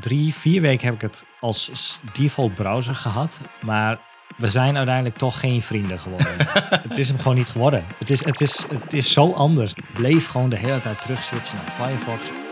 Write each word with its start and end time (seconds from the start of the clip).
drie, 0.00 0.34
vier 0.34 0.60
weken 0.60 0.86
heb 0.86 0.94
ik 0.94 1.00
het 1.00 1.24
als 1.40 2.00
default 2.12 2.54
browser 2.54 2.94
gehad. 2.94 3.40
Maar 3.60 3.98
we 4.36 4.48
zijn 4.48 4.76
uiteindelijk 4.76 5.16
toch 5.16 5.40
geen 5.40 5.62
vrienden 5.62 5.98
geworden. 5.98 6.36
het 6.88 6.98
is 6.98 7.08
hem 7.08 7.18
gewoon 7.18 7.36
niet 7.36 7.48
geworden. 7.48 7.84
Het 7.98 8.10
is, 8.10 8.24
het, 8.24 8.40
is, 8.40 8.66
het 8.68 8.92
is 8.92 9.12
zo 9.12 9.32
anders. 9.32 9.72
Ik 9.72 9.92
bleef 9.92 10.26
gewoon 10.26 10.48
de 10.48 10.58
hele 10.58 10.80
tijd 10.80 11.00
terug 11.00 11.22
switchen 11.22 11.58
naar 11.62 11.70
Firefox. 11.70 12.45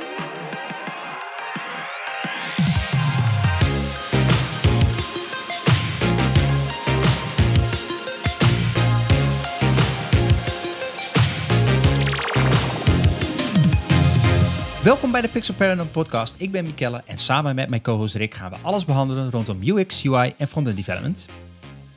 Bij 15.15 15.22
de 15.22 15.28
Pixel 15.28 15.54
Paranormal 15.54 15.92
podcast. 15.92 16.34
Ik 16.38 16.51
ben 16.51 16.65
Mikelle 16.65 17.02
en 17.06 17.19
samen 17.19 17.55
met 17.55 17.69
mijn 17.69 17.83
co-host 17.83 18.14
Rick 18.14 18.34
gaan 18.34 18.51
we 18.51 18.56
alles 18.62 18.84
behandelen 18.84 19.30
rondom 19.30 19.62
UX, 19.62 20.04
UI 20.04 20.34
en 20.37 20.48
frontend 20.48 20.77
development. 20.77 21.27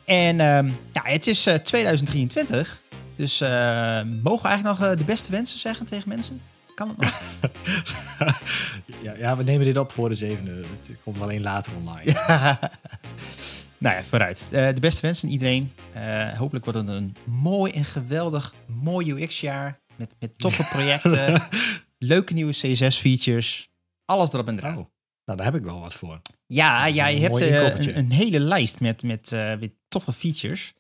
En 0.06 0.40
ehm, 0.40 0.68
ja, 0.92 1.02
het 1.04 1.28
is 1.28 1.46
eh, 1.46 1.56
2023, 1.56 2.82
dus 3.16 3.42
eh, 3.42 3.50
mogen 4.04 4.42
we 4.42 4.48
eigenlijk 4.48 4.80
nog 4.80 4.90
eh, 4.90 4.98
de 4.98 5.04
beste 5.04 5.32
wensen 5.32 5.60
zeggen 5.60 5.86
tegen 5.86 6.10
mensen? 6.10 6.42
Kan 6.76 6.88
het 6.88 6.98
nog? 6.98 7.22
ja, 9.04 9.14
ja, 9.14 9.38
we 9.38 9.44
nemen 9.44 9.66
dit 9.66 9.78
op 9.78 9.92
voor 9.92 10.10
de 10.10 10.16
zevende. 10.16 10.52
Het 10.52 10.98
komt 11.04 11.22
alleen 11.22 11.42
later 11.42 11.72
online. 11.78 12.12
nou 13.78 13.96
ja, 13.96 14.04
vooruit. 14.04 14.48
Eh, 14.52 14.68
de 14.74 14.80
beste 14.80 15.02
wensen 15.02 15.28
aan 15.28 15.34
iedereen. 15.34 15.74
Eh, 15.94 16.34
hopelijk 16.34 16.66
wordt 16.66 16.80
het 16.80 16.90
een 16.90 17.16
mooi 17.24 17.72
en 17.72 17.86
geweldig 17.86 18.54
mooi 18.66 19.12
UX-jaar 19.12 19.80
met, 19.96 20.16
met 20.20 20.40
toffe 20.40 20.64
projecten, 20.74 21.44
leuke 21.98 22.34
nieuwe 22.34 22.52
CSS-features, 22.52 23.70
alles 24.06 24.34
erop 24.34 24.48
en 24.48 24.58
eraan. 24.58 24.78
Oh, 24.78 24.86
nou, 25.26 25.38
daar 25.38 25.52
heb 25.52 25.56
ik 25.56 25.64
wel 25.64 25.80
wat 25.80 25.94
voor. 25.94 26.22
Ja, 26.46 26.86
Dat 26.86 26.96
ja 26.96 27.08
je 27.08 27.20
hebt 27.20 27.40
eh, 27.40 27.78
een, 27.80 27.98
een 27.98 28.12
hele 28.12 28.40
lijst 28.40 28.80
met, 28.80 29.04
met, 29.04 29.32
eh, 29.32 29.58
met 29.58 29.74
toffe 29.88 30.14
features. 30.14 30.74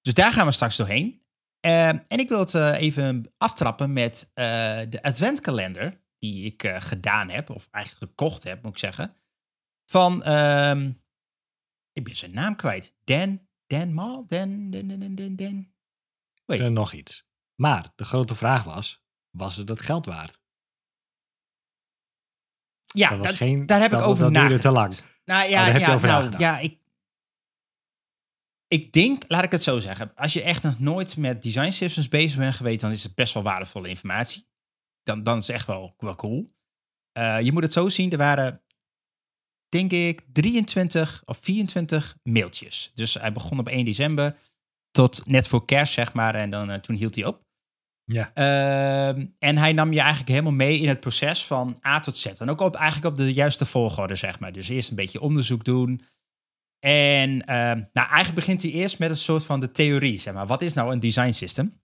Dus 0.00 0.14
daar 0.14 0.32
gaan 0.32 0.46
we 0.46 0.52
straks 0.52 0.76
doorheen. 0.76 1.22
Eh, 1.60 1.88
en 1.88 2.18
ik 2.18 2.28
wil 2.28 2.38
het 2.38 2.54
eh, 2.54 2.80
even 2.80 3.32
aftrappen 3.38 3.92
met 3.92 4.30
de 4.34 4.98
adventkalender 5.02 6.00
die 6.18 6.44
ik 6.44 6.72
gedaan 6.78 7.28
heb, 7.28 7.50
of 7.50 7.68
eigenlijk 7.70 8.04
gekocht 8.04 8.42
heb, 8.42 8.62
moet 8.62 8.72
ik 8.72 8.78
zeggen. 8.78 9.16
Van, 9.90 10.22
ehm, 10.22 10.92
ik 11.92 12.04
ben 12.04 12.16
zijn 12.16 12.32
naam 12.32 12.56
kwijt. 12.56 12.94
Dan, 13.04 13.48
Dan 13.66 13.92
Mal? 13.92 14.26
Dan, 14.26 14.70
Dan, 14.70 14.88
Dan, 14.88 15.14
Dan, 15.14 15.36
Dan. 15.36 15.72
Weet 16.44 16.60
En 16.60 16.72
nog 16.72 16.92
iets. 16.92 17.24
Maar 17.54 17.92
de 17.94 18.04
grote 18.04 18.34
vraag 18.34 18.64
was, 18.64 19.02
was 19.30 19.56
het 19.56 19.68
het 19.68 19.80
geld 19.80 20.06
waard? 20.06 20.40
Ja, 22.94 23.08
dat 23.08 23.18
was 23.18 23.26
dat- 23.26 23.36
geen, 23.36 23.66
daar 23.66 23.80
heb 23.80 23.90
dat, 23.90 24.00
ik 24.00 24.06
over 24.06 24.24
dat 24.24 24.32
duurde 24.34 24.58
te 24.58 24.70
nagedacht. 24.70 25.00
lang. 25.00 25.10
Nou 25.24 25.48
ja, 25.50 25.58
Oh, 25.58 25.64
daar 25.64 25.72
heb 25.72 25.80
je 25.80 25.86
ja, 25.88 25.94
over 25.94 26.08
nou, 26.08 26.18
nagedacht. 26.18 26.42
ja 26.42 26.58
ik, 26.58 26.78
ik 28.68 28.92
denk, 28.92 29.24
laat 29.28 29.44
ik 29.44 29.50
het 29.52 29.62
zo 29.62 29.78
zeggen. 29.78 30.12
Als 30.14 30.32
je 30.32 30.42
echt 30.42 30.62
nog 30.62 30.78
nooit 30.78 31.16
met 31.16 31.42
design 31.42 31.70
systems 31.70 32.08
bezig 32.08 32.38
bent 32.38 32.54
geweest, 32.54 32.80
dan 32.80 32.90
is 32.90 33.02
het 33.02 33.14
best 33.14 33.34
wel 33.34 33.42
waardevolle 33.42 33.88
informatie. 33.88 34.46
Dan, 35.02 35.22
dan 35.22 35.38
is 35.38 35.46
het 35.46 35.56
echt 35.56 35.66
wel, 35.66 35.94
wel 35.98 36.14
cool. 36.14 36.54
Eh, 37.12 37.40
je 37.40 37.52
moet 37.52 37.62
het 37.62 37.72
zo 37.72 37.88
zien, 37.88 38.10
er 38.10 38.18
waren, 38.18 38.62
denk 39.68 39.92
ik, 39.92 40.20
23 40.32 41.22
of 41.24 41.38
24 41.42 42.16
mailtjes. 42.22 42.90
Dus 42.94 43.14
hij 43.14 43.32
begon 43.32 43.58
op 43.58 43.68
1 43.68 43.84
december 43.84 44.36
tot 44.90 45.26
net 45.26 45.46
voor 45.46 45.64
kerst, 45.64 45.92
zeg 45.92 46.12
maar. 46.12 46.34
En 46.34 46.50
dan, 46.50 46.70
eh, 46.70 46.78
toen 46.80 46.96
hield 46.96 47.14
hij 47.14 47.24
op. 47.24 47.46
Ja. 48.12 48.30
Ehm, 48.34 49.26
en 49.38 49.56
hij 49.56 49.72
nam 49.72 49.92
je 49.92 50.00
eigenlijk 50.00 50.30
helemaal 50.30 50.52
mee 50.52 50.78
in 50.78 50.88
het 50.88 51.00
proces 51.00 51.44
van 51.44 51.78
A 51.86 52.00
tot 52.00 52.16
Z. 52.16 52.26
En 52.26 52.50
ook 52.50 52.60
op, 52.60 52.74
eigenlijk 52.74 53.06
op 53.06 53.16
de 53.16 53.32
juiste 53.32 53.66
volgorde, 53.66 54.14
zeg 54.14 54.40
maar. 54.40 54.52
Dus 54.52 54.68
eerst 54.68 54.90
een 54.90 54.96
beetje 54.96 55.20
onderzoek 55.20 55.64
doen. 55.64 56.02
En 56.78 57.44
ehm, 57.44 57.76
nou, 57.92 58.08
eigenlijk 58.08 58.34
begint 58.34 58.62
hij 58.62 58.70
eerst 58.70 58.98
met 58.98 59.10
een 59.10 59.16
soort 59.16 59.44
van 59.44 59.60
de 59.60 59.70
theorie, 59.70 60.18
zeg 60.18 60.34
maar. 60.34 60.46
Wat 60.46 60.62
is 60.62 60.72
nou 60.72 60.92
een 60.92 61.00
design 61.00 61.30
system? 61.30 61.80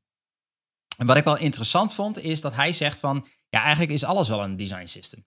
En 0.97 1.07
wat 1.07 1.17
ik 1.17 1.25
wel 1.25 1.39
interessant 1.39 1.95
vond, 1.95 2.19
is 2.19 2.41
dat 2.41 2.55
hij 2.55 2.73
zegt 2.73 2.99
van... 2.99 3.27
Ja, 3.49 3.61
eigenlijk 3.63 3.93
is 3.93 4.05
alles 4.05 4.29
wel 4.29 4.45
een 4.45 4.57
design 4.57 4.87
system. 4.87 5.27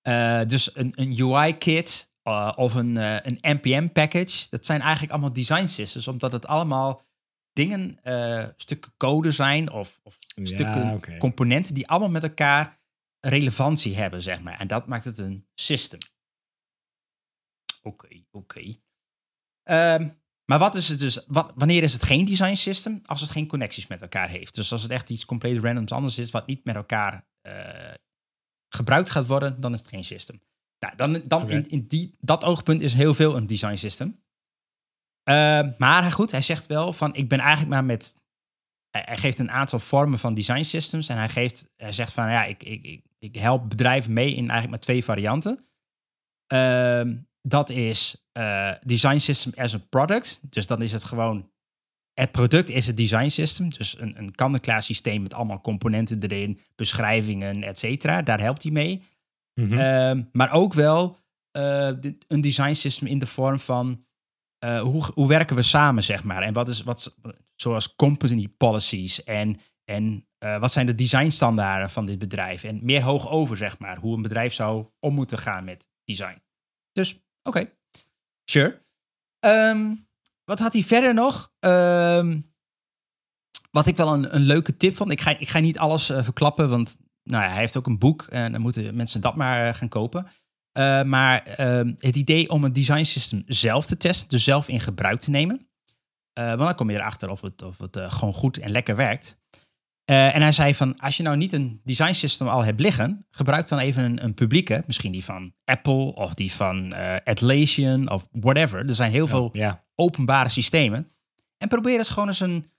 Eh, 0.00 0.40
dus 0.46 0.76
een, 0.76 0.92
een 0.94 1.20
UI-kit 1.20 2.12
eh, 2.22 2.52
of 2.56 2.74
een, 2.74 2.96
eh, 2.96 3.16
een 3.22 3.38
NPM-package... 3.40 4.46
dat 4.50 4.66
zijn 4.66 4.80
eigenlijk 4.80 5.12
allemaal 5.12 5.32
design 5.32 5.66
systems, 5.66 6.08
omdat 6.08 6.32
het 6.32 6.46
allemaal 6.46 7.02
dingen, 7.52 8.02
eh, 8.02 8.48
stukken 8.56 8.92
code 8.96 9.30
zijn 9.30 9.70
of, 9.70 10.00
of 10.02 10.18
Ja, 10.20 10.44
stukken 10.44 11.18
componenten 11.18 11.74
die 11.74 11.88
allemaal 11.88 12.10
met 12.10 12.22
elkaar 12.22 12.80
relevantie 13.20 13.96
hebben, 13.96 14.22
zeg 14.22 14.40
maar. 14.40 14.58
En 14.58 14.66
dat 14.66 14.86
maakt 14.86 15.04
het 15.04 15.18
een 15.18 15.46
system. 15.54 15.98
Oké, 17.82 18.22
oké. 18.30 18.74
Ehm, 19.62 20.10
maar 20.44 20.58
wat 20.58 20.74
is 20.74 20.88
het 20.88 20.98
dus, 20.98 21.24
wat, 21.26 21.52
wanneer 21.54 21.82
is 21.82 21.92
het 21.92 22.02
geen 22.02 22.24
design 22.24 22.54
system? 22.54 23.00
Als 23.04 23.20
het 23.20 23.30
geen 23.30 23.46
connecties 23.46 23.86
met 23.86 24.02
elkaar 24.02 24.28
heeft. 24.28 24.54
Dus 24.54 24.72
als 24.72 24.82
het 24.82 24.90
echt 24.90 25.10
iets 25.10 25.24
compleet 25.24 25.62
randoms 25.62 25.92
anders 25.92 26.18
is, 26.18 26.30
wat 26.30 26.46
niet 26.46 26.64
met 26.64 26.74
elkaar 26.74 27.26
eh, 27.40 27.94
gebruikt 28.68 29.10
gaat 29.10 29.26
worden, 29.26 29.60
dan 29.60 29.72
is 29.72 29.78
het 29.78 29.88
geen 29.88 30.04
system. 30.04 30.42
Nou, 30.78 30.96
dan, 30.96 31.22
dan 31.24 31.50
in, 31.50 31.68
in 31.68 31.86
die, 31.86 32.16
dat 32.20 32.44
oogpunt 32.44 32.80
is 32.82 32.94
heel 32.94 33.14
veel 33.14 33.36
een 33.36 33.46
design 33.46 33.76
system. 33.76 34.21
Ehm, 35.24 35.70
maar 35.78 36.02
goed, 36.02 36.30
hij 36.30 36.42
zegt 36.42 36.66
wel 36.66 36.92
van, 36.92 37.14
ik 37.14 37.28
ben 37.28 37.38
eigenlijk 37.38 37.70
maar 37.70 37.84
met 37.84 38.22
hij, 38.90 39.16
geeft 39.16 39.38
een 39.38 39.50
aantal 39.50 39.78
vormen 39.78 40.18
van 40.18 40.34
design 40.34 40.62
systems. 40.62 41.08
En 41.08 41.16
hij, 41.16 41.28
geeft, 41.28 41.68
hij 41.76 41.92
zegt 41.92 42.12
van 42.12 42.30
ja, 42.30 42.44
ik, 42.44 42.62
ik, 42.62 42.82
ik, 42.84 43.04
ik 43.18 43.36
help 43.36 43.68
bedrijven 43.68 44.12
mee 44.12 44.30
in 44.30 44.38
eigenlijk 44.38 44.70
maar 44.70 44.78
twee 44.78 45.04
varianten. 45.04 45.66
Ehm, 46.46 47.16
dat 47.42 47.70
is 47.70 48.26
eh, 48.32 48.72
design 48.82 49.18
system 49.18 49.52
as 49.56 49.74
a 49.74 49.78
product. 49.88 50.40
Dus 50.50 50.66
dan 50.66 50.82
is 50.82 50.92
het 50.92 51.04
gewoon. 51.04 51.50
Het 52.12 52.30
product 52.30 52.68
is 52.68 52.86
het 52.86 52.96
design 52.96 53.28
system. 53.28 53.70
Dus 53.70 54.00
een, 54.00 54.18
een 54.18 54.34
kant-en-klaar 54.34 54.82
systeem 54.82 55.22
met 55.22 55.34
allemaal 55.34 55.60
componenten 55.60 56.22
erin, 56.22 56.58
beschrijvingen, 56.74 57.62
et 57.62 57.78
cetera. 57.78 58.22
Daar 58.22 58.40
helpt 58.40 58.62
hij 58.62 58.72
mee. 58.72 59.02
Mhm. 59.54 59.78
Ehm, 59.78 60.22
maar 60.32 60.52
ook 60.52 60.74
wel 60.74 61.16
eh, 61.50 61.90
een 62.26 62.40
design 62.40 62.72
system 62.72 63.06
in 63.06 63.18
de 63.18 63.26
vorm 63.26 63.60
van 63.60 64.04
eh, 64.62 64.80
hoe, 64.80 65.04
hoe 65.14 65.28
werken 65.28 65.56
we 65.56 65.62
samen, 65.62 66.02
zeg 66.02 66.24
maar. 66.24 66.42
En 66.42 66.52
wat 66.52 66.68
is 66.68 66.82
wat, 66.82 67.16
zoals 67.56 67.94
company 67.94 68.48
policies 68.48 69.24
en, 69.24 69.60
en 69.84 70.26
eh, 70.38 70.58
wat 70.58 70.72
zijn 70.72 70.86
de 70.86 70.94
designstandaarden 70.94 71.90
van 71.90 72.06
dit 72.06 72.18
bedrijf. 72.18 72.64
En 72.64 72.80
meer 72.82 73.02
hoog 73.02 73.28
over, 73.28 73.56
zeg 73.56 73.78
maar, 73.78 73.96
hoe 73.98 74.16
een 74.16 74.22
bedrijf 74.22 74.54
zou 74.54 74.86
om 75.00 75.14
moeten 75.14 75.38
gaan 75.38 75.64
met 75.64 75.88
design. 76.04 76.42
Dus, 76.92 77.24
oké, 77.42 77.72
sure. 78.44 78.84
Ehm, 79.38 79.94
wat 80.44 80.58
had 80.58 80.72
hij 80.72 80.82
verder 80.82 81.14
nog? 81.14 81.52
Ehm, 81.58 82.40
wat 83.70 83.86
ik 83.86 83.96
wel 83.96 84.12
een, 84.12 84.34
een 84.34 84.42
leuke 84.42 84.76
tip 84.76 84.96
vond. 84.96 85.10
Ik 85.10 85.20
ga, 85.20 85.38
ik 85.38 85.48
ga 85.48 85.58
niet 85.58 85.78
alles 85.78 86.10
eh, 86.10 86.24
verklappen, 86.24 86.68
want 86.68 86.96
nou 87.22 87.42
ja, 87.42 87.48
hij 87.48 87.58
heeft 87.58 87.76
ook 87.76 87.86
een 87.86 87.98
boek 87.98 88.22
en 88.22 88.52
dan 88.52 88.60
moeten 88.60 88.94
mensen 88.94 89.20
dat 89.20 89.36
maar 89.36 89.74
gaan 89.74 89.88
kopen. 89.88 90.26
Uh, 90.78 91.02
maar 91.02 91.60
uh, 91.60 91.92
het 91.96 92.16
idee 92.16 92.50
om 92.50 92.64
een 92.64 92.72
design 92.72 93.02
system 93.02 93.42
zelf 93.46 93.86
te 93.86 93.96
testen, 93.96 94.28
dus 94.28 94.44
zelf 94.44 94.68
in 94.68 94.80
gebruik 94.80 95.20
te 95.20 95.30
nemen. 95.30 95.68
Uh, 96.38 96.46
want 96.46 96.58
dan 96.58 96.74
kom 96.74 96.90
je 96.90 96.96
erachter 96.96 97.28
of 97.28 97.40
het, 97.40 97.62
of 97.62 97.78
het 97.78 97.96
uh, 97.96 98.12
gewoon 98.12 98.34
goed 98.34 98.58
en 98.58 98.70
lekker 98.70 98.96
werkt. 98.96 99.40
En 100.04 100.42
hij 100.42 100.52
zei 100.52 100.74
van, 100.74 100.98
als 100.98 101.16
je 101.16 101.22
nou 101.22 101.36
niet 101.36 101.52
een 101.52 101.80
design 101.84 102.12
system 102.12 102.48
al 102.48 102.64
hebt 102.64 102.80
liggen, 102.80 103.26
gebruik 103.30 103.68
dan 103.68 103.78
even 103.78 104.04
een, 104.04 104.24
een 104.24 104.34
publieke, 104.34 104.82
misschien 104.86 105.12
die 105.12 105.24
van 105.24 105.54
Apple 105.64 106.14
of 106.14 106.34
die 106.34 106.52
van 106.52 106.94
Atlassian 107.24 108.10
of 108.10 108.26
whatever. 108.30 108.88
Er 108.88 108.94
zijn 108.94 109.10
heel 109.10 109.24
Ja, 109.24 109.30
veel 109.30 109.50
ja. 109.52 109.84
openbare 109.94 110.48
systemen. 110.48 111.08
En 111.58 111.68
probeer 111.68 111.98
eens 111.98 112.08
gewoon 112.08 112.28
eens 112.28 112.40
een, 112.40 112.70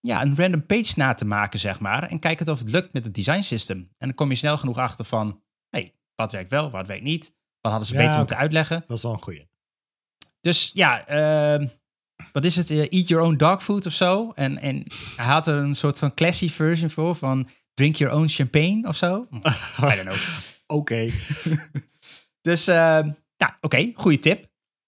ja, 0.00 0.22
een 0.22 0.36
random 0.36 0.66
page 0.66 0.92
na 0.96 1.14
te 1.14 1.24
maken, 1.24 1.60
zeg 1.60 1.80
maar. 1.80 2.02
En 2.02 2.18
kijk 2.18 2.38
het 2.38 2.48
of 2.48 2.58
het 2.58 2.70
lukt 2.70 2.92
met 2.92 3.04
het 3.04 3.14
design 3.14 3.40
system. 3.40 3.78
En 3.78 4.06
dan 4.06 4.14
kom 4.14 4.30
je 4.30 4.36
snel 4.36 4.56
genoeg 4.56 4.78
achter 4.78 5.04
van, 5.04 5.40
hey, 5.70 5.94
wat 6.14 6.32
werkt 6.32 6.50
wel, 6.50 6.70
wat 6.70 6.86
werkt 6.86 7.02
niet. 7.02 7.34
Wat 7.60 7.72
hadden 7.72 7.88
ze 7.88 7.94
Ja, 7.94 8.04
beter 8.04 8.18
moeten 8.18 8.36
uitleggen. 8.36 8.84
Dat 8.86 8.96
is 8.96 9.02
wel 9.02 9.12
een 9.12 9.22
goeie. 9.22 9.48
Dus 10.40 10.70
ja, 10.74 11.06
ehm, 11.06 11.66
wat 12.32 12.44
is 12.44 12.56
het? 12.56 12.70
Eh, 12.70 12.78
eat 12.78 13.08
your 13.08 13.24
own 13.24 13.36
dog 13.36 13.62
food 13.62 13.86
of 13.86 13.92
zo. 13.92 14.32
En, 14.34 14.58
en 14.58 14.84
hij 15.16 15.26
had 15.26 15.46
er 15.46 15.54
een 15.54 15.74
soort 15.74 15.98
van 15.98 16.14
classy 16.14 16.48
version 16.48 16.90
voor 16.90 17.14
van 17.14 17.48
drink 17.74 17.96
your 17.96 18.14
own 18.14 18.28
champagne 18.28 18.88
of 18.88 18.96
zo. 18.96 19.26
I 19.30 19.94
don't 19.94 20.00
know. 20.00 20.16
Oké. 20.66 21.06
Dus, 22.40 22.66
ehm, 22.66 23.10
nou, 23.36 23.52
oké, 23.60 23.92
goede 23.94 24.18
tip. 24.18 24.46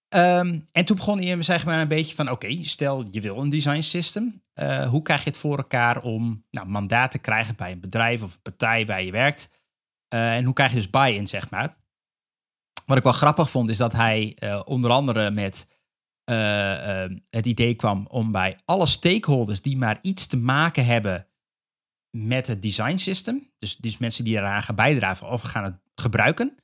Ehm, 0.09 0.61
en 0.73 0.85
toen 0.85 0.97
begon 0.97 1.23
hij 1.23 1.43
zeg 1.43 1.67
maar 1.67 1.81
een 1.81 1.89
beetje 1.89 2.15
van, 2.15 2.31
oké, 2.31 2.65
stel 2.65 3.05
je 3.11 3.21
wil 3.21 3.37
een 3.37 3.51
design 3.51 3.81
system. 3.81 4.43
Eh, 4.53 4.89
hoe 4.89 5.03
krijg 5.03 5.25
je 5.25 5.31
het 5.31 5.39
voor 5.39 5.57
elkaar 5.57 6.03
om 6.03 6.45
nou, 6.51 6.69
mandaat 6.69 7.11
te 7.11 7.19
krijgen 7.19 7.57
bij 7.57 7.73
een 7.73 7.81
bedrijf 7.81 8.23
of 8.23 8.35
een 8.35 8.43
partij 8.43 8.87
waar 8.87 9.03
je 9.03 9.11
werkt? 9.11 9.49
Eh, 10.09 10.37
en 10.37 10.45
hoe 10.45 10.55
krijg 10.55 10.71
je 10.71 10.77
dus 10.77 10.91
buy-in, 10.91 11.29
zeg 11.29 11.51
maar? 11.51 11.77
Wat 12.87 12.97
ik 12.97 13.03
wel 13.03 13.13
grappig 13.13 13.51
vond, 13.51 13.71
is 13.71 13.77
dat 13.77 13.93
hij 13.93 14.35
eh, 14.39 14.63
onder 14.65 14.91
andere 14.91 15.31
met 15.31 15.79
eh, 16.25 17.05
het 17.31 17.47
idee 17.47 17.75
kwam 17.75 18.07
om 18.07 18.33
bij 18.33 18.59
alle 18.65 18.87
stakeholders 18.87 19.63
die 19.63 19.77
maar 19.77 19.99
iets 20.03 20.27
te 20.27 20.37
maken 20.37 20.85
hebben 20.85 21.27
met 22.17 22.47
het 22.47 22.63
design 22.63 22.97
system, 22.97 23.51
dus, 23.59 23.77
dus 23.77 23.99
mensen 23.99 24.25
die 24.25 24.37
eraan 24.37 24.63
gaan 24.63 24.75
bijdragen 24.75 25.31
of 25.31 25.43
gaan 25.43 25.65
het 25.65 25.81
gebruiken, 25.95 26.57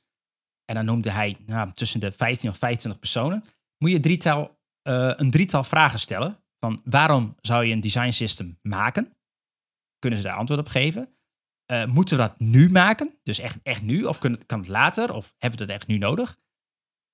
en 0.65 0.75
dan 0.75 0.85
noemde 0.85 1.11
hij 1.11 1.37
nou, 1.45 1.71
tussen 1.71 1.99
de 1.99 2.11
15 2.11 2.49
of 2.49 2.57
25 2.57 2.99
personen, 2.99 3.43
moet 3.77 3.91
je 3.91 3.99
drietal, 3.99 4.59
eh, 4.81 5.11
een 5.15 5.31
drietal 5.31 5.63
vragen 5.63 5.99
stellen. 5.99 6.37
Van 6.59 6.81
waarom 6.83 7.35
zou 7.41 7.65
je 7.65 7.73
een 7.73 7.81
design 7.81 8.09
system 8.09 8.59
maken? 8.61 9.17
Kunnen 9.99 10.19
ze 10.19 10.25
daar 10.25 10.37
antwoord 10.37 10.59
op 10.59 10.67
geven? 10.67 11.12
Eh, 11.73 11.85
moeten 11.85 12.17
we 12.17 12.23
dat 12.23 12.39
nu 12.39 12.69
maken? 12.69 13.19
Dus 13.23 13.39
echt, 13.39 13.57
echt 13.63 13.81
nu? 13.81 14.03
Of 14.03 14.19
kan 14.19 14.31
het, 14.31 14.45
kan 14.45 14.59
het 14.59 14.67
later? 14.67 15.13
Of 15.13 15.35
hebben 15.37 15.59
we 15.59 15.65
dat 15.65 15.75
echt 15.75 15.87
nu 15.87 15.97
nodig? 15.97 16.39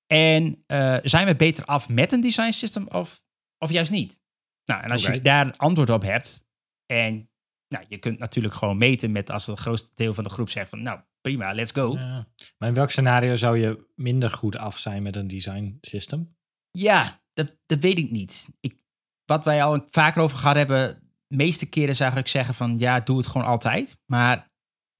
En 0.06 0.64
eh, 0.66 0.96
zijn 1.02 1.26
we 1.26 1.36
beter 1.36 1.64
af 1.64 1.88
met 1.88 2.12
een 2.12 2.20
design 2.20 2.50
system 2.50 2.86
of, 2.88 3.22
of 3.58 3.70
juist 3.70 3.90
niet? 3.90 4.22
Nou, 4.64 4.82
en 4.82 4.90
als 4.90 5.06
je 5.06 5.20
daar 5.20 5.46
een 5.46 5.56
antwoord 5.56 5.90
op 5.90 6.02
hebt 6.02 6.46
en 6.86 7.30
nou, 7.68 7.84
je 7.88 7.98
kunt 7.98 8.18
natuurlijk 8.18 8.54
gewoon 8.54 8.78
meten 8.78 9.12
met 9.12 9.30
als 9.30 9.46
het 9.46 9.58
grootste 9.58 9.90
deel 9.94 10.14
van 10.14 10.24
de 10.24 10.30
groep 10.30 10.50
zegt 10.50 10.70
van 10.70 10.82
nou 10.82 11.00
prima, 11.20 11.52
let's 11.52 11.72
go. 11.72 11.92
Ja. 11.92 12.26
Maar 12.58 12.68
in 12.68 12.74
welk 12.74 12.90
scenario 12.90 13.36
zou 13.36 13.58
je 13.58 13.90
minder 13.94 14.30
goed 14.30 14.56
af 14.56 14.78
zijn 14.78 15.02
met 15.02 15.16
een 15.16 15.28
design 15.28 15.78
system? 15.80 16.36
Ja, 16.70 17.22
dat, 17.32 17.56
dat 17.66 17.78
weet 17.78 17.98
ik 17.98 18.10
niet. 18.10 18.48
Ik, 18.60 18.76
wat 19.24 19.44
wij 19.44 19.64
al 19.64 19.86
vaker 19.90 20.22
over 20.22 20.38
gehad 20.38 20.56
hebben, 20.56 21.10
de 21.26 21.36
meeste 21.36 21.68
keren 21.68 21.96
zou 21.96 22.16
ik 22.16 22.26
zeggen 22.26 22.54
van 22.54 22.78
ja, 22.78 23.00
doe 23.00 23.16
het 23.16 23.26
gewoon 23.26 23.46
altijd. 23.46 23.98
Maar 24.06 24.49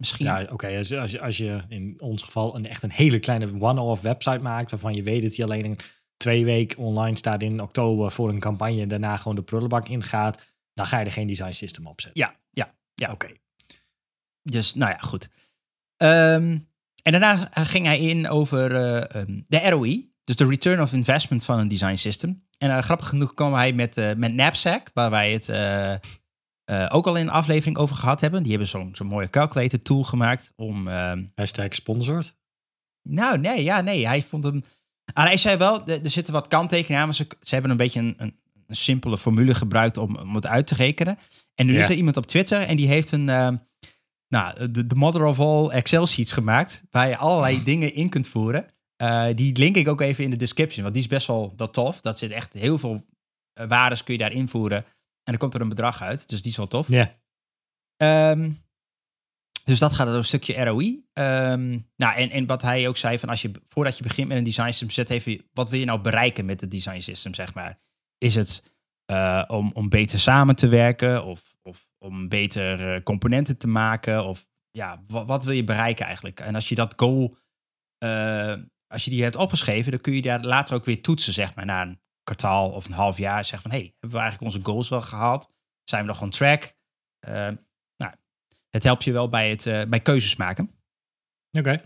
misschien. 0.00 0.26
Ja, 0.26 0.46
oké. 0.50 0.76
als, 0.76 0.92
als, 0.92 1.10
je, 1.10 1.20
als 1.20 1.36
je 1.36 1.60
in 1.68 1.96
ons 1.98 2.22
geval 2.22 2.56
een, 2.56 2.66
echt 2.66 2.82
een 2.82 2.90
hele 2.90 3.18
kleine 3.18 3.60
one-off 3.60 4.02
website 4.02 4.38
maakt, 4.38 4.70
waarvan 4.70 4.94
je 4.94 5.02
weet 5.02 5.22
dat 5.22 5.32
die 5.32 5.44
alleen 5.44 5.64
een 5.64 5.78
twee 6.16 6.44
weken 6.44 6.78
online 6.78 7.16
staat 7.16 7.42
in 7.42 7.62
oktober 7.62 8.10
voor 8.10 8.28
een 8.28 8.40
campagne 8.40 8.80
en 8.80 8.88
daarna 8.88 9.16
gewoon 9.16 9.36
de 9.36 9.42
prullenbak 9.42 9.88
ingaat, 9.88 10.42
dan 10.74 10.86
ga 10.86 10.98
je 10.98 11.04
er 11.04 11.12
geen 11.12 11.26
design 11.26 11.52
system 11.52 11.86
op 11.86 12.00
zetten. 12.00 12.22
Ja, 12.22 12.36
ja, 12.50 12.74
ja. 12.94 13.12
Oké. 13.12 13.28
Dus 14.42 14.74
nou 14.74 14.90
ja, 14.90 14.98
goed. 14.98 15.28
Ehm, 15.96 16.58
en 17.02 17.12
daarna 17.12 17.34
ging 17.52 17.86
hij 17.86 17.98
in 17.98 18.28
over 18.28 18.74
eh, 18.74 19.20
ehm, 19.20 19.40
de 19.46 19.68
ROI, 19.70 20.12
dus 20.24 20.36
de 20.36 20.46
return 20.46 20.82
of 20.82 20.92
investment 20.92 21.44
van 21.44 21.58
een 21.58 21.68
design 21.68 21.94
system. 21.94 22.46
En 22.58 22.70
eh, 22.70 22.82
grappig 22.82 23.08
genoeg 23.08 23.34
kwam 23.34 23.54
hij 23.54 23.72
met, 23.72 23.96
eh 23.96 24.14
met 24.14 24.32
Knapsack, 24.32 24.90
waar 24.94 25.10
wij 25.10 25.32
het 25.32 25.48
eh, 26.70 26.86
ook 26.88 27.06
al 27.06 27.16
in 27.16 27.22
een 27.26 27.32
aflevering 27.32 27.76
over 27.76 27.96
gehad 27.96 28.20
hebben. 28.20 28.42
Die 28.42 28.50
hebben 28.50 28.68
zo'n 28.68 28.90
zo'n 28.94 29.06
mooie 29.06 29.30
calculator 29.30 29.82
tool 29.82 30.02
gemaakt 30.02 30.52
om 30.56 30.88
ehm, 30.88 31.24
Hashtag 31.34 31.74
sponsored. 31.74 32.34
Nou, 33.08 33.38
nee, 33.38 33.62
ja, 33.62 33.80
nee. 33.80 34.06
Hij 34.06 34.22
vond 34.22 34.44
hem. 34.44 34.64
Ah, 35.12 35.24
hij 35.24 35.36
zei 35.36 35.56
wel, 35.56 35.86
er, 35.86 36.02
er 36.04 36.10
zitten 36.10 36.34
wat 36.34 36.48
kanttekeningen 36.48 37.00
aan, 37.00 37.06
maar 37.06 37.16
ze, 37.16 37.26
ze 37.40 37.52
hebben 37.54 37.70
een 37.70 37.76
beetje 37.76 38.00
een, 38.00 38.14
een, 38.18 38.36
een 38.66 38.76
simpele 38.76 39.18
formule 39.18 39.54
gebruikt 39.54 39.96
om, 39.96 40.16
om 40.16 40.34
het 40.34 40.46
uit 40.46 40.66
te 40.66 40.74
rekenen. 40.74 41.18
En 41.54 41.66
nu 41.66 41.72
Ja. 41.72 41.80
is 41.80 41.88
er 41.88 41.94
iemand 41.96 42.16
op 42.16 42.26
Twitter 42.26 42.60
en 42.60 42.76
die 42.76 42.86
heeft 42.86 43.12
een, 43.12 43.28
eh, 43.28 43.48
nou, 44.28 44.70
de, 44.70 44.86
de 44.86 44.94
mother 44.94 45.24
of 45.24 45.40
all 45.40 45.68
Excel 45.68 46.06
sheets 46.06 46.32
gemaakt, 46.32 46.82
waar 46.90 47.08
je 47.08 47.16
allerlei 47.16 47.62
dingen 47.64 47.94
in 47.94 48.08
kunt 48.08 48.26
voeren. 48.26 48.66
Eh, 48.96 49.26
die 49.34 49.56
link 49.56 49.76
ik 49.76 49.88
ook 49.88 50.00
even 50.00 50.24
in 50.24 50.30
de 50.30 50.36
description, 50.36 50.82
want 50.82 50.94
die 50.94 51.02
is 51.02 51.08
best 51.08 51.26
wel, 51.26 51.54
wel 51.56 51.70
tof. 51.70 52.00
Dat 52.00 52.18
zit 52.18 52.30
echt 52.30 52.52
heel 52.52 52.78
veel 52.78 53.04
eh, 53.52 53.66
waardes 53.68 54.04
kun 54.04 54.14
je 54.14 54.20
daar 54.20 54.32
invoeren. 54.32 54.84
En 55.30 55.38
dan 55.38 55.48
komt 55.48 55.54
er 55.54 55.60
een 55.60 55.76
bedrag 55.76 56.02
uit, 56.02 56.28
dus 56.28 56.42
die 56.42 56.50
is 56.50 56.56
wel 56.56 56.66
tof. 56.66 56.88
Ja. 56.88 57.18
Ehm, 57.96 58.52
dus 59.64 59.78
dat 59.78 59.92
gaat 59.92 60.06
over 60.06 60.18
een 60.18 60.24
stukje 60.24 60.64
ROI. 60.64 61.04
Ehm, 61.12 61.78
nou, 61.96 62.14
en, 62.16 62.30
en 62.30 62.46
wat 62.46 62.62
hij 62.62 62.88
ook 62.88 62.96
zei, 62.96 63.18
van 63.18 63.28
als 63.28 63.42
je, 63.42 63.50
voordat 63.68 63.96
je 63.96 64.02
begint 64.02 64.28
met 64.28 64.36
een 64.36 64.44
design 64.44 64.66
system, 64.66 64.90
zet 64.90 65.10
even, 65.10 65.44
wat 65.52 65.70
wil 65.70 65.78
je 65.78 65.84
nou 65.84 66.00
bereiken 66.00 66.44
met 66.44 66.60
het 66.60 66.70
design 66.70 67.00
system, 67.00 67.34
zeg 67.34 67.54
maar. 67.54 67.80
Is 68.18 68.34
het 68.34 68.72
eh, 69.04 69.44
om, 69.46 69.70
om 69.72 69.88
beter 69.88 70.18
samen 70.18 70.56
te 70.56 70.68
werken 70.68 71.24
of, 71.24 71.56
of 71.62 71.88
om 71.98 72.28
beter 72.28 73.02
componenten 73.02 73.56
te 73.56 73.66
maken? 73.66 74.24
Of 74.24 74.48
ja, 74.70 75.04
wat, 75.06 75.26
wat 75.26 75.44
wil 75.44 75.54
je 75.54 75.64
bereiken 75.64 76.06
eigenlijk? 76.06 76.40
En 76.40 76.54
als 76.54 76.68
je 76.68 76.74
dat 76.74 76.94
goal, 76.96 77.36
eh, 77.98 78.54
als 78.86 79.04
je 79.04 79.10
die 79.10 79.22
hebt 79.22 79.36
opgeschreven, 79.36 79.90
dan 79.90 80.00
kun 80.00 80.14
je 80.14 80.22
daar 80.22 80.40
later 80.40 80.74
ook 80.74 80.84
weer 80.84 81.02
toetsen, 81.02 81.32
zeg 81.32 81.54
maar, 81.54 81.64
na 81.64 81.82
een 81.82 82.00
kwartaal 82.34 82.70
of 82.70 82.84
een 82.86 82.92
half 82.92 83.18
jaar. 83.18 83.44
Zeg 83.44 83.62
van, 83.62 83.70
hey, 83.70 83.80
hebben 83.98 84.18
we 84.18 84.22
eigenlijk 84.24 84.54
onze 84.54 84.64
goals 84.70 84.88
wel 84.88 85.00
gehaald? 85.00 85.50
Zijn 85.84 86.02
we 86.02 86.08
nog 86.08 86.22
on 86.22 86.30
track? 86.30 86.74
Eh, 87.18 87.32
nou, 87.96 88.12
het 88.70 88.82
helpt 88.82 89.04
je 89.04 89.12
wel 89.12 89.28
bij, 89.28 89.50
het, 89.50 89.66
eh, 89.66 89.82
bij 89.88 90.00
keuzes 90.00 90.36
maken. 90.36 90.70
Oké. 91.58 91.76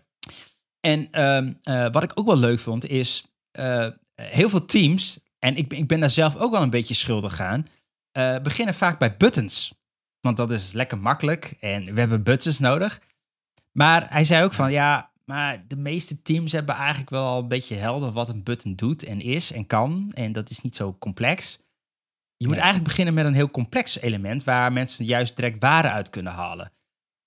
En 0.80 1.10
ehm, 1.10 1.52
eh, 1.62 1.92
wat 1.92 2.02
ik 2.02 2.12
ook 2.14 2.26
wel 2.26 2.38
leuk 2.38 2.58
vond, 2.58 2.86
is 2.88 3.24
eh, 3.50 3.88
heel 4.14 4.48
veel 4.48 4.64
teams, 4.64 5.20
en 5.38 5.56
ik, 5.56 5.68
ben- 5.68 5.78
ik 5.78 5.86
ben 5.88 6.00
daar 6.00 6.10
zelf 6.10 6.36
ook 6.36 6.52
wel 6.52 6.62
een 6.62 6.70
beetje 6.70 6.94
schuldig 6.94 7.40
aan, 7.40 7.66
beginnen 8.42 8.74
vaak 8.74 8.98
bij 8.98 9.16
buttons. 9.16 9.74
Want 10.20 10.36
dat 10.36 10.50
is 10.50 10.72
lekker 10.72 10.98
makkelijk 10.98 11.56
en 11.60 11.94
we 11.94 12.00
hebben 12.00 12.22
buttons 12.22 12.58
nodig. 12.58 13.00
Maar 13.72 14.10
hij 14.10 14.24
zei 14.24 14.44
ook 14.44 14.52
van, 14.52 14.72
ja, 14.72 15.12
maar 15.24 15.64
de 15.68 15.76
meeste 15.76 16.22
teams 16.22 16.52
hebben 16.52 16.74
eigenlijk 16.74 17.10
wel 17.10 17.26
al 17.26 17.38
een 17.38 17.48
beetje 17.48 17.74
helder 17.74 18.12
wat 18.12 18.28
een 18.28 18.42
button 18.42 18.74
doet 18.74 19.04
en 19.04 19.20
is 19.20 19.52
en 19.52 19.66
kan. 19.66 20.10
En 20.14 20.32
dat 20.32 20.50
is 20.50 20.60
niet 20.60 20.76
zo 20.76 20.96
complex. 20.98 21.58
Je 22.36 22.46
moet 22.46 22.56
eigenlijk 22.56 22.84
beginnen 22.88 23.14
met 23.14 23.24
een 23.24 23.34
heel 23.34 23.50
complex 23.50 23.98
element 23.98 24.44
waar 24.44 24.72
mensen 24.72 25.04
juist 25.04 25.36
direct 25.36 25.62
waarde 25.62 25.88
uit 25.88 26.10
kunnen 26.10 26.32
halen. 26.32 26.72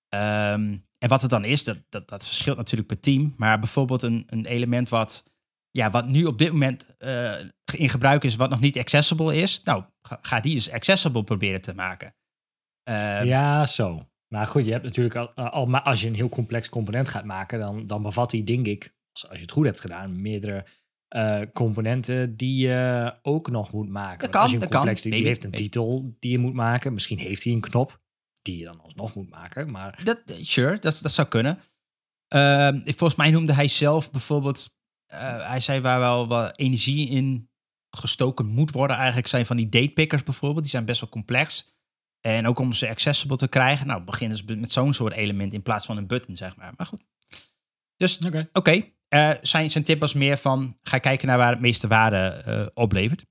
Ehm, 0.10 0.78
en 0.98 1.10
wat 1.10 1.22
het 1.22 1.30
dan 1.30 1.46
is, 1.46 1.64
dat, 1.64 1.78
dat, 1.90 2.10
dat 2.10 2.26
verschilt 2.26 2.58
natuurlijk 2.58 2.88
per 2.88 3.00
team. 3.00 3.34
Maar 3.38 3.60
bijvoorbeeld 3.60 4.02
een, 4.02 4.24
een 4.30 4.46
element 4.46 4.90
wat, 4.90 5.24
ja, 5.72 5.90
wat 5.90 6.08
nu 6.08 6.26
op 6.26 6.38
dit 6.38 6.52
moment 6.52 6.98
eh, 6.98 7.40
in 7.74 7.90
gebruik 7.90 8.24
is, 8.24 8.36
wat 8.36 8.50
nog 8.50 8.60
niet 8.60 8.78
accessible 8.78 9.36
is. 9.36 9.64
Nou, 9.64 9.84
ga, 10.02 10.18
ga 10.22 10.40
die 10.40 10.54
eens 10.54 10.72
accessible 10.72 11.24
proberen 11.24 11.62
te 11.62 11.74
maken. 11.74 12.16
Ehm, 12.84 13.26
Ja, 13.26 13.66
zo. 13.66 14.08
Maar 14.28 14.48
goed, 14.48 14.66
je 14.66 14.72
hebt 14.72 14.84
natuurlijk 14.84 15.16
al, 15.16 15.34
al 15.34 15.66
maar 15.66 15.82
als 15.82 16.02
je 16.02 16.08
een 16.08 16.16
heel 16.16 16.30
complex 16.30 16.70
component 16.70 17.10
gaat 17.10 17.26
maken, 17.26 17.60
dan, 17.60 17.86
dan 17.86 18.02
bevat 18.02 18.30
die, 18.30 18.44
denk 18.44 18.66
ik, 18.66 18.96
als, 19.12 19.28
als 19.28 19.36
je 19.36 19.42
het 19.42 19.52
goed 19.52 19.66
hebt 19.66 19.80
gedaan, 19.80 20.22
meerdere 20.22 20.66
eh, 21.08 21.42
componenten 21.54 22.38
die 22.38 22.68
je 22.68 23.14
ook 23.22 23.50
nog 23.50 23.72
moet 23.72 23.90
maken. 23.90 24.20
Dat 24.20 24.34
Want 24.34 24.36
als 24.36 24.44
kan, 24.44 24.50
je 24.50 24.56
een 24.56 24.60
dat 24.60 24.70
kan. 24.70 24.80
complex, 24.80 25.02
die, 25.02 25.28
heeft 25.28 25.44
een 25.44 25.52
titel 25.52 26.16
die 26.20 26.32
je 26.32 26.40
moet 26.40 26.54
maken. 26.54 26.94
Misschien 26.94 27.20
heeft 27.20 27.44
hij 27.44 27.54
een 27.54 27.62
knop 27.62 28.02
die 28.42 28.58
je 28.58 28.66
dan 28.66 28.82
alsnog 28.82 29.16
moet 29.16 29.30
maken. 29.30 29.72
Maar 29.72 30.04
Dat, 30.04 30.22
sure, 30.42 30.80
dat, 30.80 31.00
dat 31.02 31.12
zou 31.12 31.28
kunnen. 31.28 31.60
Ehm, 32.28 32.80
volgens 32.84 33.16
mij 33.16 33.32
noemde 33.32 33.54
hij 33.54 33.68
zelf 33.68 34.12
bijvoorbeeld, 34.12 34.78
eh, 35.06 35.48
hij 35.48 35.60
zei 35.60 35.80
waar 35.82 36.00
wel 36.00 36.28
wat 36.28 36.58
energie 36.58 37.10
in 37.10 37.50
gestoken 37.90 38.46
moet 38.46 38.72
worden 38.72 38.96
eigenlijk, 38.96 39.28
zijn 39.28 39.46
van 39.46 39.58
die 39.58 39.70
datepickers 39.70 40.24
bijvoorbeeld. 40.24 40.62
Die 40.62 40.72
zijn 40.72 40.86
best 40.86 41.02
wel 41.02 41.10
complex. 41.10 41.77
En 42.22 42.48
ook 42.48 42.60
om 42.60 42.74
ze 42.74 42.90
accessible 42.90 43.38
te 43.38 43.48
krijgen, 43.48 43.88
nou 43.88 44.02
beginnen 44.02 44.38
ze 44.38 44.56
met 44.56 44.72
zo'n 44.72 44.94
soort 44.94 45.14
element 45.14 45.54
in 45.54 45.62
plaats 45.62 45.86
van 45.86 45.98
een 45.98 46.08
button, 46.08 46.36
zeg 46.36 46.56
maar. 46.56 46.74
Maar 46.78 46.86
goed. 46.86 47.04
Dus 47.96 48.18
oké. 48.18 48.50
Oké, 48.54 48.84
eh, 49.08 49.32
zijn, 49.42 49.70
zijn 49.72 49.84
tip 49.84 50.00
was 50.00 50.14
meer 50.14 50.38
van 50.38 50.78
ga 50.82 50.98
kijken 50.98 51.28
naar 51.28 51.38
waar 51.38 51.52
het 51.52 51.60
meeste 51.60 51.88
waarde 51.88 52.18
eh, 52.18 52.66
oplevert. 52.74 53.26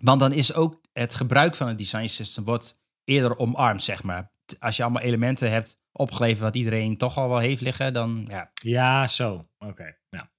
Want 0.00 0.20
dan 0.20 0.32
is 0.32 0.54
ook 0.54 0.80
het 0.92 1.14
gebruik 1.14 1.54
van 1.54 1.68
een 1.68 1.76
design 1.76 2.06
system 2.06 2.44
wordt 2.44 2.80
eerder 3.04 3.38
omarmd, 3.38 3.84
zeg 3.84 4.02
maar. 4.02 4.32
Als 4.58 4.76
je 4.76 4.82
allemaal 4.82 5.02
elementen 5.02 5.50
hebt 5.50 5.80
opgeleverd 5.92 6.40
wat 6.40 6.54
iedereen 6.54 6.96
toch 6.96 7.16
al 7.16 7.28
wel 7.28 7.38
heeft 7.38 7.60
liggen, 7.60 7.92
dan 7.92 8.26
ja. 8.28 8.50
Ja, 8.54 9.08
zo. 9.08 9.48
Oké. 9.58 9.96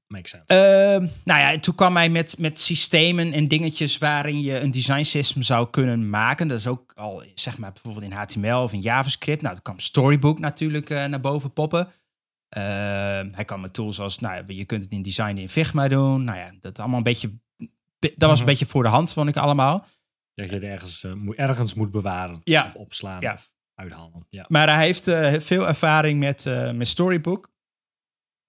Makes 0.08 0.30
sense. 0.32 0.46
Ehm, 0.46 1.02
nou 1.24 1.40
ja, 1.40 1.52
en 1.52 1.60
toen 1.60 1.76
kwam 1.76 1.96
hij 1.96 2.10
met, 2.10 2.36
met 2.40 2.60
systemen 2.60 3.34
en 3.34 3.48
dingetjes 3.48 3.98
waarin 3.98 4.42
je 4.42 4.60
een 4.60 4.72
design 4.72 5.04
system 5.04 5.44
zou 5.44 5.70
kunnen 5.70 6.10
maken. 6.10 6.48
Dat 6.48 6.60
is 6.60 6.68
ook 6.68 6.92
al, 6.96 7.24
zeg 7.36 7.58
maar, 7.58 7.72
bijvoorbeeld 7.74 8.06
in 8.06 8.12
HTML 8.12 8.62
of 8.64 8.74
in 8.74 8.82
JavaScript. 8.82 9.42
Nou, 9.42 9.54
toen 9.54 9.64
kwam 9.64 9.80
Storybook 9.80 10.40
natuurlijk 10.40 10.90
eh, 10.90 11.06
naar 11.06 11.20
boven 11.22 11.54
poppen. 11.54 11.88
Ehm, 12.50 13.30
hij 13.32 13.46
kwam 13.46 13.62
met 13.62 13.74
tools 13.74 14.00
als, 14.00 14.20
nou, 14.20 14.36
ja, 14.36 14.44
je 14.48 14.66
kunt 14.66 14.84
het 14.84 14.92
in 14.92 15.02
design 15.02 15.38
in 15.38 15.50
Figma 15.50 15.88
doen. 15.88 16.24
Nou 16.24 16.38
ja, 16.38 16.52
dat 16.62 16.80
allemaal 16.80 16.98
een 16.98 17.04
beetje, 17.04 17.32
dat 18.00 18.12
was 18.18 18.32
Mhm. 18.32 18.40
een 18.40 18.46
beetje 18.46 18.66
voor 18.66 18.84
de 18.84 18.90
hand, 18.90 19.14
vond 19.14 19.30
ik 19.30 19.38
allemaal. 19.38 19.86
dat 20.34 20.50
je 20.50 20.56
het 20.56 20.64
ergens, 20.64 21.04
eh, 21.04 21.14
moet, 21.14 21.36
ergens 21.36 21.74
moet 21.74 21.92
bewaren. 21.92 22.42
Ja. 22.44 22.66
Of 22.66 22.76
opslaan. 22.76 23.22
Ja. 23.22 23.34
Of 23.34 23.52
uithalen. 23.76 24.26
Ja. 24.30 24.46
Maar 24.48 24.74
hij 24.74 24.86
heeft 24.86 25.08
eh, 25.08 25.34
veel 25.40 25.68
ervaring 25.68 26.20
met, 26.20 26.46
met 26.74 26.88
Storybook. 26.88 27.52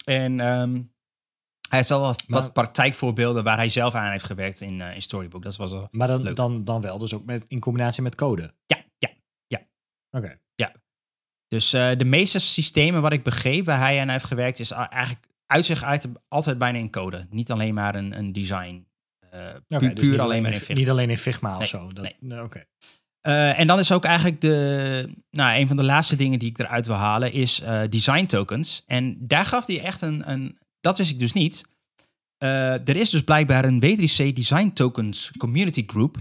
En 0.04 0.40
ehm, 0.40 0.82
hij 1.68 1.78
heeft 1.78 1.88
wel 1.88 2.00
wat, 2.00 2.24
Maar- 2.26 2.42
wat 2.42 2.52
praktijkvoorbeelden 2.52 3.44
waar 3.44 3.56
hij 3.56 3.68
zelf 3.68 3.94
aan 3.94 4.10
heeft 4.10 4.24
gewerkt 4.24 4.60
in, 4.60 4.80
eh, 4.80 4.94
in 4.94 5.02
Storybook. 5.02 5.42
Dat 5.42 5.56
was 5.56 5.70
wel 5.70 5.88
Maar 5.90 6.06
dan, 6.08 6.22
Leuk. 6.22 6.36
dan, 6.36 6.64
dan 6.64 6.80
wel, 6.80 6.98
dus 6.98 7.14
ook 7.14 7.24
met, 7.24 7.44
in 7.48 7.60
combinatie 7.60 8.02
met 8.02 8.14
code. 8.14 8.50
Ja, 8.66 8.78
ja. 9.46 9.60
Oké. 10.10 10.38
Dus 11.48 11.72
eh, 11.72 11.90
de 11.96 12.04
meeste 12.04 12.38
systemen 12.38 13.02
wat 13.02 13.12
ik 13.12 13.22
begreep 13.22 13.64
waar 13.64 13.78
hij 13.78 14.00
aan 14.00 14.08
heeft 14.08 14.24
gewerkt, 14.24 14.58
is 14.58 14.70
eigenlijk 14.70 15.26
uit 15.46 15.64
zich 15.66 15.82
uit 15.84 16.06
altijd 16.28 16.58
bijna 16.58 16.78
in 16.78 16.90
code. 16.90 17.26
Niet 17.30 17.50
alleen 17.50 17.74
maar 17.74 17.94
een, 17.94 18.18
een 18.18 18.32
design. 18.32 18.86
eh, 19.30 19.40
puur 19.66 19.94
dus 19.94 20.06
puur 20.08 20.20
alleen 20.20 20.42
maar 20.42 20.50
in 20.52 20.58
Fi- 20.58 20.64
Figma. 20.64 20.80
Niet 20.80 20.90
alleen 20.90 21.10
in 21.10 21.18
Figma 21.18 21.56
of 21.56 21.66
zo. 21.66 21.92
Dat, 21.92 22.04
nee. 22.04 22.16
nee, 22.20 22.42
Oké. 22.42 22.64
En 23.20 23.66
dan 23.66 23.78
is 23.78 23.92
ook 23.92 24.04
eigenlijk 24.04 24.40
de, 24.40 25.14
nou, 25.30 25.58
een 25.58 25.66
van 25.68 25.76
de 25.76 25.84
laatste 25.84 26.16
dingen 26.16 26.38
die 26.38 26.48
ik 26.48 26.58
eruit 26.58 26.86
wil 26.86 26.96
halen, 26.96 27.32
is 27.32 27.62
design 27.88 28.26
tokens. 28.26 28.82
En 28.86 29.16
daar 29.26 29.44
gaf 29.46 29.66
hij 29.66 29.80
echt 29.82 30.02
een, 30.02 30.30
een 30.30 30.58
dat 30.88 30.98
wist 30.98 31.10
ik 31.10 31.18
dus 31.18 31.32
niet. 31.32 31.64
Eh, 32.38 32.88
er 32.88 32.96
is 32.96 33.10
dus 33.10 33.22
blijkbaar 33.24 33.64
een 33.64 33.80
W3C 33.80 34.32
Design 34.34 34.70
Tokens 34.72 35.30
Community 35.38 35.84
Group. 35.86 36.16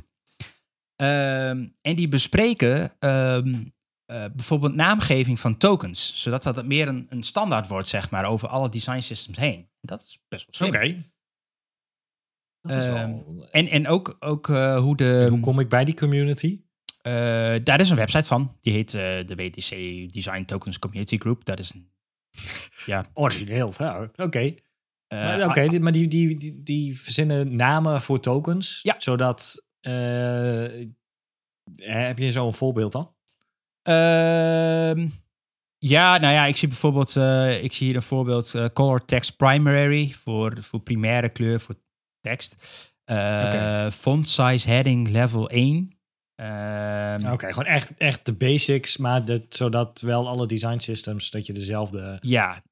Ehm, 0.95 1.67
en 1.81 1.95
die 1.95 2.07
bespreken 2.07 2.91
ehm, 2.99 3.63
eh, 4.05 4.25
bijvoorbeeld 4.35 4.73
naamgeving 4.75 5.39
van 5.39 5.57
tokens, 5.57 6.21
zodat 6.21 6.43
dat 6.43 6.65
meer 6.65 6.87
een, 6.87 7.05
een 7.09 7.23
standaard 7.23 7.67
wordt, 7.67 7.87
zeg 7.87 8.09
maar, 8.11 8.25
over 8.25 8.47
alle 8.47 8.69
design 8.69 8.99
systems 8.99 9.37
heen. 9.37 9.69
Dat 9.81 10.01
is 10.01 10.19
best 10.27 10.57
wel 10.59 10.67
Oké. 10.67 10.77
slim. 10.77 11.03
Is 12.77 12.85
Ehm, 12.85 12.93
wel- 12.93 13.47
En, 13.51 13.67
en 13.67 13.87
ook, 13.87 14.15
ook 14.19 14.49
eh, 14.49 14.79
hoe 14.79 14.95
de... 14.95 15.27
Hoe 15.29 15.39
kom 15.39 15.59
ik 15.59 15.69
bij 15.69 15.85
die 15.85 15.95
community? 15.95 16.61
eh, 17.01 17.13
daar 17.63 17.79
is 17.79 17.89
een 17.89 17.95
website 17.95 18.27
van. 18.27 18.57
Die 18.61 18.73
heet 18.73 18.93
eh, 18.93 19.01
de 19.27 19.35
WTC 19.35 19.69
Design 20.13 20.43
Tokens 20.45 20.79
Community 20.79 21.17
Group. 21.17 21.45
Dat 21.45 21.59
is 21.59 21.73
een... 21.73 21.91
Ja. 22.85 23.05
Origineel, 23.13 23.73
oké. 24.15 24.39
eh, 24.39 24.55
Maar, 25.23 25.45
Oké, 25.45 25.67
die- 25.67 25.79
maar 25.79 25.91
die, 25.91 26.07
die, 26.07 26.37
die, 26.37 26.63
die 26.63 26.99
verzinnen 26.99 27.55
namen 27.55 28.01
voor 28.01 28.19
tokens, 28.19 28.79
Ja. 28.83 28.95
zodat... 28.97 29.63
eh, 29.79 30.65
heb 31.75 32.17
je 32.17 32.31
zo'n 32.31 32.53
voorbeeld 32.53 32.91
dan? 32.91 33.15
Ehm, 33.81 35.07
ja, 35.77 36.17
nou 36.17 36.33
ja, 36.33 36.45
ik 36.45 36.55
zie 36.55 36.67
bijvoorbeeld, 36.67 37.15
eh, 37.15 37.63
ik 37.63 37.73
zie 37.73 37.87
hier 37.87 37.95
een 37.95 38.01
voorbeeld, 38.01 38.53
color 38.73 39.05
text 39.05 39.37
primary 39.37 40.11
voor, 40.11 40.63
voor 40.63 40.79
primaire 40.79 41.29
kleur 41.29 41.59
voor 41.59 41.75
tekst. 42.21 42.55
Font 43.93 44.27
size 44.27 44.67
heading 44.69 45.09
level 45.09 45.49
1. 45.49 45.96
Ehm, 46.37 47.31
Oké, 47.31 47.47
gewoon 47.47 47.65
echt, 47.65 47.97
echt 47.97 48.25
de 48.25 48.33
basics, 48.33 48.97
maar 48.97 49.25
dat, 49.25 49.41
zodat 49.49 50.01
wel 50.01 50.27
alle 50.27 50.47
design 50.47 50.79
systems, 50.79 51.29
dat 51.29 51.45
je 51.45 51.53
dezelfde... 51.53 52.17
Ja, 52.19 52.63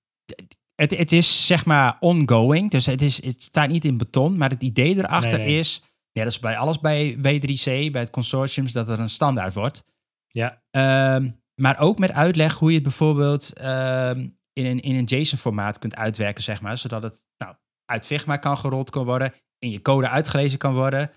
het, 0.76 0.98
het 0.98 1.12
is 1.12 1.48
zeg 1.48 1.66
maar 1.66 1.98
ongoing, 2.00 2.72
dus 2.72 2.86
het, 2.86 3.02
is, 3.02 3.24
het 3.24 3.44
staat 3.44 3.70
niet 3.70 3.86
in 3.86 3.98
beton, 3.98 4.38
maar 4.38 4.50
het 4.50 4.64
idee 4.64 4.98
erachter 4.98 5.38
Nee, 5.38 5.48
nee. 5.48 5.60
is, 5.60 5.84
ja, 6.12 6.24
dat 6.24 6.32
is 6.32 6.40
bij 6.40 6.58
alles 6.58 6.80
bij 6.80 7.16
W3C, 7.18 7.92
bij 7.92 8.02
het 8.02 8.10
consortiums, 8.10 8.72
dat 8.72 8.90
er 8.90 9.00
een 9.00 9.10
standaard 9.10 9.54
wordt. 9.54 9.84
Ja, 10.28 10.64
Ehm, 10.72 11.30
maar 11.62 11.80
ook 11.80 12.00
met 12.00 12.12
uitleg 12.12 12.54
hoe 12.54 12.70
je 12.70 12.76
het 12.76 12.84
bijvoorbeeld 12.84 13.54
ehm, 13.54 14.28
in 14.54 14.66
een, 14.66 14.80
in 14.80 14.96
een 14.96 15.04
JSON-formaat 15.04 15.80
kunt 15.80 15.96
uitwerken, 15.96 16.44
zeg 16.44 16.62
maar. 16.62 16.78
Zodat 16.78 17.04
het 17.04 17.24
nou, 17.38 17.56
uit 17.86 18.06
Figma 18.06 18.38
kan 18.38 18.58
gerold 18.58 18.90
kan 18.90 19.06
worden, 19.06 19.34
in 19.60 19.70
je 19.70 19.82
code 19.82 20.10
uitgelezen 20.10 20.58
kan 20.58 20.74
worden. 20.74 21.12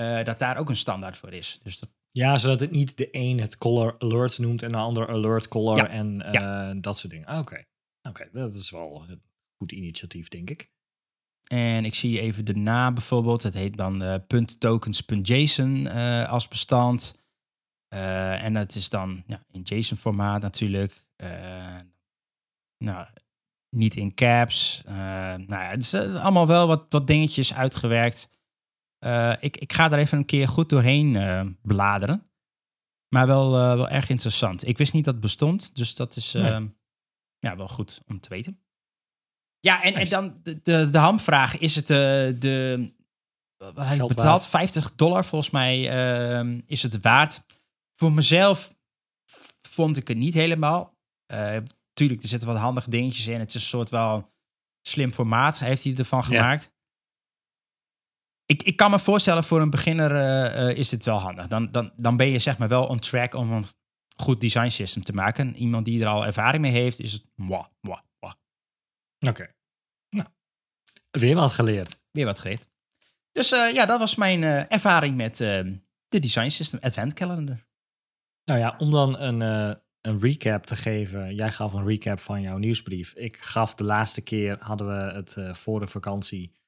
Eh, 0.00 0.24
dat 0.24 0.38
daar 0.38 0.56
ook 0.56 0.68
een 0.68 0.76
standaard 0.76 1.16
voor 1.16 1.32
is. 1.32 1.60
Dus 1.62 1.78
dat, 1.78 1.90
ja, 2.08 2.38
zodat 2.38 2.60
het 2.60 2.70
niet 2.70 2.96
de 2.96 3.08
een 3.10 3.40
het 3.40 3.58
color 3.58 3.96
alert 3.98 4.38
noemt 4.38 4.62
en 4.62 4.72
de 4.72 4.76
ander 4.76 5.08
alert 5.08 5.48
color 5.48 5.76
Ja, 5.76 5.88
en 5.88 6.22
eh, 6.22 6.70
dat 6.80 6.98
soort 6.98 7.12
dingen. 7.12 7.26
Ah, 7.26 7.38
Oké, 7.38 7.64
Oké, 8.08 8.28
dat 8.32 8.54
is 8.54 8.70
wel 8.70 9.04
een 9.08 9.22
goed 9.56 9.72
initiatief, 9.72 10.28
denk 10.28 10.50
ik. 10.50 10.70
en 11.46 11.84
ik 11.84 11.94
zie 11.94 12.20
even 12.20 12.44
de 12.44 12.54
naam 12.54 12.94
bijvoorbeeld. 12.94 13.42
Het 13.42 13.54
heet 13.54 13.76
dan 13.76 14.02
eh 14.02 14.44
.tokens.json 14.58 15.86
eh, 15.86 16.28
als 16.30 16.48
bestand. 16.48 17.18
En 17.88 18.54
dat 18.54 18.74
is 18.74 18.88
dan 18.88 19.22
ja, 19.26 19.44
in 19.50 19.62
JSON-formaat 19.62 20.42
natuurlijk. 20.42 21.06
Nou, 22.84 23.06
niet 23.76 23.96
in 23.96 24.14
caps. 24.14 24.82
Nou 24.86 25.48
ja, 25.48 25.68
het 25.70 25.82
is 25.82 25.94
allemaal 25.94 26.46
wel 26.46 26.66
wat, 26.66 26.86
wat 26.88 27.06
dingetjes 27.06 27.54
uitgewerkt. 27.54 28.39
Eh, 29.00 29.32
ik, 29.40 29.56
ik 29.56 29.72
ga 29.72 29.88
daar 29.88 29.98
even 29.98 30.18
een 30.18 30.24
keer 30.24 30.48
goed 30.48 30.68
doorheen 30.68 31.16
eh, 31.16 31.46
bladeren. 31.62 32.30
Maar 33.14 33.26
wel, 33.26 33.54
eh, 33.56 33.74
wel 33.74 33.88
erg 33.88 34.08
interessant. 34.08 34.66
Ik 34.66 34.78
wist 34.78 34.92
niet 34.92 35.04
dat 35.04 35.14
het 35.14 35.22
bestond, 35.22 35.76
dus 35.76 35.94
dat 35.94 36.16
is 36.16 36.32
Nee. 36.32 36.50
eh, 36.52 36.60
ja, 37.38 37.56
wel 37.56 37.68
goed 37.68 38.00
om 38.06 38.20
te 38.20 38.28
weten. 38.28 38.60
Ja, 39.60 39.82
en, 39.82 39.94
en 39.94 40.08
dan 40.08 40.40
de, 40.42 40.60
de, 40.62 40.90
de 40.90 40.98
hamvraag. 40.98 41.58
Is 41.58 41.74
het 41.74 41.86
de... 41.86 42.92
Wat 43.56 43.86
Geld 43.86 44.08
betaald? 44.08 44.16
waard. 44.16 44.46
50 44.46 44.94
dollar 44.94 45.24
volgens 45.24 45.50
mij 45.50 45.88
eh, 46.40 46.58
is 46.66 46.82
het 46.82 47.02
waard. 47.02 47.40
Voor 47.96 48.12
mezelf 48.12 48.70
vond 49.68 49.96
ik 49.96 50.08
het 50.08 50.16
niet 50.16 50.34
helemaal. 50.34 50.98
Tuurlijk, 51.92 52.22
er 52.22 52.28
zitten 52.28 52.48
wat 52.48 52.58
handige 52.58 52.90
dingetjes 52.90 53.26
in. 53.26 53.38
Het 53.40 53.48
is 53.48 53.54
een 53.54 53.60
soort 53.60 53.90
wel 53.90 54.32
slim 54.82 55.12
formaat, 55.12 55.58
heeft 55.58 55.84
hij 55.84 55.96
ervan 55.96 56.24
Ja. 56.28 56.58
Ik, 58.50 58.62
ik 58.62 58.76
kan 58.76 58.90
me 58.90 58.98
voorstellen, 58.98 59.44
voor 59.44 59.60
een 59.60 59.70
beginner 59.70 60.16
eh, 60.16 60.68
eh, 60.68 60.76
is 60.76 60.88
dit 60.88 61.04
wel 61.04 61.18
handig. 61.18 61.48
Dan, 61.48 61.70
dan, 61.70 61.92
dan 61.96 62.16
ben 62.16 62.26
je 62.26 62.38
zeg 62.38 62.58
maar 62.58 62.68
wel 62.68 62.86
on 62.86 62.98
track 62.98 63.34
om 63.34 63.52
een 63.52 63.64
goed 64.16 64.40
design 64.40 64.68
system 64.68 65.02
te 65.02 65.12
maken. 65.12 65.56
Iemand 65.56 65.84
die 65.84 66.00
er 66.00 66.06
al 66.06 66.26
ervaring 66.26 66.62
mee 66.62 66.72
heeft, 66.72 67.00
is 67.00 67.12
het 67.12 67.30
mwah, 67.34 67.64
mwah, 67.80 68.00
mwah. 68.20 68.32
Oké. 69.28 69.50
Nou, 70.08 70.28
weer 71.10 71.34
wat 71.34 71.52
geleerd. 71.52 72.00
weer 72.10 72.24
wat 72.24 72.38
geleerd. 72.38 72.68
Dus 73.32 73.52
eh, 73.52 73.72
ja, 73.72 73.86
dat 73.86 73.98
was 73.98 74.14
mijn 74.14 74.42
ervaring 74.68 75.16
met 75.16 75.36
de 75.36 76.18
design 76.20 76.48
system 76.48 76.78
Advent 76.82 77.12
Calendar. 77.12 77.66
Nou 78.44 78.60
ja, 78.60 78.74
om 78.78 78.90
dan 78.90 79.18
een, 79.18 79.40
een 80.00 80.20
recap 80.20 80.66
te 80.66 80.76
geven. 80.76 81.34
Jij 81.34 81.52
gaf 81.52 81.72
een 81.72 81.86
recap 81.86 82.20
van 82.20 82.40
jouw 82.40 82.58
nieuwsbrief. 82.58 83.12
Ik 83.14 83.36
gaf 83.36 83.74
de 83.74 83.84
laatste 83.84 84.20
keer, 84.20 84.56
hadden 84.60 84.86
we 84.86 85.14
het 85.14 85.58
voor 85.58 85.80
de 85.80 85.86
vakantie, 85.86 86.59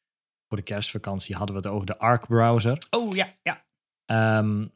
voor 0.52 0.60
de 0.60 0.66
kerstvakantie, 0.72 1.36
hadden 1.36 1.56
we 1.56 1.62
het 1.62 1.70
over 1.70 1.86
de 1.86 1.98
Arc 1.98 2.26
browser. 2.26 2.78
Oh 2.90 3.14
ja, 3.14 3.34
ja. 3.42 3.64
Ehm, 4.04 4.66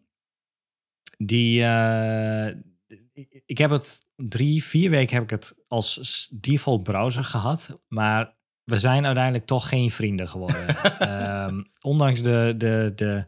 die, 1.18 1.62
eh, 1.64 2.48
ik- 3.46 3.58
heb 3.58 3.70
het 3.70 4.06
drie, 4.16 4.64
vier 4.64 4.90
weken 4.90 5.14
heb 5.14 5.22
ik 5.22 5.30
het 5.30 5.54
als 5.68 6.28
default 6.40 6.82
browser 6.82 7.24
gehad, 7.24 7.80
maar 7.88 8.36
we 8.64 8.78
zijn 8.78 9.04
uiteindelijk 9.06 9.46
toch 9.46 9.68
geen 9.68 9.90
vrienden 9.90 10.28
geworden. 10.28 10.66
Ehm, 10.98 11.62
ondanks 11.80 12.22
de, 12.22 12.54
de, 12.56 12.92
de, 12.94 13.26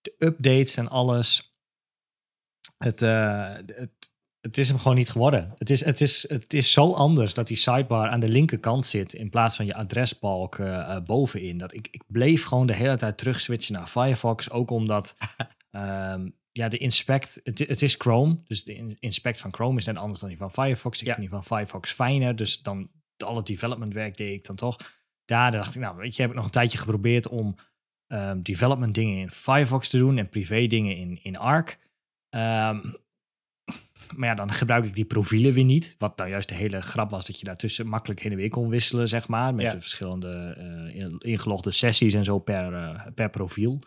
de 0.00 0.14
updates 0.18 0.76
en 0.76 0.88
alles, 0.88 1.56
het, 2.78 3.02
eh, 3.02 3.54
het, 3.66 4.01
het 4.42 4.58
is 4.58 4.68
hem 4.68 4.78
gewoon 4.78 4.96
niet 4.96 5.10
geworden. 5.10 5.54
Het 5.58 5.70
is, 5.70 5.84
het, 5.84 6.00
is, 6.00 6.28
het 6.28 6.54
is 6.54 6.72
zo 6.72 6.92
anders 6.92 7.34
dat 7.34 7.46
die 7.46 7.56
sidebar 7.56 8.08
aan 8.08 8.20
de 8.20 8.28
linkerkant 8.28 8.86
zit 8.86 9.12
in 9.12 9.30
plaats 9.30 9.56
van 9.56 9.66
je 9.66 9.74
adresbalk 9.74 10.58
eh, 10.58 10.96
eh, 10.96 11.02
bovenin. 11.04 11.58
Dat 11.58 11.74
ik, 11.74 11.88
ik 11.90 12.02
bleef 12.06 12.44
gewoon 12.44 12.66
de 12.66 12.74
hele 12.74 12.96
tijd 12.96 13.18
terug 13.18 13.40
switchen 13.40 13.74
naar 13.74 13.86
Firefox, 13.86 14.50
ook 14.50 14.70
omdat 14.70 15.16
ehm, 15.70 16.28
ja, 16.52 16.68
de 16.68 16.78
inspect, 16.78 17.40
het, 17.44 17.58
het 17.58 17.82
is 17.82 17.94
Chrome, 17.94 18.38
dus 18.44 18.64
de 18.64 18.74
in- 18.74 18.96
inspect 19.00 19.40
van 19.40 19.52
Chrome 19.54 19.78
is 19.78 19.86
net 19.86 19.96
anders 19.96 20.20
dan 20.20 20.28
die 20.28 20.38
van 20.38 20.50
Firefox. 20.50 21.00
Ik 21.00 21.06
Ja. 21.06 21.14
vind 21.14 21.30
die 21.30 21.40
van 21.40 21.44
Firefox 21.56 21.92
fijner, 21.92 22.36
dus 22.36 22.62
dan 22.62 22.90
al 23.16 23.36
het 23.36 23.46
development 23.46 23.94
werk 23.94 24.16
deed 24.16 24.34
ik 24.36 24.46
dan 24.46 24.56
toch. 24.56 24.76
Daar 25.24 25.50
dacht 25.50 25.74
ik, 25.74 25.80
nou 25.80 25.96
weet 25.96 26.16
je, 26.16 26.20
heb 26.22 26.30
ik 26.30 26.36
nog 26.36 26.44
een 26.44 26.50
tijdje 26.50 26.78
geprobeerd 26.78 27.28
om 27.28 27.54
ehm, 28.06 28.42
development 28.42 28.94
dingen 28.94 29.18
in 29.18 29.30
Firefox 29.30 29.88
te 29.88 29.98
doen 29.98 30.18
en 30.18 30.28
privé 30.28 30.66
dingen 30.66 30.96
in, 30.96 31.18
in 31.22 31.36
Arc. 31.38 31.78
Ehm, 32.28 32.80
maar 34.16 34.28
ja, 34.28 34.34
dan 34.34 34.50
gebruik 34.52 34.84
ik 34.84 34.94
die 34.94 35.04
profielen 35.04 35.52
weer 35.52 35.64
niet. 35.64 35.94
Wat 35.98 36.16
nou 36.18 36.30
juist 36.30 36.48
de 36.48 36.54
hele 36.54 36.80
grap 36.80 37.10
was, 37.10 37.26
dat 37.26 37.38
je 37.38 37.44
daartussen 37.44 37.86
makkelijk 37.86 38.20
heen 38.20 38.32
en 38.32 38.38
weer 38.38 38.48
kon 38.48 38.68
wisselen, 38.68 39.08
zeg 39.08 39.28
maar. 39.28 39.54
Met 39.54 39.64
Ja. 39.64 39.70
de 39.70 39.80
verschillende 39.80 40.54
in- 40.94 41.18
ingelogde 41.18 41.70
sessies 41.70 42.14
en 42.14 42.24
zo 42.24 42.38
per, 42.38 42.74
eh, 42.74 43.06
per 43.14 43.30
profiel. 43.30 43.78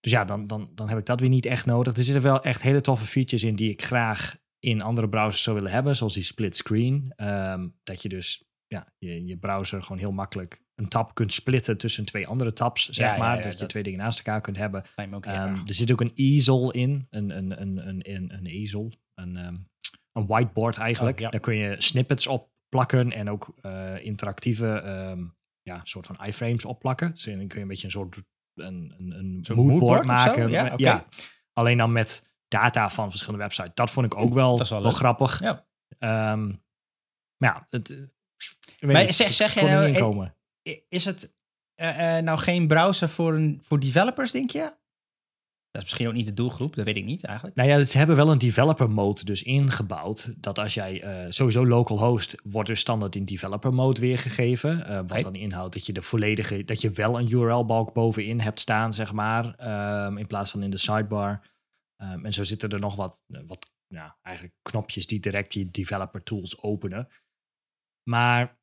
Dus 0.00 0.12
ja, 0.12 0.24
dan, 0.24 0.46
dan, 0.46 0.70
dan 0.74 0.88
heb 0.88 0.98
ik 0.98 1.06
dat 1.06 1.20
weer 1.20 1.28
niet 1.28 1.46
echt 1.46 1.66
nodig. 1.66 1.96
Er 1.96 2.04
zitten 2.04 2.22
wel 2.22 2.42
echt 2.42 2.62
hele 2.62 2.80
toffe 2.80 3.06
features 3.06 3.44
in 3.44 3.56
die 3.56 3.70
ik 3.70 3.82
graag 3.84 4.36
in 4.58 4.82
andere 4.82 5.08
browsers 5.08 5.42
zou 5.42 5.56
willen 5.56 5.72
hebben. 5.72 5.96
Zoals 5.96 6.14
die 6.14 6.22
split 6.22 6.56
screen. 6.56 7.12
Ehm, 7.16 7.68
dat 7.82 8.02
je 8.02 8.08
dus 8.08 8.44
ja, 8.66 8.92
je, 8.98 9.24
je 9.26 9.36
browser 9.38 9.82
gewoon 9.82 9.98
heel 9.98 10.12
makkelijk 10.12 10.60
een 10.78 10.88
tab 10.88 11.14
kunt 11.14 11.32
splitten 11.32 11.78
tussen 11.78 12.04
twee 12.04 12.26
andere 12.26 12.52
tabs, 12.52 12.84
zeg 12.88 13.06
Ja, 13.06 13.12
ja, 13.12 13.18
maar. 13.18 13.36
ja, 13.36 13.42
dat 13.42 13.58
je 13.58 13.66
twee 13.66 13.82
dingen 13.82 13.98
naast 13.98 14.18
elkaar 14.18 14.40
kunt 14.40 14.56
hebben. 14.56 14.82
Ook 15.12 15.26
Ehm, 15.26 15.54
er 15.66 15.74
zit 15.74 15.92
ook 15.92 16.00
een 16.00 16.12
easel 16.14 16.70
in, 16.70 17.06
een, 17.10 17.30
een, 17.36 17.60
een, 17.60 17.88
een, 17.88 18.10
een, 18.14 18.34
een 18.34 18.46
ezel, 18.46 18.92
een, 19.14 19.36
ehm, 19.36 19.56
een 20.12 20.26
whiteboard 20.26 20.78
eigenlijk. 20.78 21.20
Oh. 21.20 21.30
Daar 21.30 21.40
kun 21.40 21.56
je 21.56 21.74
snippets 21.82 22.26
op 22.26 22.50
plakken 22.68 23.12
en 23.12 23.30
ook 23.30 23.54
eh, 23.60 24.04
interactieve 24.04 24.68
ehm, 24.80 25.24
ja, 25.62 25.80
soort 25.82 26.06
van 26.06 26.24
iframes 26.24 26.64
opplakken. 26.64 27.10
Dus 27.12 27.24
dan 27.24 27.36
kun 27.46 27.48
je 27.56 27.60
een 27.62 27.68
beetje 27.68 27.84
een 27.84 27.90
soort 27.90 28.22
een, 28.54 28.94
een, 28.98 29.10
een 29.18 29.38
Zo'n 29.42 29.66
moodboard 29.66 30.06
maken. 30.06 30.50
Ja, 30.50 30.76
Maar- 30.76 31.04
alleen 31.52 31.78
dan 31.78 31.92
met 31.92 32.26
data 32.48 32.90
van 32.90 33.10
verschillende 33.10 33.42
websites. 33.42 33.70
Dat 33.74 33.90
vond 33.90 34.06
ik 34.06 34.14
ook 34.16 34.32
wel, 34.34 34.56
Dat 34.56 34.68
wel 34.68 34.90
grappig. 34.90 35.40
Ja. 35.40 35.66
Maar 35.98 37.54
ja, 37.54 37.66
het, 37.70 37.90
eh, 37.90 38.88
Maar 38.88 39.04
niet, 39.04 39.14
zeg- 39.14 39.32
zeg 39.32 39.52
kon 39.54 39.68
er 39.68 39.90
nou, 39.92 40.30
Is 40.88 41.04
het 41.04 41.36
eh, 41.74 42.16
eh, 42.16 42.24
nou 42.24 42.38
geen 42.38 42.66
browser 42.66 43.08
voor, 43.08 43.34
een, 43.34 43.60
voor 43.62 43.80
developers, 43.80 44.30
denk 44.30 44.50
je? 44.50 44.76
Dat 45.70 45.82
is 45.82 45.82
misschien 45.82 46.08
ook 46.08 46.14
niet 46.14 46.26
de 46.26 46.34
doelgroep, 46.34 46.74
dat 46.76 46.84
weet 46.84 46.96
ik 46.96 47.04
niet 47.04 47.24
eigenlijk. 47.24 47.56
Nou 47.56 47.68
ja, 47.68 47.84
ze 47.84 47.98
hebben 47.98 48.16
wel 48.16 48.30
een 48.30 48.38
developer 48.38 48.90
mode 48.90 49.24
dus 49.24 49.42
ingebouwd. 49.42 50.34
Dat 50.36 50.58
als 50.58 50.74
jij 50.74 51.02
eh, 51.02 51.26
sowieso 51.28 51.66
local 51.66 51.98
host, 51.98 52.34
wordt 52.44 52.68
dus 52.68 52.80
standaard 52.80 53.16
in 53.16 53.24
developer 53.24 53.74
mode 53.74 54.00
weergegeven. 54.00 55.06
wat 55.06 55.22
dan 55.22 55.34
inhoudt 55.34 55.74
dat 55.74 55.86
je 55.86 55.92
de 55.92 56.02
volledige, 56.02 56.64
dat 56.64 56.80
je 56.80 56.90
wel 56.90 57.18
een 57.18 57.30
URL-balk 57.30 57.92
bovenin 57.92 58.40
hebt 58.40 58.60
staan, 58.60 58.94
zeg 58.94 59.12
maar. 59.12 59.54
ehm, 59.54 60.16
in 60.16 60.26
plaats 60.26 60.50
van 60.50 60.62
in 60.62 60.70
de 60.70 60.76
sidebar. 60.76 61.50
Ehm, 61.96 62.24
en 62.24 62.32
zo 62.32 62.42
zitten 62.42 62.70
er 62.70 62.80
nog 62.80 62.96
wat, 62.96 63.22
wat 63.46 63.70
eigenlijk 64.22 64.56
knopjes 64.62 65.06
die 65.06 65.20
direct 65.20 65.54
je 65.54 65.70
developer 65.70 66.22
tools 66.22 66.62
openen. 66.62 67.08
Maar 68.02 68.57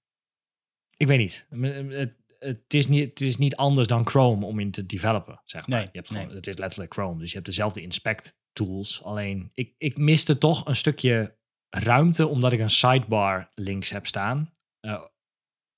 ik 0.97 1.07
weet 1.07 1.17
niet. 1.17 1.47
Het, 1.89 2.13
het, 2.39 2.73
is 2.73 2.87
niet. 2.87 3.09
het 3.09 3.21
is 3.21 3.37
niet 3.37 3.55
anders 3.55 3.87
dan 3.87 4.07
Chrome 4.07 4.45
om 4.45 4.59
in 4.59 4.71
te 4.71 4.85
developen, 4.85 5.41
zeg 5.45 5.67
maar. 5.67 5.77
Nee, 5.79 5.87
je 5.91 5.97
hebt 5.97 6.09
nee. 6.09 6.21
gewoon, 6.21 6.35
Het 6.35 6.47
is 6.47 6.57
letterlijk 6.57 6.93
Chrome, 6.93 7.19
dus 7.19 7.27
je 7.27 7.33
hebt 7.33 7.45
dezelfde 7.45 7.81
inspect 7.81 8.37
tools. 8.53 9.03
Alleen, 9.03 9.51
ik, 9.53 9.73
ik 9.77 9.97
miste 9.97 10.37
toch 10.37 10.67
een 10.67 10.75
stukje 10.75 11.37
ruimte, 11.69 12.27
omdat 12.27 12.53
ik 12.53 12.59
een 12.59 12.69
sidebar 12.69 13.51
links 13.55 13.89
heb 13.89 14.07
staan. 14.07 14.53
Eh, 14.79 15.01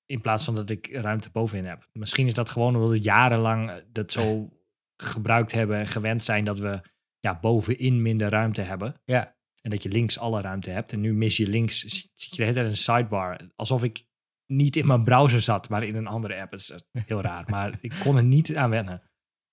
in 0.06 0.20
plaats 0.20 0.44
van 0.44 0.54
dat 0.54 0.70
ik 0.70 0.88
ruimte 0.92 1.30
bovenin 1.30 1.64
heb. 1.64 1.88
Misschien 1.92 2.26
is 2.26 2.34
dat 2.34 2.50
gewoon 2.50 2.74
omdat 2.74 2.90
we 2.90 3.00
jarenlang 3.00 3.70
eh, 3.70 3.76
dat 3.92 4.12
zo 4.12 4.48
gebruikt 5.12 5.52
hebben 5.52 5.78
en 5.78 5.86
gewend 5.86 6.22
zijn 6.22 6.44
dat 6.44 6.58
we 6.58 6.80
ja, 7.20 7.38
bovenin 7.40 8.02
minder 8.02 8.28
ruimte 8.28 8.60
hebben. 8.60 8.94
Ja. 9.04 9.36
En 9.62 9.70
dat 9.70 9.82
je 9.82 9.88
links 9.88 10.18
alle 10.18 10.40
ruimte 10.40 10.70
hebt. 10.70 10.92
En 10.92 11.00
nu 11.00 11.14
mis 11.14 11.36
je 11.36 11.48
links, 11.48 11.80
zie 11.80 12.10
je 12.14 12.36
de 12.36 12.42
hele 12.42 12.54
tijd 12.54 12.66
een 12.66 12.76
sidebar. 12.76 13.50
Alsof 13.56 13.84
ik 13.84 14.04
niet 14.48 14.76
in 14.76 14.86
mijn 14.86 15.04
browser 15.04 15.40
zat, 15.42 15.68
maar 15.68 15.82
in 15.84 15.96
een 15.96 16.06
andere 16.06 16.40
app. 16.40 16.50
Het 16.50 16.60
is 16.60 16.70
eh, 16.70 16.78
heel 17.06 17.20
raar, 17.20 17.44
maar 17.50 17.78
ik 17.80 17.92
kon 18.02 18.16
er 18.16 18.24
niet 18.24 18.56
aan 18.56 18.70
wennen. 18.70 19.02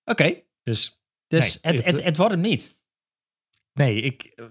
Oké, 0.04 0.40
Dus 0.62 1.00
dus 1.26 1.60
Nee, 1.60 1.74
het, 1.74 1.84
het- 1.84 2.04
het, 2.04 2.16
wordt 2.16 2.32
hem 2.32 2.40
niet. 2.42 2.80
nee, 3.72 4.00
ik, 4.00 4.22
eh, 4.22 4.44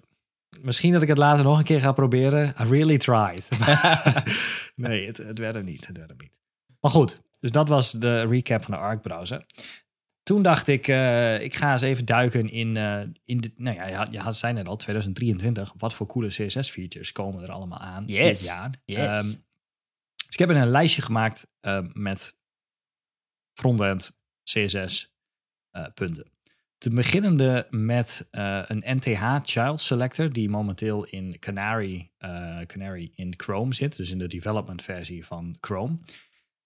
misschien 0.62 0.92
dat 0.92 1.02
ik 1.02 1.08
het 1.08 1.18
later 1.18 1.44
nog 1.44 1.58
een 1.58 1.64
keer 1.64 1.80
ga 1.80 1.92
proberen. 1.92 2.48
I 2.60 2.64
really 2.64 2.98
tried. 2.98 3.48
nee, 4.75 5.08
het, 5.08 5.18
het 5.18 5.40
werd 5.40 5.56
hem 5.56 5.66
niet. 5.66 5.88
Het 5.88 5.98
werd 5.98 6.10
hem 6.10 6.18
niet. 6.22 6.40
Maar 6.80 6.92
goed, 6.92 7.22
dus 7.40 7.52
dat 7.52 7.70
was 7.70 7.92
de 7.92 8.22
recap 8.25 8.64
van 8.64 8.74
de 8.74 8.80
Arc 8.80 9.02
browser. 9.02 9.46
Toen 10.24 10.42
dacht 10.42 10.68
ik, 10.68 10.88
eh, 10.88 11.42
ik 11.42 11.56
ga 11.56 11.72
eens 11.72 11.82
even 11.82 12.06
duiken 12.06 12.50
in, 12.50 12.78
in 13.25 13.38
de, 13.42 13.52
nou 13.56 13.75
ja, 13.75 13.88
je 13.88 13.96
had, 13.96 14.12
je 14.12 14.20
had, 14.20 14.36
zei 14.38 14.54
net 14.54 14.68
al, 14.68 14.75
2023. 14.75 15.74
Wat 15.78 15.94
voor 15.94 16.08
coole 16.08 16.28
CSS-features 16.28 17.12
komen 17.12 17.44
er 17.44 17.52
allemaal 17.52 17.80
aan 17.80 18.04
Yes. 18.06 18.40
dit 18.40 18.46
jaar? 18.48 18.72
Yes. 18.86 18.98
Ehm, 19.18 19.42
dus 20.25 20.34
ik 20.34 20.39
heb 20.39 20.50
een 20.50 20.67
lijstje 20.67 21.01
gemaakt 21.01 21.48
eh, 21.60 21.86
met 21.94 22.36
frontend 23.53 24.12
CSS 24.44 25.15
eh, 25.72 25.86
punten. 25.94 26.34
Te 26.77 26.89
beginnende 26.89 27.67
met 27.70 28.27
eh, 28.32 28.62
een 28.65 28.98
NTH 28.98 29.39
Child 29.44 29.82
Selector, 29.82 30.32
die 30.32 30.50
momenteel 30.50 31.05
in 31.05 31.39
Canary, 31.39 32.12
Canary 32.65 33.12
in 33.15 33.34
Chrome 33.38 33.74
zit, 33.74 33.98
dus 33.98 34.12
in 34.12 34.17
de 34.17 34.27
development 34.27 34.84
versie 34.84 35.25
van 35.25 35.58
Chrome. 35.62 35.98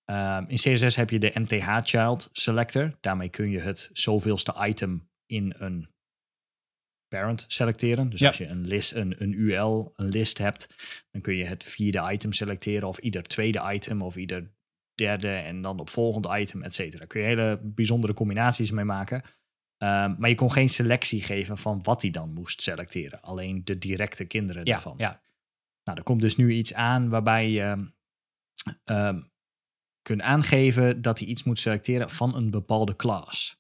Ehm, 0.06 0.44
in 0.48 0.56
CSS 0.56 0.96
heb 0.96 1.10
je 1.10 1.20
de 1.20 1.32
NTH 1.34 1.80
Child 1.84 2.30
Selector. 2.32 2.98
Daarmee 3.00 3.30
kun 3.30 3.50
je 3.50 3.60
het 3.60 3.90
zoveelste 3.94 4.56
item 4.60 5.10
in 5.26 5.54
een 5.58 5.90
parent 7.10 7.46
selecteren. 7.48 8.10
Dus 8.10 8.20
Ja. 8.20 8.28
als 8.28 8.38
je 8.38 8.48
een, 8.48 8.68
list, 8.68 8.94
een, 8.94 9.16
een 9.22 9.34
UL, 9.34 9.94
een 9.96 10.08
list 10.10 10.38
hebt, 10.38 10.68
dan 11.12 11.22
kun 11.22 11.36
je 11.36 11.46
het 11.46 11.64
vierde 11.64 12.12
item 12.12 12.34
selecteren 12.34 12.88
of 12.88 12.98
ieder 12.98 13.24
tweede 13.24 13.72
item 13.74 14.02
of 14.02 14.16
ieder 14.16 14.52
derde 14.96 15.30
en 15.32 15.62
dan 15.62 15.80
op 15.80 15.90
volgende 15.90 16.40
item, 16.40 16.64
et 16.64 16.76
cetera. 16.76 16.98
Daar 16.98 17.08
kun 17.08 17.22
je 17.22 17.28
hele 17.28 17.60
bijzondere 17.64 18.14
combinaties 18.14 18.72
mee 18.72 18.86
maken. 18.86 19.22
Ehm, 19.78 20.16
maar 20.18 20.30
je 20.30 20.36
kon 20.36 20.52
geen 20.52 20.70
selectie 20.70 21.22
geven 21.22 21.58
van 21.58 21.80
wat 21.84 22.02
hij 22.02 22.12
dan 22.12 22.34
moest 22.34 22.62
selecteren. 22.62 23.22
Alleen 23.22 23.62
de 23.64 23.78
directe 23.78 24.26
kinderen 24.26 24.66
Ja, 24.66 24.72
daarvan. 24.72 24.96
ja. 24.98 25.22
Nou, 25.84 25.98
er 25.98 26.04
komt 26.04 26.22
dus 26.22 26.36
nu 26.36 26.52
iets 26.52 26.74
aan 26.74 27.10
waarbij 27.10 27.50
je 27.50 27.92
ehm, 28.86 29.20
kunt 30.02 30.22
aangeven 30.22 31.02
dat 31.02 31.20
hij 31.20 31.28
iets 31.28 31.44
moet 31.44 31.60
selecteren 31.60 32.10
van 32.10 32.36
een 32.36 32.50
bepaalde 32.50 32.96
class. 32.96 33.58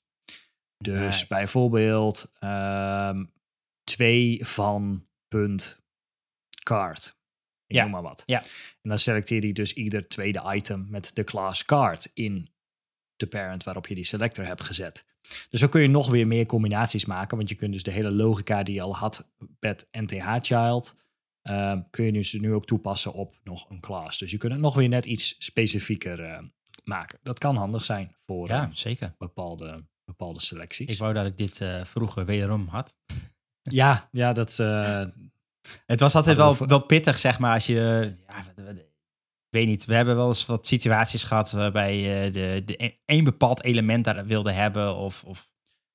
Dus 0.78 1.00
Nice. 1.00 1.26
bijvoorbeeld 1.28 2.32
ehm, 2.40 3.26
twee 3.90 4.46
van 4.46 5.08
punt 5.28 5.80
card. 6.64 7.18
Ik 7.68 7.76
Ja, 7.76 7.84
noem 7.84 7.92
maar 7.92 8.02
wat. 8.02 8.24
ja. 8.26 8.42
En 8.82 8.90
dan 8.90 9.00
selecteer 9.00 9.42
hij 9.42 9.52
dus 9.52 9.74
ieder 9.74 10.08
tweede 10.08 10.42
item 10.56 10.88
met 10.90 11.12
de 11.16 11.24
class 11.24 11.66
card 11.66 12.12
in 12.14 12.50
de 13.16 13.28
parent 13.28 13.64
waarop 13.64 13.88
je 13.88 13.96
die 13.96 14.04
selector 14.04 14.46
hebt 14.46 14.64
gezet. 14.64 15.06
Dus 15.50 15.60
zo 15.60 15.68
kun 15.68 15.82
je 15.82 15.88
nog 15.88 16.10
weer 16.10 16.28
meer 16.28 16.46
combinaties 16.46 17.06
maken, 17.06 17.38
want 17.38 17.50
je 17.50 17.56
kunt 17.56 17.74
dus 17.74 17.84
de 17.84 17.92
hele 17.92 18.12
logica 18.12 18.64
die 18.64 18.76
je 18.76 18.82
al 18.82 18.96
had 18.96 19.30
met 19.60 19.88
NTH 19.92 20.36
Child, 20.42 20.96
ehm, 21.42 21.82
kun 21.90 22.06
je 22.06 22.12
dus 22.12 22.34
nu 22.34 22.54
ook 22.54 22.66
toepassen 22.66 23.14
op 23.14 23.36
nog 23.44 23.70
een 23.70 23.80
class. 23.80 24.18
Dus 24.20 24.32
je 24.32 24.38
kunt 24.38 24.52
het 24.52 24.62
nog 24.62 24.76
weer 24.76 24.90
net 24.90 25.06
iets 25.06 25.36
specifieker 25.40 26.24
eh, 26.24 26.44
maken. 26.84 27.20
Dat 27.24 27.40
kan 27.40 27.56
handig 27.56 27.84
zijn 27.86 28.16
voor 28.26 28.48
Ja, 28.48 28.64
eh, 28.64 28.70
zeker. 28.74 29.16
bepaalde, 29.18 29.86
bepaalde 30.06 30.42
selecties. 30.42 30.88
Ik 30.90 30.98
wou 30.98 31.14
dat 31.14 31.26
ik 31.26 31.38
dit 31.38 31.62
eh, 31.62 31.86
vroeger 31.86 32.26
wederom 32.26 32.68
had. 32.68 32.98
Ja, 33.72 34.10
ja, 34.12 34.34
dat. 34.34 34.60
eh, 34.60 35.04
Het 35.86 36.00
was 36.00 36.16
altijd 36.16 36.38
wel, 36.38 36.58
wel 36.68 36.80
pittig, 36.86 37.18
zeg 37.18 37.40
maar, 37.40 37.54
als 37.54 37.66
je... 37.66 38.12
Ja, 38.28 38.44
weet 39.50 39.68
niet, 39.68 39.86
we 39.86 39.96
hebben 39.96 40.16
wel 40.16 40.28
eens 40.28 40.46
wat 40.46 40.68
situaties 40.68 41.24
gehad 41.24 41.52
waarbij 41.52 41.98
je 42.00 42.30
de, 42.30 42.62
de 42.66 42.82
een- 42.84 42.98
één 43.06 43.24
bepaald 43.24 43.64
element 43.64 44.04
daar 44.06 44.26
wilde 44.26 44.52
hebben. 44.52 44.96
Of, 44.96 45.24
of 45.24 45.50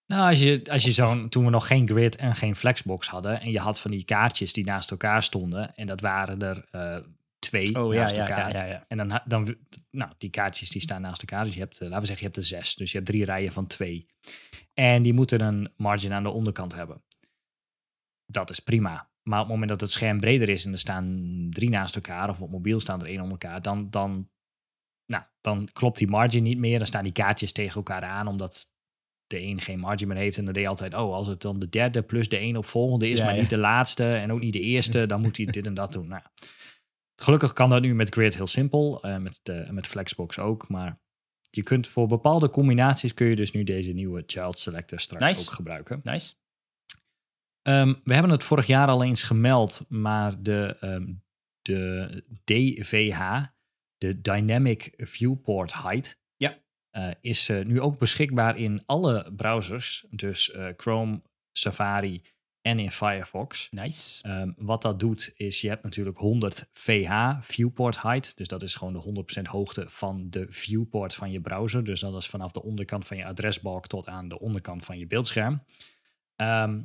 nou, 0.07 0.29
als 0.31 0.41
je, 0.41 0.63
als 0.71 0.85
je 0.85 0.93
zo'n. 0.93 1.29
Toen 1.29 1.45
we 1.45 1.51
nog 1.51 1.67
geen 1.67 1.89
grid 1.89 2.17
en 2.17 2.37
geen 2.37 2.57
flexbox 2.57 3.09
hadden. 3.09 3.41
en 3.41 3.51
je 3.51 3.59
had 3.59 3.81
van 3.81 3.91
die 3.91 4.05
kaartjes 4.05 4.53
die 4.53 4.65
naast 4.65 4.91
elkaar 4.91 5.23
stonden. 5.23 5.75
en 5.75 5.87
dat 5.87 6.01
waren 6.01 6.43
er 6.43 6.65
eh, 6.71 6.97
twee 7.39 7.83
oh 7.83 7.95
naast 7.95 8.15
ja, 8.17 8.21
elkaar. 8.27 8.53
ja, 8.53 8.65
ja. 8.65 8.85
En 8.89 8.97
dan, 8.97 9.21
dan, 9.25 9.57
nou, 9.91 10.11
die 10.19 10.31
kaartjes 10.31 10.71
die 10.71 10.83
staan 10.83 11.01
naast 11.01 11.21
elkaar. 11.21 11.45
Dus 11.45 11.55
je 11.55 11.61
hebt, 11.61 11.75
eh, 11.75 11.81
laten 11.81 12.01
we 12.01 12.07
zeggen, 12.07 12.27
je 12.27 12.33
hebt 12.33 12.37
er 12.51 12.57
zes. 12.59 12.75
Dus 12.75 12.91
je 12.91 12.97
hebt 12.99 13.11
drie 13.11 13.25
rijen 13.25 13.53
van 13.53 13.67
twee. 13.67 14.07
En 14.75 15.03
die 15.03 15.13
moeten 15.13 15.41
een 15.41 15.73
margin 15.77 16.13
aan 16.13 16.23
de 16.23 16.31
onderkant 16.31 16.75
hebben. 16.75 17.03
Dat 18.27 18.51
is 18.51 18.61
prima. 18.61 19.11
Maar 19.23 19.39
op 19.41 19.45
het 19.45 19.53
moment 19.53 19.71
dat 19.71 19.81
het 19.81 19.91
scherm 19.91 20.21
breder 20.21 20.49
is 20.49 20.65
en 20.65 20.73
er 20.73 20.79
staan 20.79 21.47
drie 21.51 21.71
naast 21.71 21.95
elkaar, 21.95 22.29
of 22.29 22.41
op 22.41 22.51
mobiel 22.51 22.81
staan 22.81 23.01
er 23.01 23.07
één 23.07 23.21
om 23.21 23.31
elkaar, 23.31 23.63
dan, 23.63 23.91
dan, 23.91 24.31
nou, 25.07 25.23
dan 25.41 25.69
klopt 25.73 25.99
die 25.99 26.09
margin 26.09 26.43
niet 26.43 26.59
meer. 26.59 26.79
Dan 26.79 26.87
staan 26.87 27.03
die 27.03 27.13
kaartjes 27.13 27.53
tegen 27.53 27.75
elkaar 27.75 28.03
aan, 28.03 28.27
omdat 28.27 28.73
de 29.27 29.43
een 29.43 29.61
geen 29.61 29.79
margin 29.79 30.09
meer 30.09 30.17
heeft. 30.17 30.39
En 30.39 30.45
dan 30.45 30.55
deed 30.55 30.63
je 30.63 30.69
altijd, 30.69 30.95
oh, 30.95 31.15
als 31.15 31.27
het 31.27 31.43
dan 31.43 31.59
de 31.59 31.69
derde 31.69 32.03
plus 32.03 32.29
de 32.29 32.41
een 32.41 32.57
op 32.57 32.65
volgende 32.65 33.09
is, 33.09 33.19
Ja, 33.19 33.25
maar 33.25 33.35
ja. 33.35 33.41
niet 33.41 33.51
de 33.51 33.57
laatste 33.57 34.15
en 34.15 34.33
ook 34.33 34.41
niet 34.41 34.53
de 34.53 34.61
eerste, 34.61 35.07
dan 35.07 35.21
moet 35.21 35.37
hij 35.37 35.47
dit 35.47 35.67
en 35.67 35.75
dat 35.75 35.93
doen. 35.93 36.09
Nou, 36.15 36.23
gelukkig 37.23 37.53
kan 37.53 37.71
dat 37.71 37.83
nu 37.83 37.95
met 37.95 38.15
Grid 38.15 38.35
heel 38.35 38.47
simpel, 38.47 39.03
eh, 39.03 39.19
met, 39.19 39.41
de, 39.43 39.67
met 39.71 39.87
Flexbox 39.87 40.39
ook, 40.39 40.69
maar 40.69 41.01
je 41.51 41.63
kunt 41.63 41.89
voor 41.89 42.07
bepaalde 42.07 42.51
combinaties 42.51 43.15
kun 43.15 43.27
je 43.27 43.37
dus 43.37 43.53
nu 43.53 43.65
deze 43.65 43.93
nieuwe 43.93 44.23
Child 44.27 44.59
Selector 44.59 45.01
straks 45.01 45.25
Nice. 45.25 45.41
ook 45.41 45.55
gebruiken. 45.55 46.01
Nice. 46.03 46.35
Ehm, 47.65 47.95
we 48.05 48.13
hebben 48.13 48.31
het 48.33 48.45
vorig 48.45 48.67
jaar 48.67 48.89
al 48.89 49.05
eens 49.05 49.23
gemeld, 49.23 49.85
maar 49.89 50.43
de, 50.43 50.77
ehm, 50.81 51.13
de 51.63 52.25
DVH, 52.45 53.43
de 53.99 54.21
Dynamic 54.21 54.93
Viewport 54.97 55.83
Height, 55.83 56.19
Ja. 56.37 56.59
eh, 56.91 57.11
is 57.21 57.49
eh, 57.49 57.65
nu 57.65 57.81
ook 57.81 57.99
beschikbaar 57.99 58.57
in 58.59 58.83
alle 58.87 59.33
browsers. 59.37 60.07
Dus 60.11 60.51
eh, 60.51 60.67
Chrome, 60.77 61.23
Safari 61.53 62.23
en 62.61 62.79
in 62.79 62.91
Firefox. 62.91 63.69
Nice. 63.71 64.23
Ehm, 64.23 64.53
wat 64.57 64.83
dat 64.83 65.01
doet, 65.01 65.33
is 65.37 65.61
je 65.61 65.69
hebt 65.69 65.83
natuurlijk 65.83 66.19
100 66.19 66.69
VH, 66.73 67.39
viewport 67.41 68.03
height. 68.03 68.37
Dus 68.37 68.49
dat 68.49 68.63
is 68.63 68.75
gewoon 68.75 68.93
de 68.93 68.99
100% 68.99 69.47
hoogte 69.47 69.85
van 69.89 70.31
de 70.31 70.47
viewport 70.49 71.15
van 71.15 71.31
je 71.31 71.41
browser. 71.41 71.85
Dus 71.85 72.01
dat 72.01 72.17
is 72.17 72.27
vanaf 72.29 72.53
de 72.53 72.63
onderkant 72.63 73.07
van 73.07 73.17
je 73.17 73.25
adresbalk 73.25 73.87
tot 73.87 74.07
aan 74.07 74.29
de 74.29 74.41
onderkant 74.41 74.85
van 74.85 74.99
je 74.99 75.07
beeldscherm. 75.07 75.63
Ehm, 76.37 76.81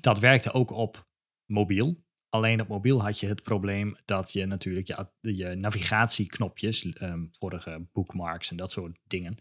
dat 0.00 0.18
werkte 0.18 0.52
ook 0.52 0.70
op 0.70 1.06
mobiel. 1.46 2.06
Alleen 2.28 2.60
op 2.60 2.68
mobiel 2.68 3.02
had 3.02 3.20
je 3.20 3.26
het 3.26 3.42
probleem 3.42 3.96
dat 4.04 4.32
je 4.32 4.46
natuurlijk 4.46 4.86
je, 5.20 5.54
navigatieknopjes, 5.54 6.92
ehm 6.92 7.24
vorige 7.30 7.88
bookmarks 7.92 8.50
en 8.50 8.56
dat 8.56 8.72
soort 8.72 8.98
dingen, 9.06 9.34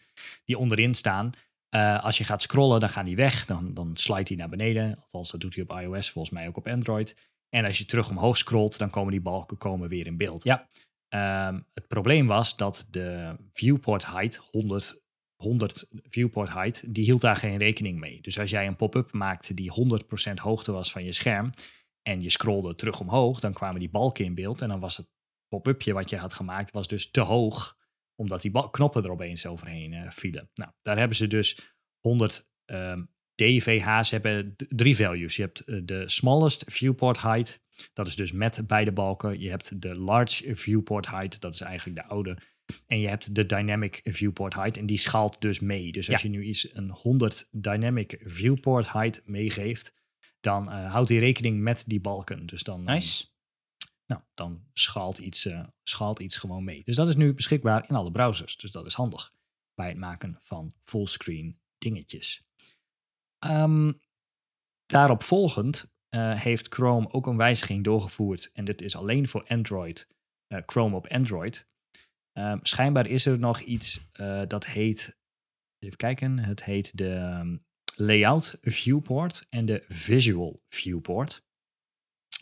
die 0.46 0.58
onderin 0.58 0.94
staan, 0.94 1.32
eh, 1.70 2.04
als 2.04 2.18
je 2.18 2.24
gaat 2.24 2.42
scrollen, 2.42 2.80
dan 2.80 2.90
gaan 2.90 3.06
die 3.06 3.16
weg. 3.16 3.46
Dan, 3.46 3.74
dan 3.74 3.96
slide 3.96 4.24
die 4.24 4.38
naar 4.38 4.50
beneden. 4.50 4.98
Althans, 5.00 5.32
dat 5.32 5.42
doet 5.42 5.56
hij 5.56 5.64
op 5.64 5.82
iOS, 5.82 6.10
volgens 6.10 6.34
mij 6.34 6.48
ook 6.48 6.58
op 6.58 6.68
Android. 6.68 7.16
En 7.50 7.66
als 7.66 7.78
je 7.78 7.86
terug 7.86 8.10
omhoog 8.10 8.38
scrolt, 8.38 8.78
dan 8.78 8.90
komen 8.90 9.12
die 9.12 9.22
balken 9.22 9.58
komen 9.58 9.90
weer 9.90 10.08
in 10.08 10.18
beeld. 10.18 10.44
Ja. 10.44 10.68
Ehm, 11.08 11.60
het 11.74 11.88
probleem 11.88 12.28
was 12.28 12.56
dat 12.56 12.86
de 12.90 13.36
viewport 13.54 14.06
height, 14.06 14.36
100, 14.36 15.02
100 15.38 15.88
viewport 15.92 16.54
height, 16.54 16.94
die 16.94 17.04
hield 17.04 17.22
daar 17.22 17.36
geen 17.36 17.58
rekening 17.58 18.00
mee. 18.00 18.22
Dus 18.22 18.40
als 18.40 18.50
jij 18.50 18.68
een 18.68 18.76
pop-up 18.76 19.12
maakte 19.12 19.54
die 19.54 19.72
100% 20.30 20.34
hoogte 20.34 20.72
was 20.72 20.92
van 20.92 21.04
je 21.04 21.12
scherm 21.12 21.50
en 22.02 22.22
je 22.22 22.30
scrolde 22.30 22.76
terug 22.76 23.00
omhoog, 23.00 23.40
dan 23.40 23.54
kwamen 23.54 23.80
die 23.80 23.90
balken 23.90 24.26
in 24.26 24.36
beeld 24.36 24.62
en 24.62 24.70
dan 24.70 24.80
was 24.80 24.98
het 24.98 25.08
pop-upje 25.48 25.94
wat 25.94 26.10
je 26.10 26.18
had 26.18 26.34
gemaakt 26.34 26.72
was 26.72 26.88
dus 26.88 27.12
te 27.12 27.22
hoog 27.22 27.78
omdat 28.16 28.42
die 28.42 28.52
knoppen 28.72 29.04
er 29.04 29.12
opeens 29.12 29.46
overheen 29.46 29.94
eh, 29.94 30.12
vielen. 30.12 30.50
Nou, 30.54 30.72
daar 30.82 30.98
hebben 30.98 31.18
ze 31.18 31.28
dus 31.28 31.76
100 32.00 32.50
ehm, 32.66 33.04
DVH's 33.36 34.12
hebben 34.12 34.56
drie 34.56 34.96
values. 34.96 35.36
Je 35.36 35.42
hebt 35.42 35.60
eh, 35.60 35.80
de 35.84 36.10
smallest 36.10 36.64
viewport 36.68 37.22
height, 37.22 37.62
dat 37.94 38.08
is 38.08 38.16
dus 38.16 38.32
met 38.32 38.68
beide 38.68 38.92
balken. 38.92 39.40
Je 39.40 39.50
hebt 39.50 39.82
de 39.82 39.96
large 39.96 40.56
viewport 40.56 41.08
height, 41.08 41.42
dat 41.42 41.54
is 41.54 41.62
eigenlijk 41.62 42.02
de 42.02 42.06
oude. 42.06 42.38
En 42.88 43.00
je 43.00 43.08
hebt 43.08 43.36
de 43.36 43.46
dynamic 43.46 44.02
viewport 44.04 44.54
height 44.54 44.78
en 44.78 44.86
die 44.86 44.98
schaalt 44.98 45.42
dus 45.42 45.60
mee. 45.60 45.92
Dus 45.92 46.10
als 46.12 46.22
Ja. 46.22 46.30
je 46.30 46.38
nu 46.38 46.44
iets 46.44 46.76
een 46.76 46.90
100 46.92 47.48
dynamic 47.52 48.22
viewport 48.24 48.92
height 48.92 49.22
meegeeft, 49.26 49.94
dan 50.40 50.72
eh, 50.72 50.92
houdt 50.92 51.10
hij 51.10 51.18
rekening 51.18 51.60
met 51.62 51.84
die 51.88 52.02
balken. 52.02 52.46
Dus 52.46 52.64
dan, 52.64 52.88
eh, 52.88 52.94
Nice. 52.94 53.26
nou, 54.06 54.22
dan 54.34 54.64
schaalt 54.74 55.18
iets, 55.18 55.46
eh, 55.46 55.64
schaalt 55.84 56.20
iets 56.20 56.38
gewoon 56.38 56.64
mee. 56.64 56.84
Dus 56.84 56.96
dat 56.96 57.08
is 57.08 57.16
nu 57.16 57.34
beschikbaar 57.34 57.86
in 57.90 57.96
alle 57.96 58.12
browsers. 58.12 58.58
Dus 58.58 58.72
dat 58.72 58.86
is 58.86 58.94
handig 58.94 59.34
bij 59.76 59.88
het 59.88 59.98
maken 59.98 60.38
van 60.40 60.74
fullscreen 60.84 61.60
dingetjes. 61.78 62.44
Ehm, 63.40 63.92
daarop 64.86 65.24
volgend 65.24 65.96
eh, 66.10 66.40
heeft 66.42 66.74
Chrome 66.74 67.12
ook 67.12 67.28
een 67.28 67.38
wijziging 67.38 67.84
doorgevoerd. 67.84 68.50
En 68.54 68.66
dit 68.66 68.82
is 68.82 68.96
alleen 68.96 69.28
voor 69.28 69.46
Android. 69.48 70.08
Chrome 70.66 70.96
op 70.96 71.08
Android. 71.08 71.68
Ehm, 72.38 72.58
schijnbaar 72.62 73.08
is 73.08 73.26
er 73.26 73.40
nog 73.40 73.60
iets 73.60 74.10
eh, 74.12 74.42
dat 74.48 74.66
heet, 74.66 75.18
even 75.80 75.98
kijken, 75.98 76.40
het 76.40 76.64
heet 76.64 76.98
de 76.98 77.14
ehm, 77.14 77.58
Layout 77.96 78.58
Viewport 78.62 79.46
en 79.50 79.66
de 79.66 79.86
Visual 79.88 80.64
Viewport. 80.70 81.46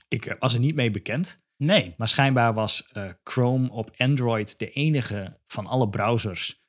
Ik 0.07 0.25
eh, 0.25 0.39
was 0.39 0.53
er 0.53 0.59
niet 0.59 0.75
mee 0.75 0.91
bekend, 0.91 1.43
Nee. 1.57 1.93
maar 1.97 2.07
schijnbaar 2.07 2.53
was 2.53 2.87
eh, 2.91 3.11
Chrome 3.23 3.69
op 3.69 3.91
Android 3.97 4.59
de 4.59 4.71
enige 4.71 5.39
van 5.47 5.65
alle 5.65 5.89
browsers. 5.89 6.64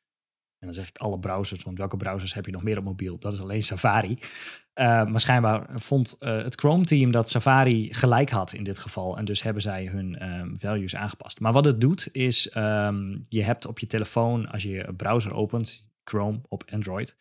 En 0.59 0.67
dan 0.67 0.75
zeg 0.75 0.89
ik 0.89 0.99
alle 0.99 1.19
browsers, 1.19 1.63
want 1.63 1.79
welke 1.79 1.97
browsers 1.97 2.35
heb 2.35 2.47
je 2.47 2.53
nog 2.53 2.63
meer 2.63 2.79
op 2.79 2.85
mobiel? 2.85 3.19
Dat 3.19 3.33
is 3.33 3.41
alleen 3.41 3.63
Safari. 3.63 4.19
Uh, 4.75 5.07
maar 5.07 5.21
schijnbaar 5.21 5.67
vond 5.75 6.17
uh, 6.21 6.43
het 6.43 6.55
Chrome-team 6.55 7.11
dat 7.11 7.31
Safari 7.31 7.95
gelijk 7.95 8.31
had 8.31 8.53
in 8.53 8.65
dit 8.65 8.79
geval. 8.79 9.19
En 9.19 9.25
dus 9.25 9.43
hebben 9.43 9.63
zij 9.63 9.87
hun 9.87 10.29
um, 10.29 10.61
values 10.61 10.97
aangepast. 10.97 11.41
Maar 11.41 11.53
wat 11.53 11.65
het 11.65 11.81
doet 11.81 12.09
is, 12.13 12.57
um, 12.57 13.21
je 13.29 13.43
hebt 13.43 13.67
op 13.67 13.79
je 13.79 13.87
telefoon, 13.87 14.47
als 14.49 14.63
je 14.63 14.87
een 14.87 14.97
browser 14.97 15.35
opent, 15.35 15.85
Chrome 16.05 16.41
op 16.49 16.65
Android, 16.71 17.17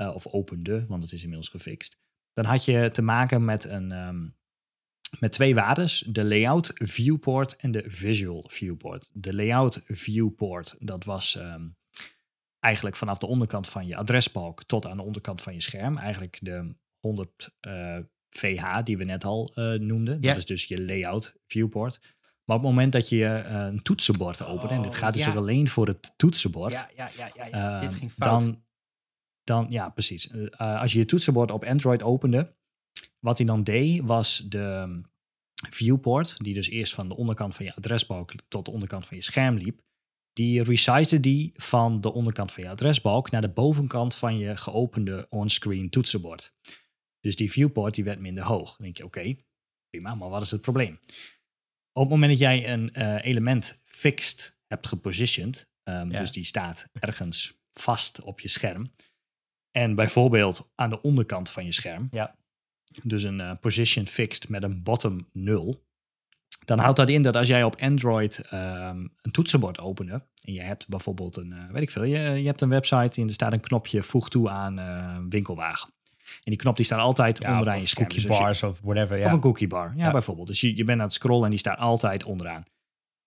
uh, 0.00 0.14
of 0.14 0.26
opende, 0.26 0.86
want 0.88 1.02
het 1.02 1.12
is 1.12 1.22
inmiddels 1.22 1.48
gefixt, 1.48 1.98
dan 2.32 2.44
had 2.44 2.64
je 2.64 2.90
te 2.90 3.02
maken 3.02 3.44
met, 3.44 3.64
een, 3.64 3.92
um, 3.92 4.36
met 5.18 5.32
twee 5.32 5.54
waardes, 5.54 6.00
de 6.08 6.24
layout 6.24 6.70
viewport 6.74 7.56
en 7.56 7.70
de 7.70 7.84
visual 7.86 8.44
viewport. 8.48 9.10
De 9.12 9.34
layout 9.34 9.80
viewport, 9.84 10.76
dat 10.78 11.04
was 11.04 11.38
eigenlijk 12.60 12.96
vanaf 12.96 13.18
de 13.18 13.26
onderkant 13.26 13.68
van 13.68 13.86
je 13.86 13.96
adresbalk 13.96 14.64
tot 14.64 14.86
aan 14.86 14.96
de 14.96 15.02
onderkant 15.02 15.42
van 15.42 15.54
je 15.54 15.60
scherm. 15.60 15.98
Eigenlijk 15.98 16.38
de 16.40 16.74
100 16.98 17.56
uh, 17.66 17.98
VH 18.30 18.82
die 18.84 18.96
we 18.96 19.04
net 19.04 19.24
al 19.24 19.52
uh, 19.54 19.72
noemden. 19.72 20.14
Ja. 20.20 20.28
Dat 20.28 20.36
is 20.36 20.46
dus 20.46 20.64
je 20.64 20.84
layout 20.84 21.34
viewport. 21.46 22.00
Maar 22.44 22.56
op 22.56 22.62
het 22.62 22.70
moment 22.72 22.92
dat 22.92 23.08
je 23.08 23.16
uh, 23.16 23.66
een 23.66 23.82
toetsenbord 23.82 24.42
opent, 24.42 24.70
en 24.70 24.82
dit 24.82 24.94
gaat 24.94 25.14
dus 25.14 25.24
ja. 25.24 25.34
alleen 25.34 25.68
voor 25.68 25.86
het 25.86 26.12
toetsenbord, 26.16 26.72
Ja, 26.72 26.90
ja, 26.96 27.10
ja, 27.16 27.30
ja, 27.34 27.46
ja. 27.46 27.80
Dit 27.80 27.92
ging 27.92 28.12
fout. 28.12 28.42
dan, 28.42 28.64
dan, 29.44 29.66
ja, 29.68 29.88
precies. 29.88 30.30
Als 30.56 30.92
je 30.92 30.98
je 30.98 31.04
toetsenbord 31.04 31.50
op 31.50 31.64
Android 31.64 32.02
opende, 32.02 32.54
wat 33.18 33.36
hij 33.36 33.46
dan 33.46 33.62
deed, 33.62 34.02
was 34.04 34.44
de 34.48 35.00
viewport, 35.70 36.36
die 36.38 36.54
dus 36.54 36.68
eerst 36.68 36.94
van 36.94 37.08
de 37.08 37.16
onderkant 37.16 37.54
van 37.54 37.64
je 37.64 37.74
adresbalk 37.74 38.32
tot 38.48 38.64
de 38.64 38.70
onderkant 38.70 39.06
van 39.06 39.16
je 39.16 39.22
scherm 39.22 39.56
liep, 39.56 39.80
die 40.32 40.62
resized 40.62 41.22
die 41.22 41.52
van 41.54 42.00
de 42.00 42.12
onderkant 42.12 42.52
van 42.52 42.62
je 42.62 42.68
adresbalk 42.70 43.30
naar 43.30 43.40
de 43.40 43.48
bovenkant 43.48 44.14
van 44.14 44.38
je 44.38 44.56
geopende 44.56 45.26
onscreen 45.30 45.90
toetsenbord. 45.90 46.52
Dus 47.20 47.36
die 47.36 47.50
viewport 47.50 47.94
die 47.94 48.04
werd 48.04 48.18
minder 48.20 48.44
hoog. 48.44 48.68
Dan 48.76 48.84
denk 48.84 48.96
je, 48.96 49.04
oké, 49.04 49.18
okay, 49.18 49.44
prima, 49.90 50.14
maar 50.14 50.28
wat 50.28 50.42
is 50.42 50.50
het 50.50 50.60
probleem? 50.60 50.98
Op 51.92 52.02
het 52.02 52.10
moment 52.10 52.30
dat 52.30 52.40
jij 52.40 52.72
een 52.72 52.90
uh, 52.98 53.24
element 53.24 53.82
fixed 53.84 54.56
hebt 54.66 54.86
gepositioned, 54.86 55.68
um, 55.84 56.10
Ja. 56.10 56.18
dus 56.20 56.32
die 56.32 56.44
staat 56.44 56.88
ergens 56.92 57.54
vast 57.72 58.20
op 58.20 58.40
je 58.40 58.48
scherm, 58.48 58.92
en 59.70 59.94
bijvoorbeeld 59.94 60.70
aan 60.74 60.90
de 60.90 61.00
onderkant 61.02 61.50
van 61.50 61.64
je 61.64 61.72
scherm, 61.72 62.08
Ja. 62.10 62.36
dus 63.02 63.22
een 63.22 63.38
uh, 63.38 63.52
position 63.60 64.06
fixed 64.06 64.48
met 64.48 64.62
een 64.62 64.82
bottom 64.82 65.28
0, 65.32 65.88
dan 66.64 66.78
houdt 66.78 66.96
dat 66.96 67.08
in 67.08 67.22
dat 67.22 67.36
als 67.36 67.48
jij 67.48 67.64
op 67.64 67.76
Android 67.80 68.38
um, 68.52 69.12
een 69.22 69.30
toetsenbord 69.32 69.78
opende 69.80 70.12
en 70.44 70.52
je 70.52 70.62
hebt 70.62 70.88
bijvoorbeeld 70.88 71.36
een, 71.36 71.52
uh, 71.52 71.70
weet 71.72 71.82
ik 71.82 71.90
veel, 71.90 72.04
je, 72.04 72.18
je 72.18 72.46
hebt 72.46 72.60
een 72.60 72.68
website 72.68 73.20
en 73.20 73.26
er 73.26 73.32
staat 73.32 73.52
een 73.52 73.60
knopje 73.60 74.02
voeg 74.02 74.28
toe 74.28 74.50
aan 74.50 74.78
uh, 74.78 75.16
winkelwagen. 75.28 75.90
En 76.30 76.50
die 76.52 76.56
knop 76.56 76.76
die 76.76 76.84
staat 76.84 76.98
altijd 77.00 77.38
Ja, 77.38 77.50
onderaan 77.52 77.74
of 77.76 77.80
je 77.80 77.86
scherm. 77.88 78.06
cookie 78.08 78.26
Dus 78.28 78.36
je- 78.36 78.42
bars 78.42 78.62
of 78.62 78.80
whatever. 78.82 79.18
Ja. 79.18 79.24
of 79.26 79.32
een 79.32 79.40
cookie 79.40 79.66
bar, 79.66 79.92
ja, 79.96 80.04
Ja. 80.04 80.10
bijvoorbeeld. 80.12 80.46
Dus 80.46 80.60
je, 80.60 80.76
je 80.76 80.84
bent 80.84 80.98
aan 81.00 81.04
het 81.06 81.14
scrollen 81.14 81.44
en 81.44 81.50
die 81.50 81.58
staat 81.58 81.78
altijd 81.78 82.24
onderaan. 82.24 82.62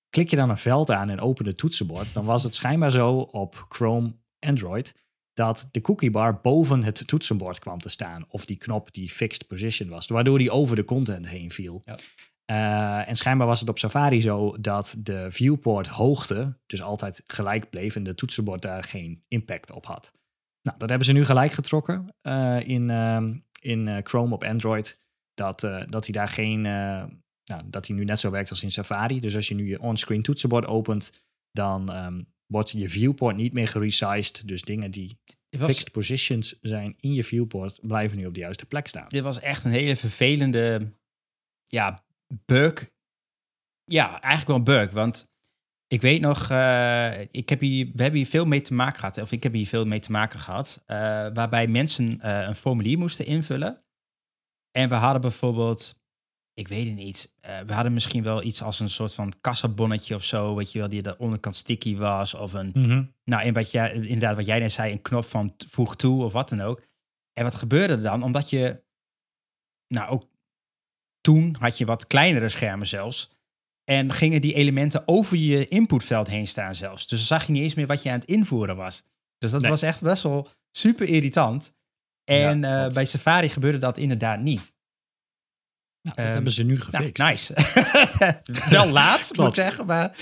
Klik 0.10 0.30
je 0.30 0.36
dan 0.36 0.50
een 0.50 0.58
veld 0.58 0.92
aan 0.92 1.10
en 1.10 1.20
open 1.20 1.46
het 1.46 1.58
toetsenbord, 1.58 2.14
dan 2.14 2.26
was 2.26 2.44
het 2.44 2.56
schijnbaar 2.56 2.92
zo 2.92 3.14
op 3.18 3.66
Chrome 3.70 4.16
Android 4.40 4.94
dat 5.34 5.68
de 5.72 5.82
cookie 5.82 6.12
bar 6.12 6.40
boven 6.42 6.84
het 6.84 7.04
toetsenbord 7.08 7.60
kwam 7.60 7.80
te 7.80 7.90
staan. 7.90 8.26
Of 8.30 8.46
die 8.46 8.58
knop 8.58 8.94
die 8.94 9.10
fixed 9.10 9.48
position 9.48 9.90
was, 9.90 10.08
waardoor 10.08 10.38
die 10.38 10.52
over 10.52 10.76
de 10.76 10.86
content 10.86 11.28
heen 11.28 11.52
viel. 11.52 11.82
Ja. 11.86 11.96
Uh, 12.52 13.10
en 13.10 13.16
schijnbaar 13.16 13.48
was 13.48 13.60
het 13.60 13.70
op 13.70 13.80
Safari 13.80 14.22
zo 14.22 14.58
dat 14.60 14.96
de 14.98 15.32
viewport 15.32 15.88
hoogte 15.88 16.58
dus 16.66 16.82
altijd 16.82 17.24
gelijk 17.28 17.70
bleef 17.70 17.96
en 17.96 18.04
de 18.04 18.16
toetsenbord 18.16 18.62
daar 18.62 18.84
geen 18.84 19.24
impact 19.28 19.72
op 19.72 19.86
had. 19.86 20.12
Nou, 20.62 20.78
dat 20.78 20.90
hebben 20.90 21.08
ze 21.08 21.14
nu 21.14 21.26
gelijk 21.26 21.52
getrokken 21.52 22.16
uh, 22.22 22.68
in, 22.68 22.90
uh, 22.90 23.24
in 23.60 23.88
uh, 23.88 23.98
Chrome 24.04 24.34
op 24.34 24.44
Android. 24.44 25.02
Dat, 25.34 25.60
dat 25.90 26.06
hij 26.06 26.14
daar 26.14 26.28
geen. 26.28 26.62
nou, 26.62 27.62
dat 27.66 27.88
hij 27.88 27.96
nu 27.96 28.04
net 28.04 28.20
zo 28.20 28.32
werkt 28.32 28.50
als 28.50 28.64
in 28.64 28.72
Safari. 28.72 29.20
Dus 29.20 29.36
als 29.36 29.48
je 29.48 29.56
nu 29.56 29.68
je 29.68 29.82
onscreen 29.82 30.22
toetsenbord 30.22 30.66
opent, 30.66 31.24
dan 31.52 31.96
um, 32.06 32.28
wordt 32.46 32.70
je 32.70 32.90
viewport 32.90 33.36
niet 33.36 33.54
meer 33.54 33.68
geresized. 33.68 34.48
Dus 34.48 34.62
dingen 34.62 34.92
die 34.92 35.18
was, 35.50 35.72
fixed 35.72 35.92
positions 35.92 36.60
zijn 36.62 36.96
in 37.00 37.14
je 37.14 37.24
viewport, 37.24 37.80
blijven 37.82 38.18
nu 38.18 38.26
op 38.26 38.34
de 38.34 38.40
juiste 38.40 38.66
plek 38.66 38.88
staan. 38.88 39.08
dit 39.08 39.24
was 39.24 39.40
echt 39.40 39.66
een 39.66 39.72
hele 39.72 39.96
vervelende 39.96 40.94
ja, 41.66 42.04
bug. 42.46 42.92
Ja, 43.84 44.22
eigenlijk 44.22 44.48
wel 44.48 44.56
een 44.56 44.82
bug. 44.86 44.92
Want 44.94 45.32
ik 45.88 46.02
weet 46.02 46.22
nog, 46.22 46.50
uh, 46.50 47.22
ik 47.22 47.50
heb 47.50 47.60
hier, 47.60 47.86
we 47.94 48.02
hebben 48.02 48.20
hier 48.20 48.30
veel 48.30 48.46
mee 48.46 48.62
te 48.62 48.74
maken 48.74 49.00
gehad. 49.00 49.18
Of 49.18 49.32
ik 49.32 49.44
heb 49.44 49.54
hier 49.54 49.68
veel 49.68 49.86
mee 49.86 50.00
te 50.00 50.12
maken 50.12 50.40
gehad. 50.40 50.84
Uh, 50.88 50.98
waarbij 51.34 51.68
mensen 51.68 52.06
uh, 52.06 52.42
een 52.42 52.56
formulier 52.56 52.98
moesten 52.98 53.26
invullen. 53.26 53.84
En 54.72 54.90
we 54.90 54.96
hadden 54.96 55.22
bijvoorbeeld, 55.22 56.02
ik 56.54 56.68
weet 56.68 56.86
het 56.86 56.96
niet. 56.96 57.36
eh, 57.40 57.60
we 57.60 57.74
hadden 57.74 57.94
misschien 57.94 58.24
wel 58.24 58.44
iets 58.44 58.62
als 58.62 58.80
een 58.80 58.90
soort 58.90 59.14
van 59.14 59.34
kassabonnetje 59.42 60.16
of 60.16 60.24
zo. 60.24 60.56
Weet 60.56 60.72
je 60.72 60.80
wel, 60.80 60.90
die 60.90 61.02
de 61.02 61.18
onderkant 61.18 61.56
sticky 61.56 61.96
was. 61.96 62.34
Of 62.34 62.54
een, 62.54 62.72
Mm 62.74 62.84
-hmm. 62.86 63.16
nou, 63.24 63.44
en 63.44 63.54
wat 63.54 63.72
jij, 63.72 63.94
inderdaad, 63.94 64.36
wat 64.36 64.46
jij 64.46 64.60
net 64.60 64.72
zei, 64.72 64.92
een 64.92 65.02
knop 65.02 65.26
van 65.26 65.54
voeg 65.68 65.96
toe 65.96 66.24
of 66.24 66.34
wat 66.34 66.50
dan 66.50 66.62
ook. 66.62 66.82
En 67.34 67.44
wat 67.44 67.56
gebeurde 67.56 67.94
er 67.94 68.02
dan? 68.02 68.24
Omdat 68.24 68.50
je, 68.50 68.84
nou 69.88 70.10
ook 70.10 70.30
toen 71.24 71.56
had 71.60 71.78
je 71.78 71.86
wat 71.86 72.08
kleinere 72.08 72.50
schermen 72.50 72.88
zelfs. 72.88 73.32
En 73.84 74.14
gingen 74.14 74.42
die 74.42 74.54
elementen 74.54 75.04
over 75.08 75.38
je 75.38 75.68
inputveld 75.68 76.28
heen 76.28 76.48
staan 76.48 76.76
zelfs. 76.76 77.08
Dus 77.08 77.18
dan 77.18 77.28
zag 77.28 77.46
je 77.48 77.52
niet 77.54 77.62
eens 77.64 77.74
meer 77.74 77.88
wat 77.88 78.04
je 78.04 78.10
aan 78.10 78.20
het 78.20 78.28
invoeren 78.28 78.76
was. 78.76 79.04
Dus 79.38 79.52
dat 79.52 79.62
Nee. 79.62 79.70
was 79.70 79.82
echt 79.82 80.02
best 80.02 80.24
wel 80.24 80.48
super 80.72 81.08
irritant. 81.08 81.74
En 82.24 82.60
Ja, 82.60 82.86
eh, 82.88 82.94
bij 82.94 83.06
Safari 83.06 83.50
gebeurde 83.50 83.78
dat 83.78 83.98
inderdaad 83.98 84.40
niet. 84.40 84.74
Nou, 86.02 86.16
dat 86.16 86.26
Ehm, 86.26 86.34
hebben 86.34 86.52
ze 86.52 86.64
nu 86.64 86.74
Nou, 86.74 86.86
gefixt. 86.86 87.24
nice. 87.24 87.54
Wel 88.70 88.90
laat, 88.92 89.32
moet 89.36 89.48
ik 89.48 89.54
zeggen. 89.56 89.86
Maar 89.86 90.16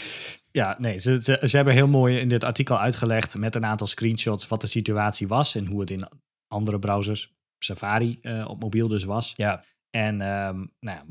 Ja, 0.51 0.75
nee, 0.79 0.97
ze, 0.97 1.17
ze, 1.23 1.39
ze 1.47 1.55
hebben 1.55 1.73
heel 1.73 1.87
mooi 1.87 2.17
in 2.19 2.27
dit 2.29 2.43
artikel 2.43 2.79
uitgelegd 2.79 3.35
met 3.37 3.55
een 3.55 3.65
aantal 3.65 3.87
screenshots 3.87 4.47
wat 4.47 4.61
de 4.61 4.67
situatie 4.67 5.27
was 5.27 5.55
en 5.55 5.65
hoe 5.65 5.79
het 5.79 5.89
in 5.91 6.07
andere 6.47 6.79
browsers, 6.79 7.33
Safari 7.57 8.17
eh, 8.21 8.45
op 8.49 8.59
mobiel 8.59 8.87
dus 8.87 9.03
was. 9.03 9.33
ja, 9.35 9.63
En 9.91 10.21
ehm, 10.21 10.65
nou 10.79 10.97
ja, 10.97 11.05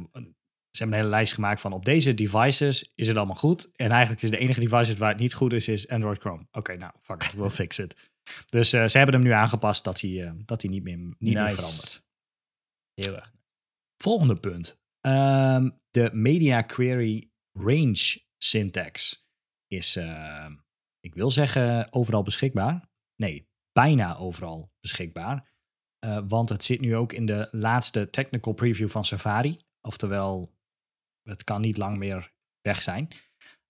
ze 0.71 0.79
hebben 0.79 0.97
een 0.97 1.05
hele 1.05 1.15
lijst 1.17 1.35
gemaakt 1.35 1.61
van 1.61 1.73
op 1.73 1.85
deze 1.85 2.15
devices 2.15 2.93
is 2.95 3.09
het 3.09 3.17
allemaal 3.17 3.37
goed. 3.37 3.71
En 3.77 3.91
eigenlijk 3.91 4.23
is 4.23 4.31
de 4.31 4.39
enige 4.39 4.61
device 4.61 4.97
waar 4.97 5.11
het 5.11 5.21
niet 5.21 5.35
goed 5.35 5.53
is, 5.53 5.69
is 5.69 5.89
Android 5.89 6.19
Chrome. 6.19 6.47
Oké, 6.53 6.77
nou, 6.77 6.93
fuck 7.01 7.23
it, 7.23 7.33
we'll 7.33 7.51
fix 7.51 7.79
it. 7.79 8.11
Dus 8.47 8.73
eh, 8.73 8.89
ze 8.89 8.97
hebben 8.97 9.15
hem 9.15 9.25
nu 9.25 9.31
aangepast 9.31 9.85
dat 9.85 10.01
hij, 10.01 10.27
eh, 10.27 10.33
dat 10.45 10.63
hij 10.63 10.71
niet, 10.71 10.83
meer, 10.83 10.97
niet 10.97 11.19
meer 11.19 11.51
verandert. 11.51 12.05
heel 12.95 13.17
erg. 13.17 13.33
Volgende 13.97 14.37
punt. 14.37 14.79
Ehm, 15.01 15.71
de 15.91 16.11
Media 16.13 16.63
Query 16.63 17.31
Range 17.53 18.23
syntax 18.39 19.25
is, 19.67 19.99
ik 21.01 21.15
wil 21.15 21.31
zeggen, 21.31 21.93
overal 21.93 22.23
beschikbaar. 22.23 22.89
Nee, 23.17 23.49
bijna 23.73 24.17
overal 24.17 24.73
beschikbaar. 24.81 25.50
Eh, 26.01 26.19
want 26.29 26.49
het 26.49 26.65
zit 26.65 26.81
nu 26.81 26.97
ook 26.97 27.13
in 27.13 27.27
de 27.27 27.49
laatste 27.51 28.11
technical 28.11 28.53
preview 28.53 28.89
van 28.89 29.05
Safari. 29.05 29.59
Oftewel, 29.81 30.53
het 31.23 31.45
kan 31.45 31.61
niet 31.61 31.77
lang 31.77 31.99
meer 31.99 32.33
weg 32.61 32.83
zijn. 32.83 33.09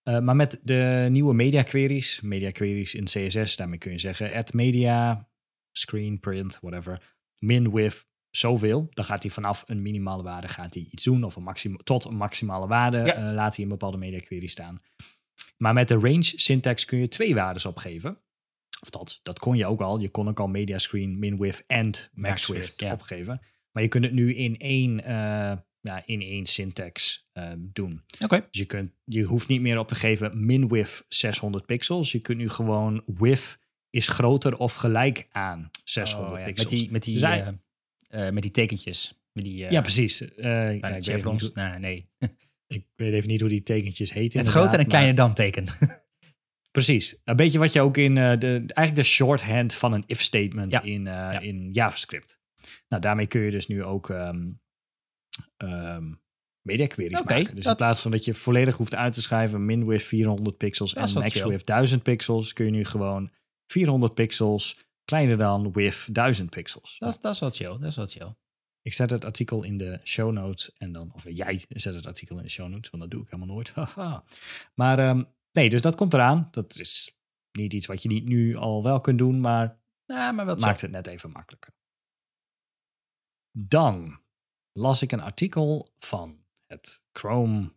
Eh, 0.03 0.19
maar 0.19 0.37
met 0.37 0.61
de 0.63 1.07
nieuwe 1.11 1.35
media 1.35 1.63
queries, 1.63 2.21
media 2.21 2.51
queries 2.51 2.95
in 2.95 3.05
CSS, 3.05 3.57
daarmee 3.57 3.79
kun 3.79 3.93
je 3.93 3.99
zeggen, 3.99 4.33
add 4.35 4.53
media, 4.53 5.29
screen, 5.73 6.21
print, 6.21 6.59
whatever, 6.61 7.17
min 7.39 7.73
with 7.73 8.07
zoveel. 8.31 8.87
Dan 8.91 9.05
gaat 9.05 9.23
hij 9.23 9.33
vanaf 9.33 9.65
een 9.67 9.83
minimale 9.83 10.23
waarde 10.23 10.49
gaat 10.49 10.75
hij 10.75 10.87
iets 10.91 11.05
doen, 11.05 11.25
of 11.25 11.37
een 11.37 11.43
maxima, 11.43 11.77
tot 11.85 12.05
een 12.05 12.17
maximale 12.17 12.67
waarde 12.67 12.97
Ja. 12.99 13.15
eh, 13.15 13.33
laat 13.35 13.55
hij 13.55 13.65
een 13.65 13.71
bepaalde 13.71 13.99
media 13.99 14.19
query 14.19 14.47
staan. 14.47 14.83
Maar 15.57 15.73
met 15.73 15.89
de 15.89 15.95
range 15.99 16.23
syntax 16.23 16.85
kun 16.85 16.99
je 16.99 17.09
twee 17.09 17.35
waarden 17.35 17.67
opgeven. 17.69 18.19
Of 18.81 18.91
dat, 18.91 19.21
dat 19.23 19.39
kon 19.39 19.57
je 19.57 19.67
ook 19.67 19.81
al. 19.81 20.01
Je 20.01 20.11
kon 20.11 20.29
ook 20.29 20.41
al 20.41 20.49
media 20.49 20.79
screen, 20.79 21.19
min 21.19 21.37
width 21.37 21.65
en 21.67 21.91
max 22.13 22.47
width 22.47 22.81
ja. 22.81 22.93
opgeven. 22.93 23.41
Maar 23.73 23.83
je 23.83 23.89
kunt 23.89 24.05
het 24.05 24.13
nu 24.13 24.35
in 24.35 24.59
één, 24.59 25.05
eh, 25.05 25.57
ja, 25.81 26.03
in 26.05 26.21
één 26.21 26.47
syntax 26.47 27.27
eh, 27.33 27.53
doen. 27.59 28.03
Oké. 28.21 28.37
Dus 28.51 28.61
je, 28.61 28.65
kunt, 28.65 28.93
je 29.05 29.23
hoeft 29.23 29.49
niet 29.49 29.61
meer 29.61 29.79
op 29.79 29.89
te 29.89 29.95
geven 29.95 30.47
min 30.47 30.69
width 30.69 31.05
600 31.09 31.67
pixels. 31.67 32.13
Je 32.13 32.21
kunt 32.21 32.39
nu 32.39 32.49
gewoon 32.49 33.03
width 33.07 33.59
is 33.91 34.09
groter 34.09 34.57
of 34.57 34.75
gelijk 34.75 35.29
aan 35.31 35.71
600 35.85 36.33
Oh, 36.33 36.39
ja. 36.39 36.45
pixels. 36.45 36.71
Met 36.71 36.81
die, 36.81 36.91
met 36.91 37.03
die, 37.03 37.15
Dus 37.15 37.23
hij- 37.23 37.55
eh, 38.09 38.27
eh, 38.27 38.33
met 38.35 38.43
die 38.43 38.53
tekentjes. 38.53 39.15
Met 39.33 39.45
die, 39.45 39.57
ja, 39.57 39.81
precies. 39.81 40.19
Ja, 40.19 40.25
bij 40.37 40.97
ik, 40.99 41.05
weet 41.05 41.23
hoe, 41.23 41.51
Nou, 41.55 41.79
nee. 41.79 42.09
ik 42.67 42.87
weet 42.97 43.13
even 43.13 43.29
niet 43.29 43.41
hoe 43.41 43.49
die 43.49 43.63
tekentjes 43.63 44.13
heten. 44.13 44.39
Het 44.39 44.49
grote 44.49 44.67
en 44.67 44.73
inderdaad, 44.73 44.93
kleine 44.93 45.15
danteken. 45.15 45.67
Precies. 46.71 47.21
Een 47.25 47.37
beetje 47.37 47.59
wat 47.59 47.73
je 47.73 47.81
ook 47.81 47.97
in 47.97 48.17
eh, 48.17 48.39
de, 48.39 48.49
eigenlijk 48.51 48.95
de 48.95 49.03
shorthand 49.03 49.75
van 49.75 49.93
een 49.93 50.05
if 50.07 50.23
statement 50.23 50.73
Ja. 50.73 50.83
in, 50.83 51.07
eh, 51.07 51.13
Ja. 51.13 51.39
in 51.41 51.69
JavaScript. 51.73 52.39
Nou, 52.89 53.03
daarmee 53.03 53.27
kun 53.27 53.41
je 53.41 53.51
dus 53.51 53.67
nu 53.67 53.85
ook 53.85 54.09
media 56.63 56.87
queries 56.87 57.21
Oké, 57.21 57.35
maken. 57.35 57.55
Dus 57.55 57.67
in 57.67 57.77
plaats 57.77 58.01
van 58.01 58.11
dat 58.11 58.25
je 58.25 58.35
volledig 58.35 58.77
hoeft 58.77 58.95
uit 58.95 59.13
te 59.13 59.23
schrijven 59.23 59.65
min 59.65 59.87
width 59.87 60.05
400 60.05 60.57
pixels 60.57 60.93
Dat 60.95 61.09
en 61.09 61.15
max 61.15 61.33
chill. 61.35 61.49
width 61.49 61.67
1000 61.67 62.03
pixels, 62.03 62.53
kun 62.53 62.65
je 62.65 62.71
nu 62.71 62.85
gewoon 62.85 63.31
400 63.67 64.15
pixels 64.15 64.79
kleiner 65.05 65.37
dan 65.39 65.73
width 65.73 66.15
1000 66.15 66.51
pixels. 66.51 66.99
Dat, 66.99 67.09
is- 67.09 67.21
dat 67.21 67.35
is 67.35 67.41
wel 67.41 67.51
chill. 67.51 67.69
Dat 67.79 67.83
is 67.83 67.97
wel 67.97 68.07
chill. 68.07 68.35
Ik 68.83 68.93
zet 68.93 69.11
het 69.11 69.25
artikel 69.25 69.63
in 69.63 69.77
de 69.79 70.01
show 70.05 70.33
notes 70.33 70.73
en 70.77 70.93
dan, 70.93 71.11
of 71.15 71.25
jij 71.29 71.65
zet 71.69 71.95
het 71.95 72.07
artikel 72.07 72.37
in 72.37 72.43
de 72.43 72.49
show 72.51 72.69
notes, 72.69 72.91
want 72.91 73.03
dat 73.03 73.13
doe 73.13 73.23
ik 73.23 73.31
helemaal 73.31 73.55
nooit. 73.55 73.71
Haha. 73.75 74.25
maar 74.75 74.99
ehm, 74.99 75.23
nee, 75.53 75.69
dus 75.69 75.81
dat 75.81 75.95
komt 75.95 76.15
eraan. 76.15 76.49
Dat 76.51 76.79
is 76.79 77.21
niet 77.53 77.73
iets 77.73 77.87
wat 77.87 78.03
je 78.03 78.09
niet 78.09 78.25
nu 78.29 78.57
al 78.57 78.83
wel 78.83 79.01
kunt 79.01 79.19
doen, 79.19 79.41
maar 79.41 79.81
Nou, 80.07 80.35
maar 80.35 80.59
maakt 80.59 80.81
het 80.81 80.91
net 80.91 81.07
even 81.07 81.31
makkelijker. 81.31 81.73
Dan 83.53 84.21
las 84.73 85.03
ik 85.03 85.13
een 85.13 85.21
artikel 85.21 85.89
van 85.99 86.45
het 86.67 87.03
Chrome 87.13 87.73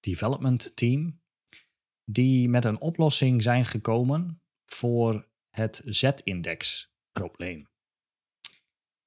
Development 0.00 0.76
Team, 0.76 1.20
die 2.04 2.48
met 2.48 2.64
een 2.64 2.80
oplossing 2.80 3.42
zijn 3.42 3.64
gekomen 3.64 4.42
voor 4.64 5.28
het 5.50 5.82
Z-index 5.84 6.92
probleem. 7.12 7.68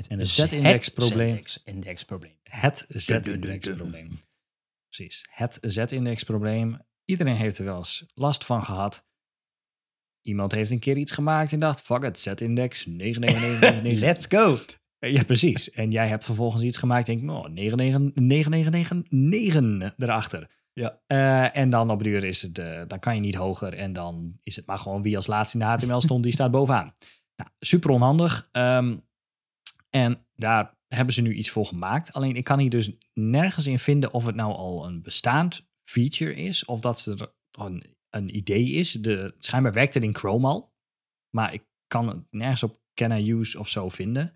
En 0.07 0.19
het 0.19 0.27
Z-index 0.27 0.89
probleem. 0.89 1.35
Het 2.43 2.85
Z-index 2.87 3.63
probleem. 3.75 4.19
Precies. 4.87 5.25
Het 5.29 5.57
Z-index 5.61 6.23
probleem. 6.23 6.79
Iedereen 7.11 7.35
heeft 7.35 7.57
er 7.57 7.65
wel 7.65 7.77
eens 7.77 8.05
last 8.13 8.45
van 8.45 8.63
gehad. 8.63 9.05
Iemand 10.21 10.51
heeft 10.51 10.71
een 10.71 10.79
keer 10.79 10.97
iets 10.97 11.11
gemaakt 11.11 11.53
en 11.53 11.59
dacht: 11.59 11.81
fuck 11.81 12.03
it, 12.03 12.19
Z-index 12.19 12.85
99999. 12.97 13.99
Let's 13.99 14.25
go. 14.29 14.59
Ja, 14.99 15.23
precies. 15.23 15.71
En 15.71 15.91
jij 15.91 16.07
hebt 16.07 16.25
vervolgens 16.25 16.63
iets 16.63 16.77
gemaakt 16.77 17.09
en 17.09 17.17
denk: 17.17 17.31
oh, 17.31 17.45
9999 17.45 19.93
erachter. 19.97 20.49
Ja. 20.73 21.01
Eh, 21.07 21.57
en 21.57 21.69
dan 21.69 21.89
op 21.89 21.97
de 21.97 22.03
duur 22.03 22.23
is 22.23 22.41
het, 22.41 22.59
eh, 22.59 22.81
dan 22.87 22.99
kan 22.99 23.15
je 23.15 23.21
niet 23.21 23.35
hoger. 23.35 23.73
En 23.73 23.93
dan 23.93 24.37
is 24.43 24.55
het 24.55 24.65
maar 24.65 24.79
gewoon 24.79 25.01
wie 25.01 25.15
als 25.15 25.27
laatste 25.27 25.57
in 25.57 25.63
de 25.63 25.69
HTML 25.69 26.01
stond, 26.01 26.23
die 26.23 26.33
staat 26.33 26.51
bovenaan. 26.51 26.95
Nou, 27.35 27.49
super 27.59 27.89
onhandig. 27.89 28.49
Ehm, 28.51 28.97
en 29.89 30.25
daar 30.35 30.79
hebben 30.87 31.13
ze 31.13 31.21
nu 31.21 31.33
iets 31.33 31.49
voor 31.49 31.65
gemaakt. 31.65 32.13
Alleen 32.13 32.35
ik 32.35 32.43
kan 32.43 32.59
hier 32.59 32.69
dus 32.69 32.91
nergens 33.13 33.67
in 33.67 33.79
vinden 33.79 34.13
of 34.13 34.25
het 34.25 34.35
nou 34.35 34.53
al 34.53 34.85
een 34.85 35.01
bestaand 35.01 35.69
feature 35.91 36.35
is. 36.35 36.65
Of 36.65 36.79
dat 36.79 37.05
er 37.05 37.33
een, 37.51 37.95
een 38.09 38.35
idee 38.35 38.69
is. 38.69 38.91
De, 38.91 39.35
schijnbaar 39.37 39.73
werkt 39.73 39.93
het 39.93 40.03
in 40.03 40.15
Chrome 40.15 40.47
al. 40.47 40.73
Maar 41.35 41.53
ik 41.53 41.63
kan 41.87 42.07
het 42.07 42.23
nergens 42.29 42.63
op 42.63 42.79
can 42.93 43.11
I 43.11 43.31
use 43.31 43.59
of 43.59 43.69
zo 43.69 43.89
vinden. 43.89 44.33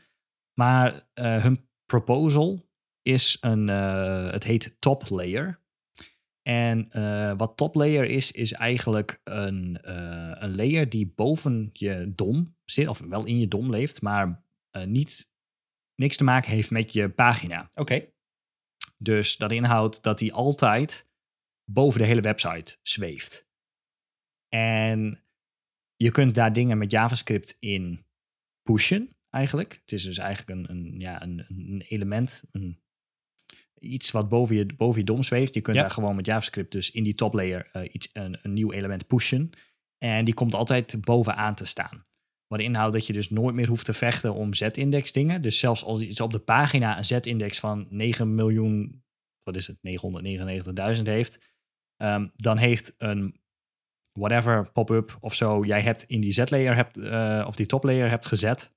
Maar 0.60 1.08
eh, 1.14 1.44
hun 1.44 1.70
proposal 1.86 2.70
is 3.02 3.38
een, 3.42 3.70
eh, 3.70 4.32
het 4.32 4.44
heet 4.44 4.76
top 4.80 5.10
layer. 5.10 5.64
En 6.42 6.92
eh, 6.92 7.34
wat 7.38 7.58
top 7.58 7.76
layer 7.76 8.06
is, 8.06 8.32
is 8.32 8.54
eigenlijk 8.54 9.22
een, 9.24 9.78
een 10.44 10.56
layer 10.56 10.90
die 10.90 11.14
boven 11.16 11.70
je 11.74 12.12
DOM 12.16 12.56
zit, 12.66 12.88
of 12.88 13.00
wel 13.00 13.26
in 13.26 13.40
je 13.40 13.48
DOM 13.48 13.70
leeft, 13.70 14.02
maar 14.02 14.44
niet, 14.86 15.32
niks 15.96 16.18
te 16.18 16.24
maken 16.24 16.52
heeft 16.52 16.72
met 16.72 16.94
je 16.94 17.10
pagina. 17.10 17.70
Oké. 17.74 18.06
Dus 18.98 19.38
dat 19.38 19.52
inhoudt 19.52 20.04
dat 20.04 20.20
hij 20.20 20.32
altijd 20.32 21.08
boven 21.66 22.00
de 22.00 22.06
hele 22.06 22.22
website 22.22 22.78
zweeft. 22.82 23.46
En 24.50 25.20
je 25.96 26.12
kunt 26.12 26.36
daar 26.36 26.54
dingen 26.54 26.78
met 26.78 26.92
JavaScript 26.92 27.58
in 27.60 28.06
pushen, 28.64 29.16
eigenlijk. 29.30 29.74
Het 29.82 29.92
is 29.92 30.04
dus 30.04 30.18
eigenlijk 30.18 30.60
een, 30.60 30.70
een, 30.78 31.00
ja, 31.00 31.22
een, 31.22 31.46
een 31.48 31.82
element, 31.88 32.44
een, 32.52 32.80
iets 33.80 34.12
wat 34.12 34.30
boven 34.30 34.56
je, 34.56 34.66
boven 34.66 35.00
je 35.00 35.06
DOM 35.06 35.24
zweeft. 35.24 35.54
Je 35.54 35.62
kunt 35.62 35.76
Ja. 35.76 35.82
daar 35.82 35.92
gewoon 35.92 36.16
met 36.16 36.26
JavaScript 36.26 36.72
dus 36.72 36.92
in 36.92 37.04
die 37.04 37.14
top 37.14 37.34
layer 37.34 37.70
eh, 37.72 37.94
iets, 37.94 38.10
een, 38.14 38.38
een 38.42 38.54
nieuw 38.54 38.72
element 38.72 39.08
pushen. 39.08 39.50
En 39.98 40.26
die 40.26 40.34
komt 40.34 40.54
altijd 40.54 41.02
bovenaan 41.02 41.56
te 41.56 41.66
staan. 41.66 42.04
Wat 42.48 42.60
inhoudt 42.60 42.94
dat 42.94 43.08
je 43.08 43.14
dus 43.14 43.30
nooit 43.30 43.56
meer 43.56 43.68
hoeft 43.68 43.86
te 43.86 43.94
vechten 43.94 44.34
om 44.34 44.54
z-index 44.54 45.12
dingen. 45.12 45.42
Dus 45.42 45.60
zelfs 45.60 45.84
als 45.84 46.02
iets 46.02 46.20
op 46.22 46.32
de 46.32 46.40
pagina 46.40 46.98
een 46.98 47.06
z-index 47.06 47.60
van 47.60 47.88
9 47.90 48.36
miljoen, 48.36 49.04
wat 49.44 49.56
is 49.56 49.68
het, 49.68 49.78
999.000 50.98 51.02
heeft, 51.02 51.55
ehm, 51.98 52.28
dan 52.36 52.58
heeft 52.58 52.96
een 52.98 53.40
whatever 54.12 54.72
pop-up 54.72 55.18
of 55.20 55.34
zo, 55.34 55.64
jij 55.64 55.82
hebt 55.82 56.04
in 56.04 56.22
die 56.22 56.32
z-layer 56.32 56.76
hebt, 56.76 56.98
eh, 56.98 57.44
of 57.48 57.56
die 57.56 57.66
top-layer 57.66 58.10
hebt 58.10 58.26
gezet, 58.26 58.74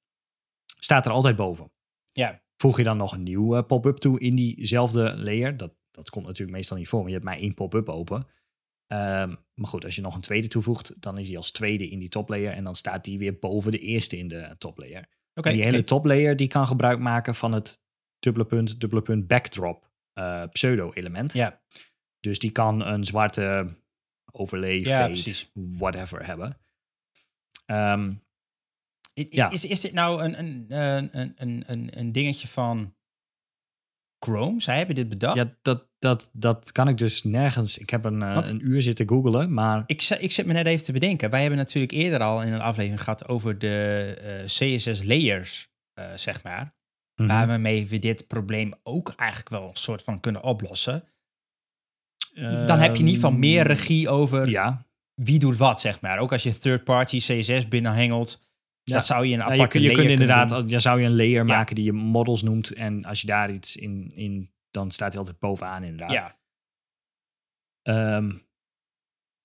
staat 0.79 1.07
er 1.07 1.13
altijd 1.13 1.37
boven. 1.37 1.73
Ja. 2.13 2.43
Voeg 2.57 2.77
je 2.77 2.83
dan 2.83 2.97
nog 2.97 3.13
een 3.13 3.23
nieuw 3.23 3.57
eh, 3.57 3.67
pop-up 3.67 3.97
toe 3.97 4.21
in 4.21 4.35
diezelfde 4.35 5.17
layer, 5.17 5.57
dat, 5.57 5.75
dat 5.91 6.11
komt 6.11 6.27
natuurlijk 6.27 6.57
meestal 6.57 6.77
niet 6.77 6.89
voor, 6.89 6.99
want 6.99 7.11
je 7.11 7.17
hebt 7.17 7.29
maar 7.29 7.39
één 7.39 7.55
pop-up 7.55 7.89
open. 7.89 8.27
Ehm, 8.87 9.35
maar 9.55 9.69
goed, 9.69 9.85
als 9.85 9.97
je 9.97 10.03
nog 10.03 10.15
een 10.15 10.21
tweede 10.21 10.49
toevoegt, 10.49 11.03
dan 11.03 11.19
is 11.19 11.27
die 11.27 11.37
als 11.37 11.51
tweede 11.51 11.89
in 11.89 11.99
die 11.99 12.09
toplayer 12.09 12.53
en 12.53 12.65
dan 12.65 12.75
staat 12.75 13.05
die 13.05 13.19
weer 13.19 13.39
boven 13.39 13.73
de 13.73 13.79
eerste 13.79 14.17
in 14.17 14.29
de 14.29 14.55
toplayer. 14.59 15.09
Oké. 15.35 15.49
En 15.49 15.55
die 15.55 15.65
hele 15.65 15.77
oké. 15.77 15.87
toplayer 15.87 16.37
die 16.37 16.49
kan 16.49 16.67
gebruik 16.67 16.99
maken 16.99 17.35
van 17.35 17.53
het 17.53 17.81
dubbele 18.19 18.45
punt, 18.47 18.81
dubbele 18.81 19.03
punt 19.03 19.27
backdrop 19.27 19.91
eh, 20.13 20.45
pseudo-element. 20.49 21.33
Ja. 21.33 21.61
Dus 22.21 22.39
die 22.39 22.51
kan 22.53 22.87
een 22.87 23.05
zwarte 23.05 23.77
overlay, 24.33 24.79
Ja, 24.79 24.99
fade, 24.99 25.13
precies. 25.13 25.51
whatever 25.55 26.27
hebben. 26.27 26.59
Ehm, 27.67 28.13
I- 29.15 29.27
Ja. 29.31 29.51
Is, 29.51 29.65
is 29.65 29.81
dit 29.81 29.93
nou 29.93 30.23
een, 30.23 30.39
een, 30.39 30.67
een, 30.69 31.11
een- 31.37 31.65
een, 31.67 31.91
een, 31.99 32.13
dingetje 32.13 32.49
van 32.49 32.95
Chrome? 34.19 34.61
Zij 34.61 34.77
hebben 34.79 34.95
dit 34.95 35.09
bedacht? 35.09 35.37
ja, 35.37 35.47
dat, 35.63 35.87
dat, 35.99 36.31
dat 36.33 36.73
kan 36.73 36.89
ik 36.89 36.97
dus 36.99 37.23
nergens. 37.25 37.79
Ik 37.79 37.91
heb 37.91 38.05
een, 38.05 38.23
eh, 38.23 38.35
Want- 38.35 38.49
een 38.49 38.67
uur 38.67 38.83
zitten 38.83 39.09
googlen, 39.09 39.53
maar 39.55 39.83
Ik, 39.87 40.03
ik 40.03 40.33
zit 40.33 40.47
me 40.47 40.53
net 40.53 40.67
even 40.67 40.85
te 40.85 40.93
bedenken. 40.93 41.31
Wij 41.31 41.41
hebben 41.41 41.59
natuurlijk 41.59 41.93
eerder 41.93 42.21
al 42.21 42.43
in 42.43 42.53
een 42.53 42.61
aflevering 42.61 43.01
gehad 43.03 43.29
over 43.29 43.59
de 43.59 44.15
eh, 44.21 44.45
CSS 44.45 45.05
layers, 45.05 45.71
eh, 45.93 46.13
zeg 46.17 46.43
maar. 46.43 46.77
Mhm. 47.15 47.29
Waarmee 47.29 47.87
we 47.87 47.99
dit 47.99 48.27
probleem 48.27 48.75
ook 48.83 49.13
eigenlijk 49.17 49.51
wel 49.51 49.69
een 49.69 49.77
soort 49.77 50.03
van 50.03 50.21
kunnen 50.21 50.43
oplossen. 50.43 51.05
Dan 52.67 52.79
heb 52.79 52.95
je 52.95 53.01
in 53.03 53.07
ieder 53.09 53.23
geval 53.23 53.39
meer 53.39 53.59
Ehm, 53.61 53.67
regie 53.69 54.09
over 54.09 54.49
Ja, 54.49 54.87
wie 55.15 55.39
doet 55.39 55.57
wat, 55.57 55.81
zeg 55.81 56.01
maar. 56.01 56.19
Ook 56.19 56.33
als 56.33 56.43
je 56.43 56.59
third-party 56.59 57.19
CSS 57.19 57.69
binnenhengelt, 57.69 58.47
Ja. 58.83 58.95
dat 58.95 59.07
zou 59.07 59.25
je 59.27 59.33
een 59.33 59.39
Ja, 59.39 59.45
aparte 59.45 59.61
je, 59.63 59.69
kun- 59.69 59.81
je 59.81 59.87
layer 59.87 59.99
kunt 60.07 60.11
inderdaad, 60.21 60.49
doen. 60.49 60.69
ja, 60.69 60.79
zou 60.79 61.01
je 61.01 61.07
een 61.07 61.17
layer 61.17 61.37
Ja. 61.47 61.55
maken 61.55 61.75
die 61.75 61.85
je 61.85 61.93
models 61.93 62.43
noemt. 62.43 62.73
En 62.73 63.05
als 63.05 63.21
je 63.21 63.27
daar 63.27 63.51
iets 63.53 63.77
in, 63.77 64.13
in 64.15 64.51
dan 64.71 64.91
staat 64.91 65.09
hij 65.11 65.19
altijd 65.19 65.39
bovenaan 65.39 65.83
inderdaad. 65.83 66.11
Ja, 66.11 66.37
Ehm, 67.83 68.37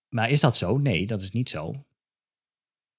maar 0.09 0.29
is 0.29 0.39
dat 0.39 0.57
zo? 0.57 0.77
Nee, 0.77 1.07
dat 1.07 1.21
is 1.21 1.31
niet 1.31 1.49
zo. 1.49 1.85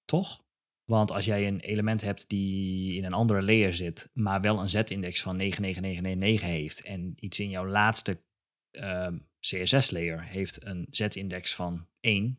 Toch? 0.04 0.42
Want 0.84 1.10
als 1.10 1.24
jij 1.24 1.46
een 1.46 1.60
element 1.60 2.00
hebt 2.00 2.28
die 2.28 2.96
in 2.96 3.04
een 3.04 3.12
andere 3.12 3.42
layer 3.42 3.72
zit, 3.72 4.10
maar 4.14 4.40
wel 4.40 4.60
een 4.60 4.70
z-index 4.70 5.22
van 5.22 5.36
99999 5.36 6.40
heeft 6.48 6.84
en 6.84 7.12
iets 7.16 7.40
in 7.40 7.50
jouw 7.50 7.66
laatste 7.66 8.22
ehm, 8.70 9.18
CSS-layer 9.44 10.22
heeft 10.22 10.64
een 10.66 10.86
z-index 10.90 11.54
van 11.54 11.86
1, 12.00 12.38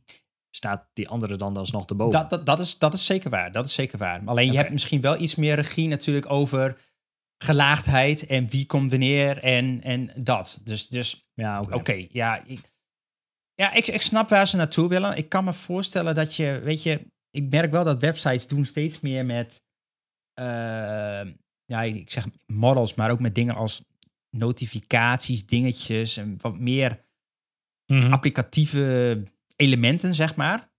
staat 0.49 0.89
die 0.93 1.09
andere 1.09 1.35
dan 1.35 1.57
alsnog 1.57 1.85
erboven. 1.85 2.19
dat, 2.19 2.29
dat, 2.29 2.45
dat, 2.45 2.59
is, 2.59 2.77
dat 2.77 2.93
is 2.93 3.05
zeker 3.05 3.29
waar. 3.29 3.51
Dat 3.51 3.65
is 3.65 3.73
zeker 3.73 3.97
waar. 3.97 4.21
Alleen 4.25 4.51
je 4.51 4.57
hebt 4.57 4.71
misschien 4.71 5.01
wel 5.01 5.19
iets 5.19 5.35
meer 5.35 5.55
regie 5.55 5.87
natuurlijk 5.87 6.29
over 6.29 6.77
gelaagdheid 7.37 8.25
en 8.25 8.49
wie 8.49 8.65
komt 8.65 8.91
wanneer 8.91 9.37
en, 9.37 9.81
en 9.83 10.11
dat. 10.15 10.59
Dus, 10.63 10.87
dus 10.87 11.29
ja, 11.33 11.61
oké. 11.61 11.75
Oké, 11.75 12.07
ja. 12.09 12.43
Ik, 12.45 12.59
ja, 13.53 13.73
ik, 13.73 13.87
ik 13.87 14.01
snap 14.01 14.29
waar 14.29 14.47
ze 14.47 14.55
naartoe 14.55 14.89
willen. 14.89 15.17
Ik 15.17 15.29
kan 15.29 15.43
me 15.43 15.53
voorstellen 15.53 16.15
dat 16.15 16.35
je, 16.35 16.59
weet 16.63 16.83
je, 16.83 17.07
ik 17.29 17.49
merk 17.49 17.71
wel 17.71 17.83
dat 17.83 18.01
websites 18.01 18.47
doen 18.47 18.65
steeds 18.65 18.99
meer 18.99 19.25
met, 19.25 19.63
eh, 20.33 21.25
ja, 21.65 21.81
ik 21.81 22.11
zeg 22.11 22.25
models, 22.45 22.93
maar 22.93 23.11
ook 23.11 23.19
met 23.19 23.35
dingen 23.35 23.55
als 23.55 23.83
notificaties, 24.37 25.45
dingetjes 25.45 26.17
en 26.17 26.37
wat 26.41 26.59
meer 26.59 27.03
Mhm. 27.85 28.11
applicatieve 28.11 29.23
elementen, 29.55 30.13
zeg 30.15 30.35
maar. 30.35 30.73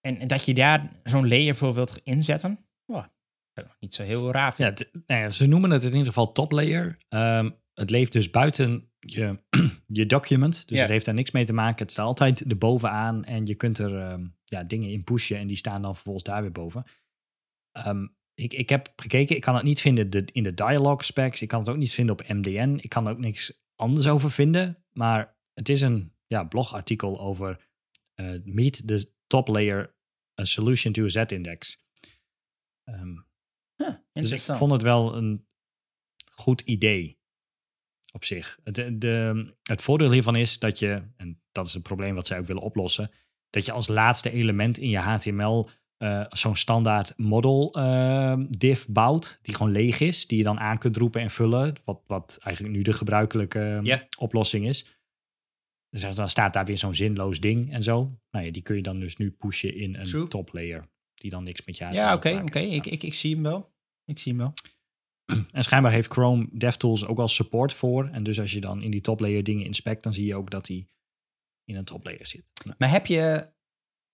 En, 0.00 0.18
en 0.18 0.28
dat 0.28 0.44
je 0.44 0.54
daar 0.54 0.90
zo'n 1.02 1.28
layer 1.28 1.54
voor 1.54 1.74
wilt 1.74 2.00
inzetten, 2.02 2.66
dat 3.54 3.66
is 3.66 3.76
niet 3.80 3.94
zo 3.94 4.02
heel 4.02 4.32
raar. 4.32 4.54
Ja, 4.56 4.72
nou 5.06 5.20
ja, 5.22 5.30
ze 5.30 5.46
noemen 5.46 5.70
het 5.70 5.82
in 5.82 5.90
ieder 5.90 6.06
geval 6.06 6.32
top 6.32 6.52
layer. 6.52 6.98
Ehm, 7.08 7.50
het 7.74 7.90
leeft 7.90 8.12
dus 8.12 8.30
buiten 8.30 8.90
je, 8.98 9.34
je 9.86 10.06
document. 10.06 10.68
Dus 10.68 10.80
het 10.80 10.88
heeft 10.88 11.04
daar 11.04 11.14
niks 11.14 11.30
mee 11.30 11.44
te 11.44 11.52
maken. 11.52 11.82
Het 11.82 11.92
staat 11.92 12.06
altijd 12.06 12.40
erbovenaan 12.40 13.24
en 13.24 13.46
je 13.46 13.54
kunt 13.54 13.78
er 13.78 14.00
ehm, 14.00 14.26
ja, 14.44 14.64
dingen 14.64 14.90
in 14.90 15.04
pushen 15.04 15.38
en 15.38 15.46
die 15.46 15.56
staan 15.56 15.82
dan 15.82 15.94
vervolgens 15.94 16.24
daar 16.24 16.42
weer 16.42 16.52
boven. 16.52 16.84
Ehm, 17.72 18.06
ik, 18.38 18.52
ik 18.52 18.68
heb 18.68 18.92
gekeken, 18.96 19.36
ik 19.36 19.42
kan 19.42 19.54
het 19.54 19.64
niet 19.64 19.80
vinden 19.80 20.10
de- 20.10 20.28
in 20.32 20.42
de 20.42 20.54
dialog 20.54 21.04
specs. 21.04 21.42
Ik 21.42 21.48
kan 21.48 21.60
het 21.60 21.68
ook 21.68 21.76
niet 21.76 21.92
vinden 21.92 22.14
op 22.20 22.28
MDN. 22.28 22.78
Ik 22.80 22.88
kan 22.88 23.06
er 23.06 23.12
ook 23.12 23.18
niks 23.18 23.52
anders 23.76 24.08
over 24.08 24.30
vinden. 24.30 24.84
Maar 24.92 25.36
het 25.54 25.68
is 25.68 25.80
een 25.80 26.12
ja, 26.26 26.44
blogartikel 26.44 27.20
over 27.20 27.68
eh, 28.14 28.34
Meet 28.44 28.82
the 28.86 29.12
top 29.26 29.48
layer 29.48 29.94
a 30.40 30.44
solution 30.44 30.92
to 30.92 31.04
a 31.04 31.08
z-index. 31.08 31.78
Ehm, 32.84 33.16
Huh, 33.76 33.94
dus 34.12 34.30
ik 34.30 34.40
vond 34.40 34.72
het 34.72 34.82
wel 34.82 35.14
een 35.16 35.46
goed 36.32 36.60
idee 36.60 37.18
op 38.12 38.24
zich. 38.24 38.58
Het, 38.64 39.00
de, 39.00 39.54
het 39.62 39.82
voordeel 39.82 40.10
hiervan 40.12 40.36
is 40.36 40.58
dat 40.58 40.78
je, 40.78 41.02
en 41.16 41.42
dat 41.52 41.66
is 41.66 41.74
het 41.74 41.82
probleem 41.82 42.14
wat 42.14 42.26
zij 42.26 42.38
ook 42.38 42.46
willen 42.46 42.62
oplossen, 42.62 43.10
dat 43.50 43.64
je 43.66 43.72
als 43.72 43.88
laatste 43.88 44.30
element 44.30 44.78
in 44.78 44.88
je 44.88 44.98
HTML 44.98 45.68
eh, 45.98 46.24
zo'n 46.28 46.56
standaard 46.56 47.12
model 47.16 47.72
eh, 47.74 48.34
div 48.48 48.84
bouwt, 48.88 49.38
die 49.42 49.54
gewoon 49.54 49.72
leeg 49.72 50.00
is, 50.00 50.26
die 50.26 50.38
je 50.38 50.44
dan 50.44 50.58
aan 50.60 50.78
kunt 50.78 50.96
roepen 50.96 51.20
en 51.20 51.30
vullen, 51.30 51.74
wat, 51.84 52.00
wat 52.06 52.38
eigenlijk 52.42 52.76
nu 52.76 52.82
de 52.82 52.92
gebruikelijke 52.92 53.80
Ja. 53.82 54.06
oplossing 54.18 54.66
is. 54.66 54.96
Dus 55.90 56.14
dan 56.14 56.28
staat 56.28 56.52
daar 56.52 56.64
weer 56.64 56.78
zo'n 56.78 56.94
zinloos 56.94 57.40
ding 57.40 57.72
en 57.72 57.82
zo. 57.82 58.18
Nou 58.30 58.44
ja, 58.46 58.52
die 58.52 58.62
kun 58.62 58.76
je 58.76 58.82
dan 58.82 59.00
dus 59.00 59.16
nu 59.16 59.30
pushen 59.30 59.74
in 59.74 59.94
een 59.96 60.02
True. 60.02 60.28
top 60.28 60.52
layer, 60.52 60.88
die 61.14 61.30
dan 61.30 61.42
niks 61.44 61.64
met 61.64 61.76
je 61.76 61.84
ja, 61.92 62.14
oké, 62.14 62.40
oké. 62.42 62.58
Ik, 62.58 62.86
ik, 62.86 63.02
ik 63.02 63.14
zie 63.14 63.34
hem 63.34 63.42
wel. 63.42 63.72
Ik 64.04 64.18
zie 64.18 64.32
hem 64.32 64.40
wel. 64.40 64.52
En 65.52 65.62
schijnbaar 65.64 65.92
heeft 65.92 66.12
Chrome 66.12 66.48
DevTools 66.52 67.06
ook 67.06 67.18
al 67.18 67.28
support 67.28 67.72
voor. 67.72 68.04
En 68.06 68.22
dus 68.22 68.40
als 68.40 68.52
je 68.52 68.60
dan 68.60 68.82
in 68.82 68.90
die 68.90 69.00
top 69.00 69.20
layer 69.20 69.42
dingen 69.44 69.64
inspect, 69.64 70.02
dan 70.02 70.14
zie 70.14 70.26
je 70.26 70.34
ook 70.34 70.50
dat 70.50 70.66
die 70.66 70.88
in 71.64 71.76
een 71.76 71.84
top 71.84 72.04
layer 72.04 72.26
zit. 72.26 72.44
Nou, 72.64 72.76
Maar 72.78 72.90
heb 72.90 73.06
je... 73.06 73.48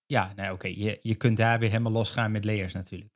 Ja, 0.05 0.33
nou 0.35 0.53
oké. 0.53 0.67
Je, 0.67 0.99
je 1.01 1.15
kunt 1.15 1.37
daar 1.37 1.59
weer 1.59 1.69
helemaal 1.69 1.91
losgaan 1.91 2.31
met 2.31 2.45
layers 2.45 2.73
natuurlijk. 2.73 3.11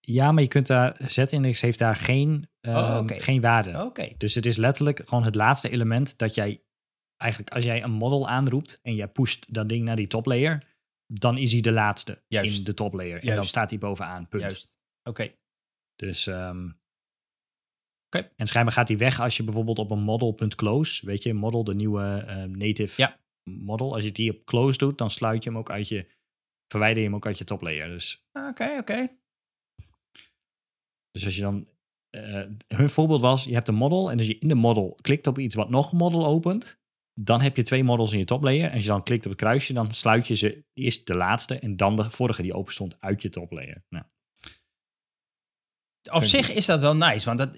Ja, 0.00 0.32
maar 0.32 0.42
je 0.42 0.48
kunt 0.48 0.66
daar, 0.66 0.96
Z-index 1.06 1.60
heeft 1.60 1.78
daar 1.78 1.96
geen, 1.96 2.48
ehm, 2.60 2.76
Oh, 2.76 2.98
oké. 3.02 3.20
geen 3.20 3.40
waarde. 3.40 3.84
Oké. 3.84 4.12
Dus 4.18 4.34
het 4.34 4.46
is 4.46 4.56
letterlijk 4.56 5.00
gewoon 5.04 5.24
het 5.24 5.34
laatste 5.34 5.68
element 5.70 6.18
dat 6.18 6.34
jij 6.34 6.62
eigenlijk, 7.16 7.52
als 7.54 7.64
jij 7.64 7.82
een 7.82 7.90
model 7.90 8.28
aanroept 8.28 8.78
en 8.82 8.94
jij 8.94 9.08
pusht 9.08 9.54
dat 9.54 9.68
ding 9.68 9.84
naar 9.84 9.96
die 9.96 10.06
top 10.06 10.26
layer, 10.26 10.62
dan 11.06 11.38
is 11.38 11.52
hij 11.52 11.60
de 11.60 11.72
laatste 11.72 12.22
Juist. 12.28 12.58
in 12.58 12.64
de 12.64 12.74
top 12.74 12.92
layer. 12.94 13.22
En 13.28 13.36
dan 13.36 13.46
staat 13.46 13.70
hij 13.70 13.78
bovenaan, 13.78 14.28
punt. 14.28 14.42
Juist. 14.42 14.78
Oké. 15.02 15.32
Dus, 15.96 16.26
ehm, 16.26 16.68
Oké. 18.06 18.30
En 18.36 18.46
schijnbaar 18.46 18.74
gaat 18.74 18.88
hij 18.88 18.96
weg 18.98 19.20
als 19.20 19.36
je 19.36 19.42
bijvoorbeeld 19.44 19.78
op 19.78 19.90
een 19.90 20.02
model.close, 20.02 21.06
weet 21.06 21.22
je, 21.22 21.34
model, 21.34 21.64
de 21.64 21.74
nieuwe 21.74 22.24
ehm, 22.26 22.50
native 22.50 23.02
Ja. 23.02 23.16
model, 23.50 23.94
als 23.94 24.04
je 24.04 24.12
die 24.12 24.30
op 24.30 24.44
close 24.44 24.78
doet, 24.78 24.98
dan 24.98 25.10
sluit 25.10 25.44
je 25.44 25.50
hem 25.50 25.58
ook 25.58 25.70
uit 25.70 25.88
je, 25.88 26.06
verwijder 26.68 26.98
je 26.98 27.08
hem 27.08 27.14
ook 27.16 27.26
uit 27.26 27.38
je 27.38 27.44
top 27.44 27.60
layer. 27.60 27.88
Dus, 27.88 28.26
Oké, 28.32 28.76
oké. 28.78 29.08
dus 31.10 31.24
als 31.24 31.36
je 31.36 31.42
dan, 31.42 31.68
eh, 32.10 32.42
hun 32.68 32.90
voorbeeld 32.90 33.20
was, 33.20 33.44
je 33.44 33.54
hebt 33.54 33.68
een 33.68 33.74
model 33.74 34.10
en 34.10 34.18
als 34.18 34.26
je 34.26 34.38
in 34.38 34.48
de 34.48 34.54
model 34.54 34.98
klikt 35.00 35.26
op 35.26 35.38
iets 35.38 35.54
wat 35.54 35.68
nog 35.70 35.90
een 35.92 35.98
model 35.98 36.26
opent, 36.26 36.80
dan 37.14 37.40
heb 37.40 37.56
je 37.56 37.62
twee 37.62 37.84
models 37.84 38.12
in 38.12 38.18
je 38.18 38.24
top 38.24 38.42
layer. 38.42 38.68
En 38.68 38.74
als 38.74 38.82
je 38.82 38.88
dan 38.88 39.02
klikt 39.02 39.24
op 39.24 39.30
het 39.30 39.40
kruisje, 39.40 39.72
dan 39.72 39.92
sluit 39.94 40.26
je 40.26 40.34
ze 40.34 40.64
eerst 40.72 41.06
de 41.06 41.14
laatste 41.14 41.58
en 41.58 41.76
dan 41.76 41.96
de 41.96 42.10
vorige 42.10 42.42
die 42.42 42.54
open 42.54 42.72
stond 42.72 43.00
uit 43.00 43.22
je 43.22 43.28
top 43.28 43.50
layer. 43.52 43.84
Nou, 43.88 44.04
Op 46.10 46.24
zich 46.24 46.52
is 46.52 46.66
dat 46.66 46.80
wel 46.80 46.96
nice, 46.96 47.34
want 47.34 47.38
dat, 47.38 47.56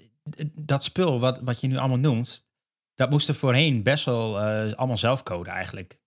dat 0.53 0.83
spul 0.83 1.19
wat, 1.19 1.39
wat 1.39 1.61
je 1.61 1.67
nu 1.67 1.77
allemaal 1.77 1.99
noemt, 1.99 2.47
dat 2.93 3.09
moest 3.09 3.27
er 3.27 3.35
voorheen 3.35 3.83
best 3.83 4.05
wel 4.05 4.39
eh, 4.39 4.73
allemaal 4.73 4.97
zelf 4.97 5.23
coden 5.23 5.53
eigenlijk. 5.53 5.99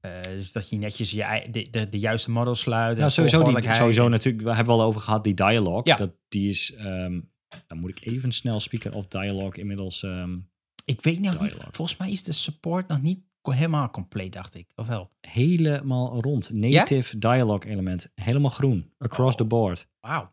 Eh, 0.00 0.22
dus 0.22 0.52
dat 0.52 0.68
je 0.68 0.76
netjes 0.76 1.10
je, 1.10 1.46
de, 1.50 1.70
de, 1.70 1.88
de 1.88 1.98
juiste 1.98 2.30
model 2.30 2.54
sluit. 2.54 2.92
en 2.94 2.98
Nou, 3.00 3.10
sowieso, 3.10 3.42
die, 3.60 3.74
sowieso 3.74 4.08
natuurlijk, 4.08 4.44
we 4.44 4.54
hebben 4.54 4.76
wel 4.76 4.86
over 4.86 5.00
gehad, 5.00 5.24
die 5.24 5.34
dialogue. 5.34 5.80
Ja. 5.84 5.96
Dat, 5.96 6.10
die 6.28 6.48
is, 6.48 6.74
ehm, 6.74 7.20
dan 7.66 7.78
moet 7.78 7.90
ik 7.90 8.06
even 8.06 8.32
snel 8.32 8.60
speaker 8.60 8.94
of 8.94 9.06
dialogue 9.06 9.60
inmiddels. 9.60 10.02
ehm, 10.02 10.38
Ik 10.84 11.00
weet 11.02 11.20
nog 11.20 11.40
niet, 11.40 11.54
volgens 11.70 11.98
mij 11.98 12.10
is 12.10 12.22
de 12.22 12.32
support 12.32 12.88
nog 12.88 13.02
niet 13.02 13.20
helemaal 13.42 13.90
compleet, 13.90 14.32
dacht 14.32 14.54
ik. 14.54 14.72
Of 14.74 14.86
wel? 14.86 15.10
helemaal 15.20 16.20
rond. 16.20 16.50
Native 16.52 17.18
dialogue 17.18 17.70
element, 17.70 18.10
helemaal 18.14 18.50
groen, 18.50 18.92
across 18.98 19.32
Oh. 19.32 19.38
the 19.38 19.44
board. 19.44 19.88
Wauw. 20.00 20.32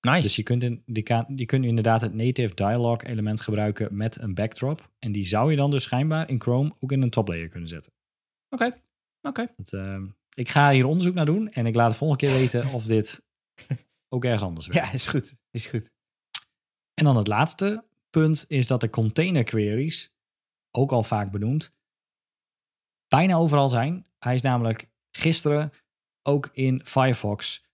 Nice. 0.00 0.22
Dus 0.22 0.36
je 0.36 0.42
kunt, 0.42 0.62
in, 0.62 0.82
die, 0.86 1.02
ka- 1.02 1.26
die 1.28 1.46
kunt 1.46 1.64
inderdaad 1.64 2.00
het 2.00 2.14
native 2.14 2.54
dialogue 2.54 3.08
element 3.08 3.40
gebruiken 3.40 3.96
met 3.96 4.20
een 4.20 4.34
backdrop. 4.34 4.90
En 4.98 5.12
die 5.12 5.24
zou 5.26 5.50
je 5.50 5.56
dan 5.56 5.70
dus 5.70 5.82
schijnbaar 5.82 6.28
in 6.30 6.40
Chrome 6.40 6.72
ook 6.80 6.92
in 6.92 7.02
een 7.02 7.10
top 7.10 7.28
layer 7.28 7.48
kunnen 7.48 7.68
zetten. 7.68 7.92
Oké. 8.48 8.70
Oké. 9.22 9.46
Het, 9.56 9.72
ehm, 9.72 10.06
ik 10.34 10.48
ga 10.48 10.70
hier 10.70 10.86
onderzoek 10.86 11.14
naar 11.14 11.26
doen 11.26 11.48
en 11.48 11.66
ik 11.66 11.74
laat 11.74 11.90
de 11.90 11.96
volgende 11.96 12.26
keer 12.26 12.34
weten 12.34 12.66
of 12.74 12.84
dit 12.84 13.24
ook 14.08 14.24
ergens 14.24 14.42
anders 14.42 14.66
werkt. 14.66 14.86
Ja, 14.86 14.92
is 14.92 15.06
goed. 15.06 15.36
Is 15.50 15.66
goed. 15.66 15.90
En 16.94 17.04
dan 17.04 17.16
het 17.16 17.26
laatste 17.26 17.84
punt 18.10 18.44
is 18.48 18.66
dat 18.66 18.80
de 18.80 18.90
container 18.90 19.42
queries, 19.44 20.14
ook 20.70 20.92
al 20.92 21.02
vaak 21.02 21.30
benoemd, 21.30 21.72
bijna 23.08 23.34
overal 23.34 23.68
zijn. 23.68 24.06
Hij 24.18 24.34
is 24.34 24.42
namelijk 24.42 24.90
gisteren 25.10 25.72
ook 26.22 26.50
in 26.52 26.80
Firefox 26.84 27.64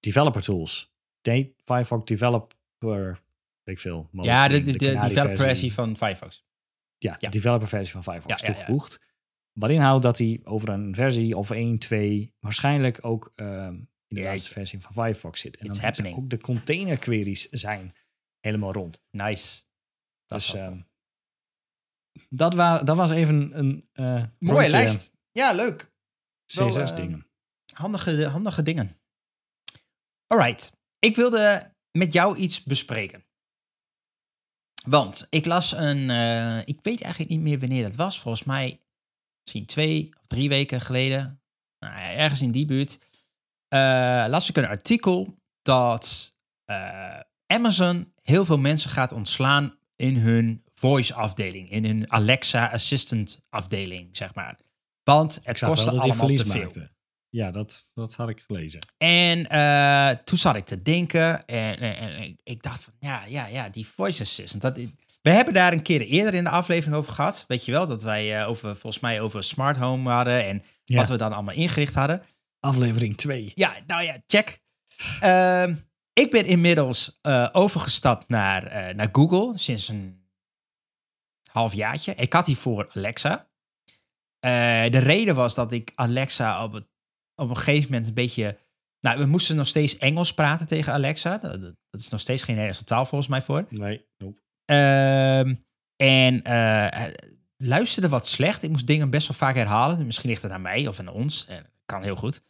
Developer 0.00 0.42
Tools. 0.42 0.94
De 1.20 1.54
Firefox 1.64 2.04
Developer, 2.04 2.56
weet 3.62 3.74
ik 3.76 3.78
veel. 3.78 4.08
Ja, 4.12 4.48
de, 4.48 4.62
de, 4.62 4.72
de 4.72 4.78
developer 4.78 5.36
versie 5.36 5.72
van 5.72 5.96
Firefox. 5.96 6.44
Ja, 6.98 7.10
Ja. 7.18 7.28
de 7.28 7.28
developer 7.28 7.68
versie 7.68 7.92
van 7.92 8.02
Firefox 8.02 8.40
Ja, 8.40 8.52
ja, 8.52 8.58
ja. 8.66 8.66
Wat 9.58 9.70
inhoudt 9.70 10.02
dat 10.02 10.18
hij 10.18 10.40
over 10.44 10.68
een 10.68 10.94
versie 10.94 11.36
of 11.36 11.50
1, 11.50 11.78
2, 11.78 12.34
waarschijnlijk 12.40 12.98
ook 13.04 13.32
ehm, 13.34 13.74
in 13.74 13.88
de 14.06 14.20
Ja, 14.20 14.26
laatste 14.30 14.50
versie 14.50 14.80
van 14.80 14.92
Firefox 14.92 15.40
zit. 15.40 15.56
En 15.56 15.66
dan 15.66 15.78
happening. 15.78 16.16
ook 16.16 16.30
de 16.30 16.38
container 16.40 16.98
queries 16.98 17.48
zijn 17.48 17.94
helemaal 18.40 18.72
rond. 18.72 19.02
Nice. 19.10 19.62
Dat 20.26 20.38
Dus 20.38 20.54
ehm, 20.54 20.80
dat, 22.28 22.54
wa 22.54 22.78
dat 22.82 22.96
was 22.96 23.10
even 23.10 23.58
een 23.58 23.88
eh 23.92 24.04
Mooie 24.38 24.52
rondje 24.52 24.70
lijst. 24.70 25.12
Ja, 25.32 25.52
leuk. 25.52 25.92
Wel, 26.46 26.68
CSS 26.68 26.90
eh, 26.90 26.96
dingen. 26.96 27.26
Handige, 27.74 28.26
handige 28.26 28.62
dingen. 28.62 29.00
Alright. 30.26 30.72
Ik 30.98 31.16
wilde 31.16 31.72
met 31.90 32.12
jou 32.12 32.36
iets 32.36 32.62
bespreken. 32.62 33.24
Want 34.86 35.26
ik 35.30 35.44
las 35.44 35.72
een. 35.72 36.10
eh, 36.10 36.58
ik 36.64 36.78
weet 36.82 37.00
eigenlijk 37.00 37.30
niet 37.32 37.40
meer 37.40 37.58
wanneer 37.58 37.82
dat 37.82 37.94
was. 37.94 38.20
Volgens 38.20 38.44
mij 38.44 38.80
misschien 39.46 39.66
twee 39.66 40.10
of 40.20 40.26
drie 40.26 40.48
weken 40.48 40.80
geleden. 40.80 41.40
Nou, 41.78 41.94
ergens 41.98 42.40
in 42.40 42.50
die 42.50 42.64
buurt. 42.66 42.98
eh, 43.68 44.24
las 44.28 44.48
ik 44.48 44.56
een 44.56 44.66
artikel 44.66 45.34
dat 45.62 46.34
eh, 46.64 47.20
Amazon 47.46 48.12
heel 48.22 48.44
veel 48.44 48.58
mensen 48.58 48.90
gaat 48.90 49.12
ontslaan 49.12 49.76
in 49.96 50.16
hun 50.16 50.62
voice 50.74 51.14
afdeling. 51.14 51.70
In 51.70 51.84
hun 51.84 52.12
Alexa 52.12 52.66
Assistant 52.72 53.40
afdeling, 53.48 54.16
zeg 54.16 54.34
maar. 54.34 54.58
Want 55.02 55.34
het 55.42 55.58
kostte 55.68 55.90
allemaal 56.00 56.26
te 56.44 56.46
veel. 56.46 56.60
maakte. 56.62 56.90
Ja, 57.28 57.50
dat, 57.50 57.90
dat 57.94 58.14
had 58.14 58.28
ik 58.28 58.40
gelezen. 58.40 58.80
En 58.98 59.46
eh, 59.48 60.08
toen 60.24 60.38
zat 60.38 60.56
ik 60.56 60.64
te 60.64 60.82
denken 60.82 61.46
en, 61.46 61.78
en- 61.78 61.96
en 62.16 62.38
ik 62.44 62.62
dacht 62.62 62.82
van, 62.82 62.92
ja, 63.00 63.24
ja, 63.24 63.46
ja, 63.46 63.68
die 63.68 63.86
voice 63.86 64.22
assistant. 64.22 64.62
Dat, 64.62 64.78
we 65.26 65.32
hebben 65.32 65.54
daar 65.54 65.72
een 65.72 65.82
keer 65.82 66.00
eerder 66.00 66.34
in 66.34 66.44
de 66.44 66.50
aflevering 66.50 66.96
over 66.96 67.12
gehad. 67.12 67.44
Weet 67.48 67.64
je 67.64 67.72
wel, 67.72 67.86
dat 67.86 68.02
wij 68.02 68.40
eh, 68.40 68.48
over, 68.48 68.76
volgens 68.76 69.02
mij 69.02 69.20
over 69.20 69.42
smart 69.42 69.76
home 69.76 70.10
hadden 70.10 70.44
en 70.46 70.62
Ja. 70.84 70.96
wat 70.96 71.08
we 71.08 71.16
dan 71.16 71.32
allemaal 71.32 71.54
ingericht 71.54 71.94
hadden. 71.94 72.22
Aflevering 72.60 73.16
2. 73.16 73.52
Ja, 73.54 73.76
nou 73.86 74.02
ja, 74.02 74.22
check. 74.26 74.60
Ehm, 75.20 75.74
ik 76.12 76.30
ben 76.30 76.44
inmiddels 76.46 77.18
eh, 77.22 77.48
overgestapt 77.52 78.28
naar, 78.28 78.62
eh, 78.66 78.94
naar 78.94 79.08
Google 79.12 79.58
sinds 79.58 79.88
een 79.88 80.28
halfjaartje. 81.50 82.14
Ik 82.14 82.32
had 82.32 82.46
hiervoor 82.46 82.90
Alexa. 82.92 83.48
De 84.90 84.98
reden 84.98 85.34
was 85.34 85.54
dat 85.54 85.72
ik 85.72 85.92
Alexa 85.94 86.64
op, 86.64 86.72
het, 86.72 86.86
op 87.34 87.48
een 87.48 87.56
gegeven 87.56 87.90
moment 87.90 88.08
een 88.08 88.14
beetje... 88.14 88.58
Nou, 89.00 89.18
we 89.18 89.26
moesten 89.26 89.56
nog 89.56 89.66
steeds 89.66 89.98
Engels 89.98 90.34
praten 90.34 90.66
tegen 90.66 90.92
Alexa. 90.92 91.38
Dat, 91.38 91.60
dat 91.90 92.00
is 92.00 92.08
nog 92.08 92.20
steeds 92.20 92.42
geen 92.42 92.54
Nederlandse 92.54 92.84
taal 92.86 93.04
volgens 93.04 93.30
mij 93.30 93.42
voor. 93.42 93.66
Nee, 93.68 94.06
nope. 94.18 94.44
Ehm, 94.66 95.54
en 95.96 96.42
eh, 96.42 97.04
luisterde 97.56 98.08
wat 98.08 98.26
slecht. 98.26 98.62
Ik 98.62 98.70
moest 98.70 98.86
dingen 98.86 99.10
best 99.10 99.28
wel 99.28 99.36
vaak 99.36 99.54
herhalen. 99.54 100.06
Misschien 100.06 100.28
ligt 100.30 100.42
het 100.42 100.52
aan 100.52 100.62
mij 100.62 100.86
of 100.86 100.98
aan 100.98 101.08
ons. 101.08 101.46
Eh, 101.46 101.56
kan 101.84 102.02
heel 102.02 102.16
goed. 102.16 102.42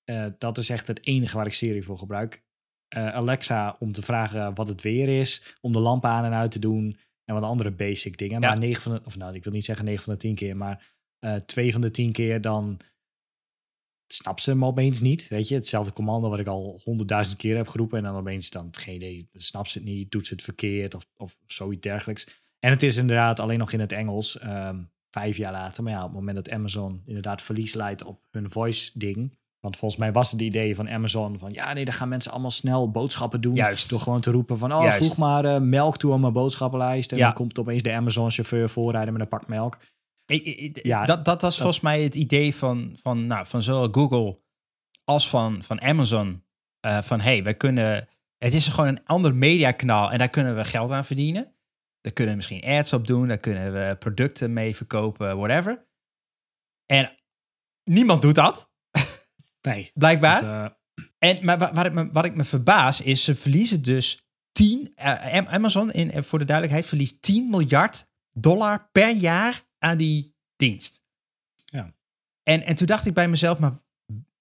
Eh, 0.09 0.25
dat 0.37 0.57
is 0.57 0.69
echt 0.69 0.87
het 0.87 1.05
enige 1.05 1.37
waar 1.37 1.45
ik 1.45 1.53
Siri 1.53 1.83
voor 1.83 1.97
gebruik. 1.97 2.43
Eh, 2.87 3.13
Alexa 3.13 3.75
om 3.79 3.91
te 3.91 4.01
vragen 4.01 4.55
wat 4.55 4.67
het 4.67 4.81
weer 4.81 5.19
is. 5.19 5.57
Om 5.61 5.71
de 5.71 5.79
lampen 5.79 6.09
aan 6.09 6.25
en 6.25 6.33
uit 6.33 6.51
te 6.51 6.59
doen. 6.59 6.97
En 7.25 7.33
wat 7.33 7.43
andere 7.43 7.71
basic 7.71 8.17
dingen. 8.17 8.41
Ja. 8.41 8.47
Maar 8.47 8.59
9 8.59 8.81
van 8.81 8.91
de, 8.91 9.01
of 9.05 9.17
nou, 9.17 9.35
ik 9.35 9.43
wil 9.43 9.53
niet 9.53 9.65
zeggen 9.65 9.85
9 9.85 10.03
van 10.03 10.13
de 10.13 10.19
10 10.19 10.35
keer. 10.35 10.57
Maar 10.57 10.97
eh 11.19 11.35
twee 11.35 11.71
van 11.71 11.81
de 11.81 11.91
10 11.91 12.11
keer 12.11 12.41
dan 12.41 12.79
snapt 14.07 14.41
ze 14.41 14.49
hem 14.49 14.65
opeens 14.65 15.01
niet. 15.01 15.27
Weet 15.27 15.47
je, 15.47 15.55
hetzelfde 15.55 15.93
commando 15.93 16.29
wat 16.29 16.39
ik 16.39 16.47
al 16.47 16.81
honderdduizend 16.83 17.37
keer 17.37 17.55
heb 17.55 17.67
geroepen. 17.67 17.97
En 17.97 18.03
dan 18.03 18.15
opeens 18.15 18.49
dan 18.49 18.67
geen 18.71 18.95
idee, 18.95 19.29
snapt 19.33 19.69
ze 19.69 19.77
het 19.77 19.87
niet, 19.87 20.11
doet 20.11 20.27
ze 20.27 20.33
het 20.33 20.43
verkeerd 20.43 20.95
of, 20.95 21.05
of 21.17 21.37
zoiets 21.47 21.81
dergelijks. 21.81 22.27
En 22.59 22.69
het 22.69 22.83
is 22.83 22.97
inderdaad 22.97 23.39
alleen 23.39 23.59
nog 23.59 23.71
in 23.71 23.79
het 23.79 23.91
Engels, 23.91 24.39
ehm, 24.39 24.83
vijf 25.09 25.37
jaar 25.37 25.51
later. 25.51 25.83
Maar 25.83 25.93
ja, 25.93 25.99
op 25.99 26.05
het 26.05 26.19
moment 26.19 26.35
dat 26.35 26.49
Amazon 26.49 27.01
inderdaad 27.05 27.41
verlies 27.41 27.73
leidt 27.73 28.03
op 28.03 28.21
hun 28.31 28.49
voice 28.49 28.91
ding. 28.93 29.37
Want 29.59 29.77
volgens 29.77 29.99
mij 29.99 30.11
was 30.11 30.31
het 30.31 30.41
idee 30.41 30.75
van 30.75 30.89
Amazon 30.89 31.37
van 31.37 31.51
ja, 31.51 31.73
nee, 31.73 31.85
dan 31.85 31.93
gaan 31.93 32.09
mensen 32.09 32.31
allemaal 32.31 32.51
snel 32.51 32.91
boodschappen 32.91 33.41
doen. 33.41 33.55
Juist. 33.55 33.89
Door 33.89 33.99
gewoon 33.99 34.21
te 34.21 34.31
roepen 34.31 34.57
van 34.57 34.73
oh, 34.73 34.81
Juist. 34.81 34.97
voeg 34.97 35.17
maar 35.17 35.45
eh, 35.45 35.61
melk 35.61 35.97
toe 35.97 36.13
aan 36.13 36.19
mijn 36.19 36.33
boodschappenlijst. 36.33 37.11
En 37.11 37.17
Ja. 37.17 37.25
dan 37.25 37.33
komt 37.33 37.59
opeens 37.59 37.83
de 37.83 37.93
Amazon 37.93 38.31
chauffeur 38.31 38.69
voorrijden 38.69 39.13
met 39.13 39.21
een 39.21 39.27
pak 39.27 39.47
melk. 39.47 39.77
Ik- 40.25 40.45
ik- 40.45 40.57
ik- 40.59 40.85
Ja, 40.85 41.05
dat, 41.05 41.25
dat 41.25 41.41
was 41.41 41.55
volgens 41.57 41.79
mij 41.79 42.01
het 42.03 42.15
idee 42.15 42.55
van, 42.55 42.97
van, 43.01 43.27
nou, 43.27 43.45
van 43.45 43.61
zowel 43.61 43.87
Google 43.91 44.39
als 45.03 45.29
van, 45.29 45.63
van 45.63 45.81
Amazon. 45.81 46.43
eh, 46.79 47.01
van 47.01 47.19
hey, 47.19 47.43
wij 47.43 47.55
kunnen. 47.55 48.07
Het 48.37 48.53
is 48.53 48.67
gewoon 48.67 48.87
een 48.89 49.05
ander 49.05 49.35
mediakanaal 49.35 50.11
en 50.11 50.17
daar 50.17 50.29
kunnen 50.29 50.55
we 50.55 50.63
geld 50.65 50.91
aan 50.91 51.05
verdienen. 51.05 51.55
Daar 52.01 52.13
kunnen 52.13 52.33
we 52.33 52.37
misschien 52.37 52.63
ads 52.77 52.93
op 52.93 53.07
doen, 53.07 53.27
daar 53.27 53.37
kunnen 53.37 53.73
we 53.73 53.95
producten 53.99 54.53
mee 54.53 54.75
verkopen, 54.75 55.37
whatever. 55.37 55.87
En 56.85 57.15
niemand 57.83 58.21
doet 58.21 58.35
dat, 58.35 58.71
Nee. 59.61 59.91
blijkbaar. 59.93 60.41
dat, 60.41 60.71
eh, 60.95 61.29
En, 61.29 61.45
maar 61.45 61.57
waar 61.57 61.85
ik 61.85 61.93
me, 61.93 62.11
wat 62.11 62.25
ik 62.25 62.35
me 62.35 62.43
verbaas 62.43 63.01
is, 63.01 63.23
ze 63.23 63.35
verliezen 63.35 63.81
dus 63.81 64.27
10, 64.51 64.91
eh, 64.95 65.33
Am- 65.33 65.47
Amazon, 65.47 65.91
in, 65.91 66.11
eh, 66.11 66.23
voor 66.23 66.39
de 66.39 66.45
duidelijkheid, 66.45 66.89
verliest 66.89 67.21
10 67.21 67.49
miljard 67.49 68.07
dollar 68.31 68.89
per 68.91 69.09
jaar 69.15 69.65
aan 69.77 69.97
die 69.97 70.35
dienst. 70.55 71.01
Ja. 71.65 71.93
En, 72.43 72.61
en 72.63 72.75
toen 72.75 72.87
dacht 72.87 73.05
ik 73.05 73.13
bij 73.13 73.27
mezelf, 73.27 73.59
maar 73.59 73.79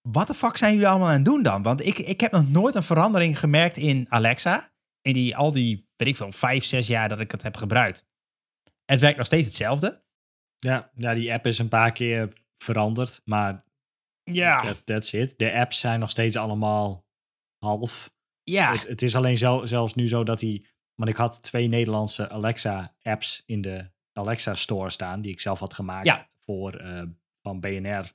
wat 0.03 0.27
de 0.27 0.35
fuck 0.35 0.57
zijn 0.57 0.73
jullie 0.73 0.89
allemaal 0.89 1.09
aan 1.09 1.15
het 1.15 1.25
doen 1.25 1.43
dan? 1.43 1.63
Want 1.63 1.87
ik, 1.87 1.99
ik 1.99 2.21
heb 2.21 2.33
nog 2.33 2.49
nooit 2.49 2.75
een 2.75 2.83
verandering 2.83 3.39
gemerkt 3.39 3.77
in 3.77 4.07
Alexa. 4.09 4.71
In 5.03 5.13
die, 5.13 5.37
al 5.37 5.53
die, 5.53 5.89
weet 5.97 6.09
ik 6.09 6.17
veel, 6.17 6.33
vijf, 6.33 6.65
zes 6.65 6.87
jaar 6.87 7.09
dat 7.09 7.21
ik 7.21 7.31
het 7.31 7.43
heb 7.43 7.57
gebruikt. 7.57 8.07
Het 8.85 9.01
werkt 9.01 9.17
nog 9.17 9.27
steeds 9.27 9.47
hetzelfde. 9.47 10.03
ja, 10.59 10.91
ja, 10.95 11.15
die 11.15 11.33
app 11.33 11.47
is 11.47 11.59
een 11.59 11.69
paar 11.69 11.93
keer 11.93 12.33
veranderd, 12.59 13.21
maar 13.25 13.65
Ja. 14.35 14.61
that, 14.63 14.87
that's 14.87 15.13
it. 15.13 15.39
De 15.39 15.53
apps 15.53 15.81
zijn 15.81 16.01
nog 16.01 16.11
steeds 16.11 16.37
allemaal 16.37 17.05
half. 17.59 18.11
Ja. 18.43 18.73
Het, 18.73 18.89
het 18.89 19.03
is 19.03 19.17
alleen 19.17 19.37
zo, 19.39 19.67
zelfs 19.67 19.95
nu 19.95 20.09
zo 20.09 20.25
dat 20.25 20.41
hij. 20.41 20.65
Want 20.95 21.11
ik 21.11 21.17
had 21.17 21.43
twee 21.43 21.69
Nederlandse 21.69 22.29
Alexa-apps 22.29 23.43
in 23.47 23.61
de 23.61 23.91
Alexa 24.13 24.55
Store 24.55 24.91
staan, 24.91 25.21
die 25.21 25.33
ik 25.33 25.41
zelf 25.41 25.59
had 25.59 25.75
gemaakt 25.75 26.07
Ja. 26.07 26.29
voor, 26.41 26.75
eh, 26.75 27.03
van 27.43 27.61
BNR 27.61 28.13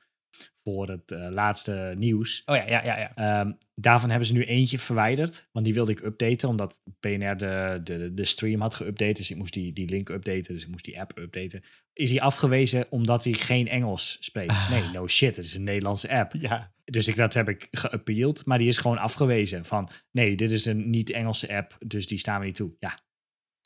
voor 0.63 0.89
het 0.89 1.11
eh, 1.11 1.27
laatste 1.29 1.93
nieuws. 1.97 2.41
Oh 2.45 2.55
ja, 2.55 2.67
ja, 2.67 2.83
ja, 2.83 2.99
ja. 2.99 3.15
Ehm, 3.15 3.51
daarvan 3.75 4.09
hebben 4.09 4.27
ze 4.27 4.33
nu 4.33 4.43
eentje 4.43 4.79
verwijderd, 4.79 5.49
want 5.51 5.65
die 5.65 5.73
wilde 5.73 5.91
ik 5.91 5.99
updaten, 5.99 6.49
omdat 6.49 6.81
BNR 6.99 7.37
de, 7.37 7.81
de, 7.83 8.13
de 8.13 8.25
stream 8.25 8.61
had 8.61 8.83
geüpdate. 8.83 9.13
Dus 9.13 9.31
ik 9.31 9.37
moest 9.37 9.53
die, 9.53 9.73
die 9.73 9.89
link 9.89 10.09
updaten, 10.09 10.53
dus 10.53 10.63
ik 10.63 10.69
moest 10.69 10.85
die 10.85 10.99
app 10.99 11.17
updaten. 11.17 11.63
Is 11.93 12.09
hij 12.11 12.21
afgewezen 12.21 12.85
omdat 12.89 13.23
hij 13.23 13.33
geen 13.33 13.67
Engels 13.67 14.17
spreekt? 14.19 14.69
Nee, 14.69 14.83
no 14.93 15.07
shit, 15.07 15.35
het 15.35 15.45
is 15.45 15.53
een 15.53 15.63
Nederlandse 15.63 16.09
app. 16.09 16.33
Ja. 16.33 16.73
Dus 16.85 17.07
ik, 17.07 17.15
dat 17.15 17.33
heb 17.33 17.49
ik 17.49 17.67
geappeeld, 17.71 18.45
maar 18.45 18.57
die 18.57 18.67
is 18.67 18.77
gewoon 18.77 18.97
afgewezen. 18.97 19.65
Van 19.65 19.89
nee, 20.11 20.35
dit 20.35 20.51
is 20.51 20.65
een 20.65 20.89
niet-Engelse 20.89 21.55
app, 21.55 21.77
dus 21.85 22.07
die 22.07 22.17
staan 22.17 22.39
we 22.39 22.45
niet 22.45 22.55
toe. 22.55 22.75
Ja, 22.79 22.97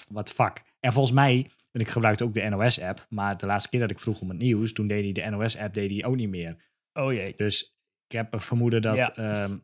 wat 0.09 0.32
fuck. 0.32 0.63
En 0.80 0.93
volgens 0.93 1.15
mij, 1.15 1.49
en 1.72 1.82
ik 1.82 1.88
gebruikte 1.88 2.24
ook 2.24 2.34
de 2.34 2.49
NOS-app, 2.49 3.05
maar 3.09 3.38
de 3.38 3.45
laatste 3.45 3.70
keer 3.70 3.80
dat 3.80 3.91
ik 3.91 3.99
vroeg 3.99 4.22
om 4.22 4.30
het 4.30 4.38
nieuws, 4.38 4.74
toen 4.74 4.88
deed 4.88 5.03
hij 5.03 5.24
de 5.26 5.38
NOS-app 5.38 5.74
deed 5.74 5.89
hij 5.91 6.05
ook 6.05 6.15
niet 6.15 6.30
meer. 6.30 6.65
Oh 6.93 7.13
jee. 7.13 7.34
Dus 7.36 7.63
ik 8.07 8.18
heb 8.18 8.34
een 8.34 8.39
vermoeden 8.41 8.82
dat 8.82 8.95
Ja. 8.95 9.15
ehm, 9.15 9.57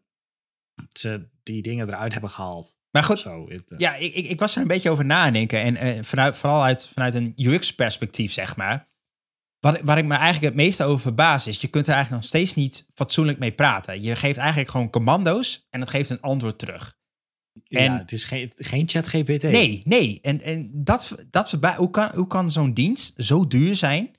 ze 0.97 1.29
die 1.43 1.61
dingen 1.61 1.87
eruit 1.87 2.11
hebben 2.11 2.29
gehaald. 2.29 2.77
Maar 2.91 3.03
goed, 3.03 3.19
Zo, 3.19 3.47
eh, 3.47 3.59
Ja, 3.77 3.95
ik, 3.95 4.13
ik, 4.15 4.39
was 4.39 4.55
er 4.55 4.61
een 4.61 4.67
beetje 4.67 4.89
over 4.89 5.05
na 5.05 5.21
aan 5.23 5.33
denken. 5.33 5.59
En 5.61 5.75
eh, 5.75 6.03
vanuit, 6.03 6.35
vooral 6.35 6.63
uit, 6.63 6.87
vanuit 6.87 7.13
een 7.13 7.33
UX-perspectief, 7.35 8.31
zeg 8.31 8.55
maar. 8.55 8.91
Wat, 9.59 9.79
waar 9.81 9.97
ik 9.97 10.05
me 10.05 10.15
eigenlijk 10.15 10.45
het 10.55 10.63
meeste 10.63 10.83
over 10.83 11.01
verbaas 11.01 11.47
is... 11.47 11.61
je 11.61 11.67
kunt 11.67 11.87
er 11.87 11.93
eigenlijk 11.93 12.21
nog 12.21 12.31
steeds 12.31 12.53
niet 12.53 12.87
fatsoenlijk 12.93 13.39
mee 13.39 13.51
praten. 13.51 14.01
Je 14.01 14.15
geeft 14.15 14.37
eigenlijk 14.37 14.69
gewoon 14.69 14.89
commando's 14.89 15.67
en 15.69 15.79
het 15.79 15.89
geeft 15.89 16.09
een 16.09 16.21
antwoord 16.21 16.59
terug. 16.59 16.97
Ja, 17.63 17.79
en- 17.79 17.97
het 17.97 18.11
is 18.11 18.23
geen, 18.23 18.51
geen 18.57 18.89
chat 18.89 19.07
GPT. 19.07 19.43
Nee, 19.43 19.81
nee. 19.85 20.19
En, 20.21 20.41
en 20.41 20.69
dat, 20.73 21.15
dat 21.29 21.51
hoe 21.77 21.89
kan, 21.89 22.09
hoe 22.15 22.27
kan 22.27 22.51
zo'n 22.51 22.73
dienst 22.73 23.13
zo 23.17 23.47
duur 23.47 23.75
zijn... 23.75 24.11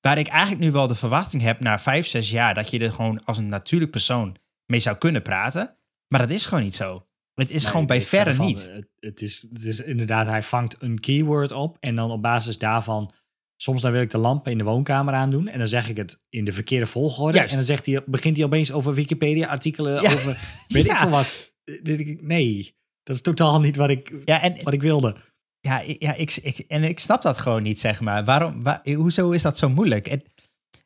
waar 0.00 0.18
ik 0.18 0.26
eigenlijk 0.26 0.60
nu 0.64 0.70
wel 0.72 0.88
de 0.88 0.94
verwachting 0.94 1.42
heb 1.42 1.60
na 1.60 1.78
vijf, 1.78 2.06
zes 2.06 2.30
jaar... 2.30 2.54
dat 2.54 2.70
je 2.70 2.78
er 2.78 2.92
gewoon 2.92 3.24
als 3.24 3.38
een 3.38 3.48
natuurlijk 3.48 3.90
persoon 3.90 4.36
mee 4.66 4.80
zou 4.80 4.96
kunnen 4.96 5.22
praten. 5.22 5.76
Maar 6.08 6.20
dat 6.20 6.30
is 6.30 6.46
gewoon 6.46 6.64
niet 6.64 6.74
zo. 6.74 7.06
Het 7.34 7.50
is 7.50 7.62
Nee, 7.62 7.70
gewoon 7.70 7.86
bij 7.86 8.02
verre 8.02 8.34
van. 8.34 8.46
niet. 8.46 8.70
Het, 8.72 8.86
het, 9.00 9.22
is, 9.22 9.46
het 9.52 9.64
is 9.64 9.80
inderdaad, 9.80 10.26
hij 10.26 10.42
vangt 10.42 10.76
een 10.78 11.00
keyword 11.00 11.52
op 11.52 11.76
en 11.80 11.96
dan 11.96 12.10
op 12.10 12.22
basis 12.22 12.58
daarvan, 12.58 13.12
soms 13.56 13.82
dan 13.82 13.92
wil 13.92 14.00
ik 14.00 14.10
de 14.10 14.18
lampen 14.18 14.52
in 14.52 14.58
de 14.58 14.64
woonkamer 14.64 15.14
aandoen 15.14 15.48
en 15.48 15.58
dan 15.58 15.68
zeg 15.68 15.88
ik 15.88 15.96
het 15.96 16.20
in 16.28 16.44
de 16.44 16.52
verkeerde 16.52 16.86
volgorde 16.86 17.36
Juist. 17.36 17.50
en 17.50 17.56
dan 17.56 17.66
zegt 17.66 17.86
hij, 17.86 18.02
begint 18.06 18.36
hij 18.36 18.44
opeens 18.46 18.72
over 18.72 18.94
Wikipedia-artikelen, 18.94 20.02
Ja. 20.02 20.12
over 20.12 20.64
weet 20.68 20.84
ik 20.84 20.90
Ja. 20.96 20.96
veel 21.00 21.10
wat. 21.10 21.54
Nee, 22.20 22.74
dat 23.02 23.16
is 23.16 23.22
totaal 23.22 23.60
niet 23.60 23.76
wat 23.76 23.90
ik, 23.90 24.22
Ja, 24.24 24.42
en, 24.42 24.62
wat 24.62 24.72
ik 24.72 24.82
wilde. 24.82 25.16
Ja, 25.60 25.82
ja 25.98 26.14
ik, 26.14 26.36
ik, 26.36 26.58
en 26.58 26.84
ik 26.84 26.98
snap 26.98 27.22
dat 27.22 27.38
gewoon 27.38 27.62
niet, 27.62 27.78
zeg 27.80 28.00
maar. 28.00 28.24
Waarom, 28.24 28.62
wa- 28.62 28.82
hoezo 28.84 29.30
is 29.30 29.42
dat 29.42 29.58
zo 29.58 29.68
moeilijk? 29.68 30.08
En, 30.08 30.22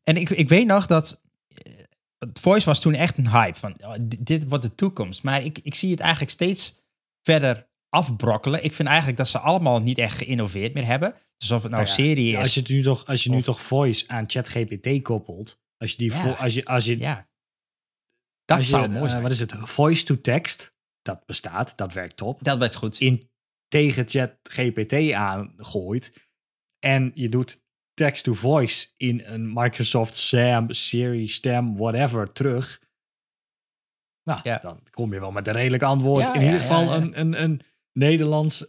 en 0.03 0.17
ik, 0.17 0.31
ik 0.31 0.49
weet 0.49 0.67
nog 0.67 0.87
dat 0.87 1.23
eh, 1.47 1.73
het 2.19 2.41
Voice 2.41 2.67
was 2.67 2.81
toen 2.81 2.95
echt 2.95 3.19
een 3.19 3.31
hype 3.31 3.59
van 3.59 3.75
oh, 3.81 3.95
dit, 4.19 4.49
wordt 4.49 4.65
de 4.65 4.75
toekomst. 4.75 5.23
Maar 5.23 5.45
ik, 5.45 5.59
ik 5.63 5.75
zie 5.75 5.91
het 5.91 6.01
eigenlijk 6.01 6.31
steeds 6.33 6.75
verder 7.23 7.69
afbrokkelen. 7.89 8.65
Ik 8.65 8.75
vind 8.75 8.89
eigenlijk 8.89 9.19
dat 9.19 9.29
ze 9.29 9.39
allemaal 9.39 9.81
niet 9.81 9.99
echt 9.99 10.17
geïnnoveerd 10.17 10.75
meer 10.75 10.87
hebben. 10.87 11.15
Dus 11.37 11.51
of 11.51 11.63
het 11.63 11.71
nou 11.71 11.85
Nou 11.85 11.97
ja, 11.97 12.05
serie 12.05 12.31
is. 12.31 12.37
Als 12.37 12.55
je, 12.55 12.61
het 12.61 12.69
nu 12.69 12.83
toch, 12.83 13.07
als 13.07 13.25
je 13.25 13.31
nu 13.31 13.37
Of- 13.37 13.45
toch 13.45 13.63
voice 13.63 14.09
aan 14.09 14.25
ChatGPT 14.31 15.03
koppelt, 15.03 15.59
als 15.77 15.91
je 15.91 15.97
die, 15.97 16.13
Ja. 16.13 16.31
als 16.33 16.55
je, 16.55 16.65
als 16.65 16.85
je, 16.85 16.99
ja. 16.99 17.29
Dat 18.57 18.65
je, 18.65 18.71
zou 18.71 18.89
mooi 18.89 19.05
eh, 19.05 19.11
zijn. 19.11 19.23
wat 19.23 19.31
is 19.31 19.41
het, 19.41 19.53
voice 19.59 20.05
to 20.05 20.21
text, 20.21 20.75
dat 21.03 21.27
bestaat, 21.27 21.77
dat 21.77 21.93
werkt 21.93 22.17
top. 22.17 22.45
dat 22.45 22.59
werd 22.59 22.75
goed. 22.75 23.01
in 23.01 23.31
tegen 23.69 24.09
ChatGPT 24.09 25.13
aangooit. 25.13 26.29
En 26.79 27.11
je 27.15 27.29
doet 27.29 27.63
text-to-voice 27.95 28.89
in 28.97 29.23
een 29.25 29.53
Microsoft 29.53 30.17
SAM, 30.17 30.71
Siri, 30.73 31.29
Stem, 31.29 31.77
whatever 31.77 32.33
terug. 32.33 32.83
Nou, 34.25 34.41
Ja. 34.43 34.59
dan 34.63 34.83
kom 34.91 35.13
je 35.13 35.21
wel 35.21 35.33
met 35.33 35.47
een 35.47 35.53
redelijk 35.53 35.83
antwoord. 35.83 36.25
Ja, 36.25 36.35
in 36.35 36.41
ja, 36.41 36.47
ieder 36.47 36.61
geval. 36.61 36.95
Een, 36.95 37.21
een, 37.21 37.43
een 37.43 37.61
Nederlands 37.93 38.67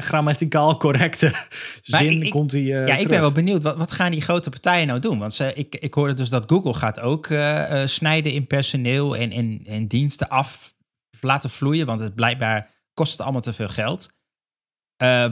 grammaticaal 0.00 0.76
correcte 0.76 1.32
zin 1.82 2.22
ik- 2.22 2.30
komt 2.30 2.52
hij 2.52 2.60
eh, 2.60 2.86
ja, 2.86 2.96
ik 2.96 3.08
ben 3.08 3.20
wel 3.20 3.32
benieuwd. 3.32 3.62
Wat, 3.62 3.76
wat 3.76 3.92
gaan 3.92 4.10
die 4.10 4.20
grote 4.20 4.50
partijen 4.50 4.86
nou 4.86 5.00
doen? 5.00 5.18
Want 5.18 5.34
ze, 5.34 5.52
ik, 5.54 5.74
ik 5.74 5.94
hoorde 5.94 6.14
dus 6.14 6.28
dat 6.28 6.44
Google 6.50 6.74
gaat 6.74 7.00
ook 7.00 7.26
eh, 7.26 7.82
eh, 7.82 7.88
snijden 7.88 8.32
in 8.32 8.46
personeel 8.46 9.16
en, 9.16 9.32
en, 9.32 9.60
en 9.66 9.86
diensten 9.86 10.28
af 10.28 10.74
laten 11.20 11.50
vloeien. 11.50 11.86
Want 11.86 12.00
het 12.00 12.14
blijkbaar 12.14 12.70
kost 12.94 13.12
het 13.12 13.20
allemaal 13.20 13.40
te 13.40 13.52
veel 13.52 13.68
geld. 13.68 14.08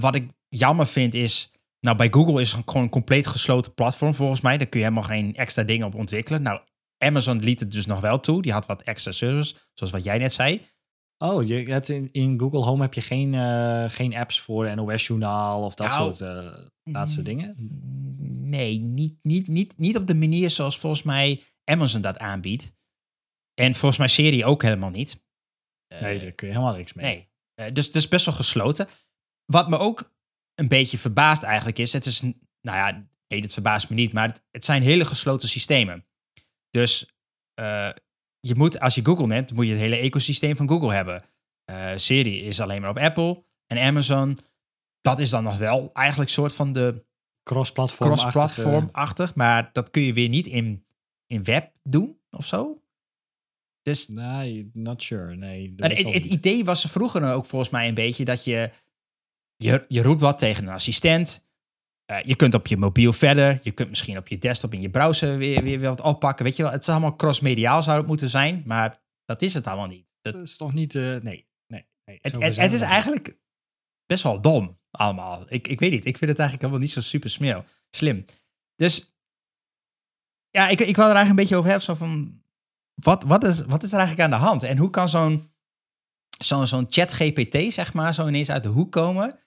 Wat 0.00 0.14
ik 0.14 0.28
jammer 0.48 0.86
vind 0.86 1.14
is... 1.14 1.48
Nou, 1.80 1.96
bij 1.96 2.08
Google 2.10 2.40
is 2.40 2.52
het 2.52 2.62
gewoon 2.66 2.82
een 2.82 2.88
compleet 2.88 3.26
gesloten 3.26 3.74
platform 3.74 4.14
volgens 4.14 4.40
mij. 4.40 4.58
Daar 4.58 4.66
kun 4.66 4.80
je 4.80 4.86
helemaal 4.86 5.08
geen 5.08 5.34
extra 5.34 5.62
dingen 5.62 5.86
op 5.86 5.94
ontwikkelen. 5.94 6.42
Nou, 6.42 6.60
Amazon 6.98 7.38
liet 7.40 7.60
het 7.60 7.70
dus 7.70 7.86
nog 7.86 8.00
wel 8.00 8.20
toe. 8.20 8.42
Die 8.42 8.52
had 8.52 8.66
wat 8.66 8.82
extra 8.82 9.10
service, 9.12 9.54
zoals 9.74 9.92
wat 9.92 10.04
jij 10.04 10.18
net 10.18 10.32
zei. 10.32 10.60
Oh, 11.24 11.46
je 11.46 11.54
hebt 11.54 11.88
in, 11.88 12.08
in 12.12 12.40
Google 12.40 12.62
Home 12.64 12.82
heb 12.82 12.94
je 12.94 13.00
geen, 13.00 13.34
eh, 13.34 13.84
geen 13.88 14.14
apps 14.14 14.40
voor 14.40 14.74
NOS-journaal 14.76 15.62
of 15.62 15.74
dat 15.74 15.86
Nou, 15.86 16.14
soort 16.14 16.20
eh, 16.20 16.66
laatste 16.82 17.22
dingen? 17.22 17.54
Nee, 18.48 18.78
niet, 18.78 19.18
niet, 19.22 19.48
niet, 19.48 19.78
niet 19.78 19.96
op 19.96 20.06
de 20.06 20.14
manier 20.14 20.50
zoals 20.50 20.78
volgens 20.78 21.02
mij 21.02 21.42
Amazon 21.64 22.00
dat 22.00 22.18
aanbiedt. 22.18 22.72
En 23.54 23.74
volgens 23.74 23.96
mij 23.98 24.08
Siri 24.08 24.44
ook 24.44 24.62
helemaal 24.62 24.90
niet. 24.90 25.22
Eh, 25.86 26.00
Nee, 26.00 26.18
daar 26.18 26.32
kun 26.32 26.46
je 26.48 26.52
helemaal 26.52 26.76
niks 26.76 26.92
mee. 26.92 27.28
nee. 27.54 27.72
Dus 27.72 27.86
het 27.86 27.96
is 27.96 28.08
best 28.08 28.24
wel 28.26 28.34
gesloten. 28.34 28.88
Wat 29.44 29.68
me 29.68 29.78
ook 29.78 30.14
een 30.54 30.68
beetje 30.68 30.98
verbaast 30.98 31.42
eigenlijk 31.42 31.78
is, 31.78 31.92
het 31.92 32.06
is, 32.06 32.20
nou 32.20 32.34
ja, 32.60 33.06
nee, 33.28 33.40
dat 33.40 33.52
verbaast 33.52 33.88
me 33.88 33.94
niet, 33.96 34.12
maar 34.12 34.28
het, 34.28 34.44
het 34.50 34.64
zijn 34.64 34.82
hele 34.82 35.04
gesloten 35.04 35.48
systemen. 35.48 36.06
Dus 36.70 37.16
eh, 37.54 37.90
je 38.46 38.54
moet, 38.54 38.80
als 38.80 38.94
je 38.94 39.04
Google 39.04 39.26
neemt, 39.26 39.52
moet 39.52 39.66
je 39.66 39.70
het 39.70 39.80
hele 39.80 39.96
ecosysteem 39.96 40.56
van 40.56 40.68
Google 40.68 40.92
hebben. 40.92 41.24
Eh, 41.64 41.92
Siri 41.96 42.42
is 42.42 42.60
alleen 42.60 42.80
maar 42.80 42.90
op 42.90 42.98
Apple 42.98 43.44
en 43.66 43.78
Amazon, 43.78 44.38
dat 45.00 45.18
is 45.18 45.30
dan 45.30 45.42
nog 45.42 45.58
wel 45.58 45.90
eigenlijk 45.92 46.30
soort 46.30 46.54
van 46.54 46.72
de 46.72 47.04
Cross-platform. 47.42 48.10
cross-platform-achtig, 48.10 49.34
maar 49.34 49.70
dat 49.72 49.90
kun 49.90 50.02
je 50.02 50.12
weer 50.12 50.28
niet 50.28 50.46
in, 50.46 50.84
in 51.26 51.44
web 51.44 51.72
doen 51.82 52.18
of 52.30 52.46
zo. 52.46 52.78
Dus 53.82 54.08
Nee, 54.08 54.70
not 54.72 55.02
sure. 55.02 55.36
Nee, 55.36 55.74
maar 55.76 55.90
het, 55.90 56.12
het 56.12 56.24
idee 56.24 56.64
was 56.64 56.84
er 56.84 56.90
vroeger 56.90 57.32
ook 57.32 57.46
volgens 57.46 57.70
mij 57.70 57.88
een 57.88 57.94
beetje 57.94 58.24
dat 58.24 58.44
je, 58.44 58.70
je, 59.56 59.84
je 59.88 60.02
roept 60.02 60.20
wat 60.20 60.38
tegen 60.38 60.64
een 60.66 60.74
assistent. 60.74 61.46
Eh, 62.04 62.22
je 62.22 62.36
kunt 62.36 62.54
op 62.54 62.66
je 62.66 62.76
mobiel 62.76 63.12
verder. 63.12 63.60
Je 63.62 63.70
kunt 63.72 63.88
misschien 63.88 64.18
op 64.18 64.28
je 64.28 64.38
desktop 64.38 64.72
in 64.72 64.80
je 64.80 64.90
browser 64.90 65.38
weer, 65.38 65.62
weer 65.62 65.80
wat 65.80 66.00
oppakken. 66.00 66.44
Weet 66.44 66.56
je 66.56 66.62
wel, 66.62 66.72
het 66.72 66.82
is 66.82 66.88
allemaal 66.88 67.16
cross-mediaal 67.16 67.82
zou 67.82 67.98
het 67.98 68.06
moeten 68.06 68.30
zijn, 68.30 68.62
maar 68.66 69.02
dat 69.24 69.42
is 69.42 69.54
het 69.54 69.66
allemaal 69.66 69.86
niet. 69.86 70.06
Dat, 70.20 70.32
Dat 70.32 70.42
is 70.42 70.58
nog 70.58 70.72
niet... 70.72 70.94
eh, 70.94 71.02
nee, 71.02 71.48
nee. 71.66 71.86
nee 72.04 72.18
het, 72.20 72.56
het, 72.56 72.72
is 72.72 72.80
eigenlijk 72.80 73.36
best 74.06 74.22
wel 74.22 74.40
dom 74.40 74.78
allemaal. 74.90 75.44
Ik, 75.48 75.68
ik 75.68 75.80
weet 75.80 75.90
niet, 75.90 76.06
ik 76.06 76.18
vind 76.18 76.30
het 76.30 76.38
eigenlijk 76.38 76.62
allemaal 76.62 76.80
niet 76.80 76.90
zo 76.90 77.00
super 77.00 77.30
smeel, 77.30 77.64
slim. 77.90 78.24
Dus 78.76 79.16
ja, 80.50 80.68
ik, 80.68 80.80
ik 80.80 80.96
wil 80.96 81.08
er 81.08 81.14
eigenlijk 81.14 81.28
een 81.28 81.36
beetje 81.36 81.56
over 81.56 81.70
hebben. 81.70 81.86
Zo 81.86 81.94
van, 81.94 82.42
wat, 82.94 83.22
wat, 83.22 83.44
is, 83.44 83.60
wat 83.60 83.82
is 83.82 83.92
er 83.92 83.98
eigenlijk 83.98 84.32
aan 84.32 84.38
de 84.38 84.46
hand? 84.46 84.62
En 84.62 84.76
hoe 84.76 84.90
kan 84.90 85.08
zo'n 85.08 85.52
zo'n 86.38 86.66
zo'n 86.66 86.86
chat 86.88 87.12
GPT, 87.12 87.72
zeg 87.72 87.92
maar, 87.92 88.14
zo 88.14 88.26
ineens 88.26 88.50
uit 88.50 88.62
de 88.62 88.68
hoek 88.68 88.92
komen? 88.92 89.38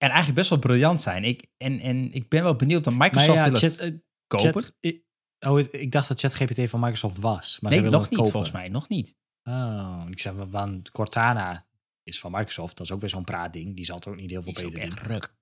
En 0.00 0.06
eigenlijk 0.08 0.34
best 0.38 0.50
wel 0.50 0.58
briljant 0.58 1.00
zijn. 1.00 1.24
Ik, 1.24 1.46
en, 1.56 1.80
en 1.80 2.12
ik 2.12 2.28
ben 2.28 2.42
wel 2.42 2.56
benieuwd, 2.56 2.84
want 2.84 2.96
Maar 2.96 3.08
Microsoft 3.10 3.38
ja, 3.38 3.50
wil 3.50 3.58
chat, 3.58 3.70
het 3.70 3.80
eh, 3.80 3.98
kopen. 4.26 4.62
chat- 4.62 4.72
ik- 4.80 5.02
oh, 5.40 5.58
ik- 5.58 5.92
dacht 5.92 6.08
dat 6.08 6.20
ChatGPT 6.20 6.70
van 6.70 6.80
Microsoft 6.80 7.18
was. 7.18 7.60
Maar 7.60 7.72
ze 7.72 7.80
nee, 7.80 7.90
nog 7.90 8.00
het 8.00 8.10
niet, 8.10 8.18
kopen. 8.18 8.32
volgens 8.32 8.52
mij. 8.52 8.68
Nog 8.68 8.88
niet. 8.88 9.16
Oh, 9.44 10.02
ik 10.10 10.20
zeg, 10.20 10.32
want 10.50 10.90
Cortana 10.90 11.66
is 12.02 12.20
van 12.20 12.30
Microsoft. 12.30 12.76
Dat 12.76 12.86
is 12.86 12.92
ook 12.92 13.00
weer 13.00 13.08
zo'n 13.08 13.24
praatding. 13.24 13.76
Die 13.76 13.84
zal 13.84 13.96
het 13.96 14.06
ook 14.06 14.16
niet 14.16 14.30
heel 14.30 14.42
veel 14.42 14.52
Die 14.52 14.62
is 14.62 14.68
ook 14.68 14.74
beter 14.74 14.88
echt 14.88 15.00
doen. 15.02 15.12
ruk. 15.12 15.34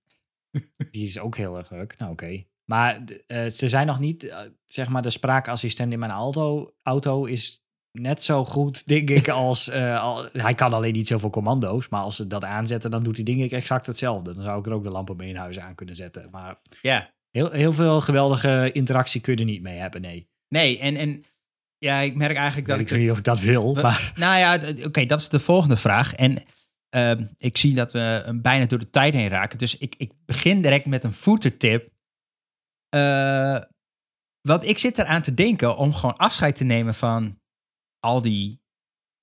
Die 0.92 1.04
is 1.06 1.18
ook 1.18 1.36
heel 1.36 1.56
erg 1.58 1.70
leuk. 1.70 1.98
Nou, 1.98 2.12
oké. 2.12 2.44
Maar 2.64 3.02
eh, 3.26 3.46
ze 3.46 3.68
zijn 3.68 3.86
nog 3.86 3.98
niet, 3.98 4.24
eh, 4.24 4.38
zeg 4.64 4.88
maar, 4.88 5.02
de 5.02 5.10
spraakassistent 5.10 5.92
in 5.92 5.98
mijn 5.98 6.10
auto, 6.10 6.74
auto 6.82 7.24
is 7.24 7.64
net 8.00 8.24
zo 8.24 8.44
goed, 8.44 8.86
denk 8.86 9.10
ik, 9.10 9.28
als... 9.28 9.68
eh, 9.68 10.02
al, 10.02 10.28
hij 10.32 10.54
kan 10.54 10.72
alleen 10.72 10.92
niet 10.92 11.08
zoveel 11.08 11.30
commando's, 11.30 11.88
maar 11.88 12.00
als 12.00 12.16
ze 12.16 12.26
dat 12.26 12.44
aanzetten, 12.44 12.90
dan 12.90 13.02
doet 13.02 13.14
hij 13.16 13.24
denk 13.24 13.40
ik 13.40 13.52
exact 13.52 13.86
hetzelfde. 13.86 14.34
Dan 14.34 14.42
zou 14.44 14.58
ik 14.58 14.66
er 14.66 14.72
ook 14.72 14.82
de 14.82 14.90
lampen 14.90 15.16
mee 15.16 15.28
in 15.28 15.36
huis 15.36 15.58
aan 15.58 15.74
kunnen 15.74 15.94
zetten. 15.96 16.28
Maar 16.30 16.56
Ja. 16.82 17.10
heel, 17.30 17.50
heel 17.50 17.72
veel 17.72 18.00
geweldige 18.00 18.70
interactie 18.72 19.20
kun 19.20 19.32
je 19.34 19.38
er 19.38 19.44
niet 19.44 19.62
mee 19.62 19.76
hebben, 19.78 20.00
nee. 20.00 20.28
Nee, 20.48 20.78
en, 20.78 20.96
en 20.96 21.24
ja, 21.78 21.98
ik 22.00 22.14
merk 22.16 22.36
eigenlijk 22.36 22.68
dat 22.68 22.76
ik 22.78 22.82
ik... 22.84 22.90
weet 22.90 23.00
niet 23.00 23.10
of 23.10 23.18
ik 23.18 23.24
dat 23.24 23.40
wil, 23.40 23.74
We- 23.74 23.82
maar... 23.82 24.12
Nou 24.16 24.38
ja, 24.38 24.84
oké, 24.84 25.06
dat 25.06 25.18
is 25.20 25.28
de 25.28 25.40
volgende 25.40 25.76
vraag. 25.76 26.14
En 26.14 26.42
ehm, 26.88 27.26
ik 27.36 27.56
zie 27.56 27.74
dat 27.74 27.92
we 27.92 28.22
eh, 28.26 28.34
bijna 28.40 28.66
door 28.66 28.78
de 28.78 28.90
tijd 28.90 29.14
heen 29.14 29.28
raken. 29.28 29.58
Dus 29.58 29.78
ik, 29.78 29.94
ik 29.98 30.12
begin 30.24 30.62
direct 30.62 30.86
met 30.86 31.04
een 31.04 31.12
voetertip. 31.12 31.90
Eh 32.88 33.60
want 34.48 34.64
ik 34.64 34.78
zit 34.78 34.98
eraan 34.98 35.22
te 35.22 35.34
denken 35.34 35.76
om 35.76 35.92
gewoon 35.94 36.16
afscheid 36.16 36.56
te 36.56 36.64
nemen 36.64 36.94
van 36.94 37.38
al 38.00 38.22
die, 38.22 38.60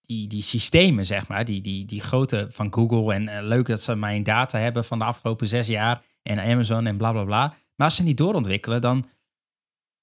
die, 0.01 0.27
die 0.27 0.41
systemen, 0.41 1.05
zeg 1.05 1.27
maar. 1.27 1.45
Die, 1.45 1.61
die, 1.61 1.85
die 1.85 2.01
grote 2.01 2.47
van 2.51 2.73
Google. 2.73 3.13
En 3.13 3.27
eh, 3.27 3.43
leuk 3.45 3.65
dat 3.65 3.81
ze 3.81 3.95
mijn 3.95 4.23
data 4.23 4.59
hebben 4.59 4.85
van 4.85 4.99
de 4.99 5.05
afgelopen 5.05 5.47
zes 5.47 5.67
jaar. 5.67 6.03
En 6.23 6.39
Amazon 6.39 6.85
en 6.85 6.97
bla 6.97 7.11
bla 7.11 7.23
bla. 7.23 7.47
Maar 7.75 7.87
als 7.87 7.95
ze 7.95 8.03
niet 8.03 8.17
doorontwikkelen, 8.17 8.81
dan... 8.81 9.05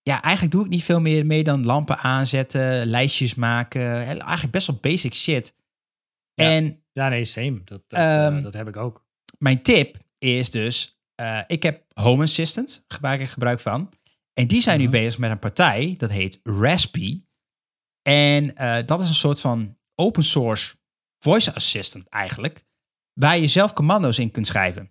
Ja, 0.02 0.22
eigenlijk 0.22 0.54
doe 0.54 0.64
ik 0.64 0.70
niet 0.70 0.84
veel 0.84 1.00
meer 1.00 1.26
mee 1.26 1.44
dan 1.44 1.64
lampen 1.64 1.98
aanzetten, 1.98 2.86
lijstjes 2.86 3.34
maken. 3.34 3.96
Eigenlijk 4.04 4.50
best 4.50 4.66
wel 4.66 4.78
basic 4.80 5.14
shit. 5.14 5.54
Ja. 6.34 6.50
En 6.50 6.82
Ja, 6.92 7.08
nee, 7.08 7.24
same. 7.24 7.60
Dat, 7.64 7.82
dat, 7.88 7.98
eh, 8.00 8.26
Ehm, 8.26 8.42
dat 8.42 8.52
heb 8.52 8.68
ik 8.68 8.76
ook. 8.76 9.04
mijn 9.38 9.62
tip 9.62 9.96
is 10.18 10.50
dus, 10.50 10.98
eh, 11.14 11.40
ik 11.46 11.62
heb 11.62 11.84
Home 11.94 12.22
Assistant, 12.22 12.84
maak 13.00 13.20
ik 13.20 13.28
gebruik 13.28 13.60
van. 13.60 13.90
En 14.34 14.46
die 14.46 14.60
zijn 14.62 14.76
Mhm. 14.80 14.84
nu 14.84 14.90
bezig 14.92 15.18
met 15.20 15.30
een 15.30 15.38
partij, 15.38 15.94
dat 15.98 16.10
heet 16.10 16.40
Raspy. 16.42 17.20
En 18.03 18.57
eh, 18.57 18.86
dat 18.86 19.00
is 19.00 19.09
een 19.09 19.14
soort 19.14 19.40
van 19.40 19.78
open 19.94 20.24
source 20.24 20.76
voice 21.18 21.55
assistant 21.55 22.09
eigenlijk, 22.09 22.64
waar 23.12 23.38
je 23.38 23.46
zelf 23.46 23.72
commando's 23.72 24.18
in 24.18 24.30
kunt 24.30 24.46
schrijven. 24.46 24.90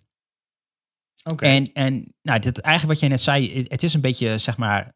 Oké. 1.24 1.44
En, 1.44 1.72
en 1.72 2.14
nou, 2.22 2.40
dit, 2.40 2.60
eigenlijk 2.60 2.92
wat 2.92 3.00
jij 3.00 3.08
net 3.08 3.22
zei, 3.22 3.66
het 3.68 3.82
is 3.82 3.94
een 3.94 4.00
beetje, 4.00 4.38
zeg 4.38 4.56
maar, 4.56 4.94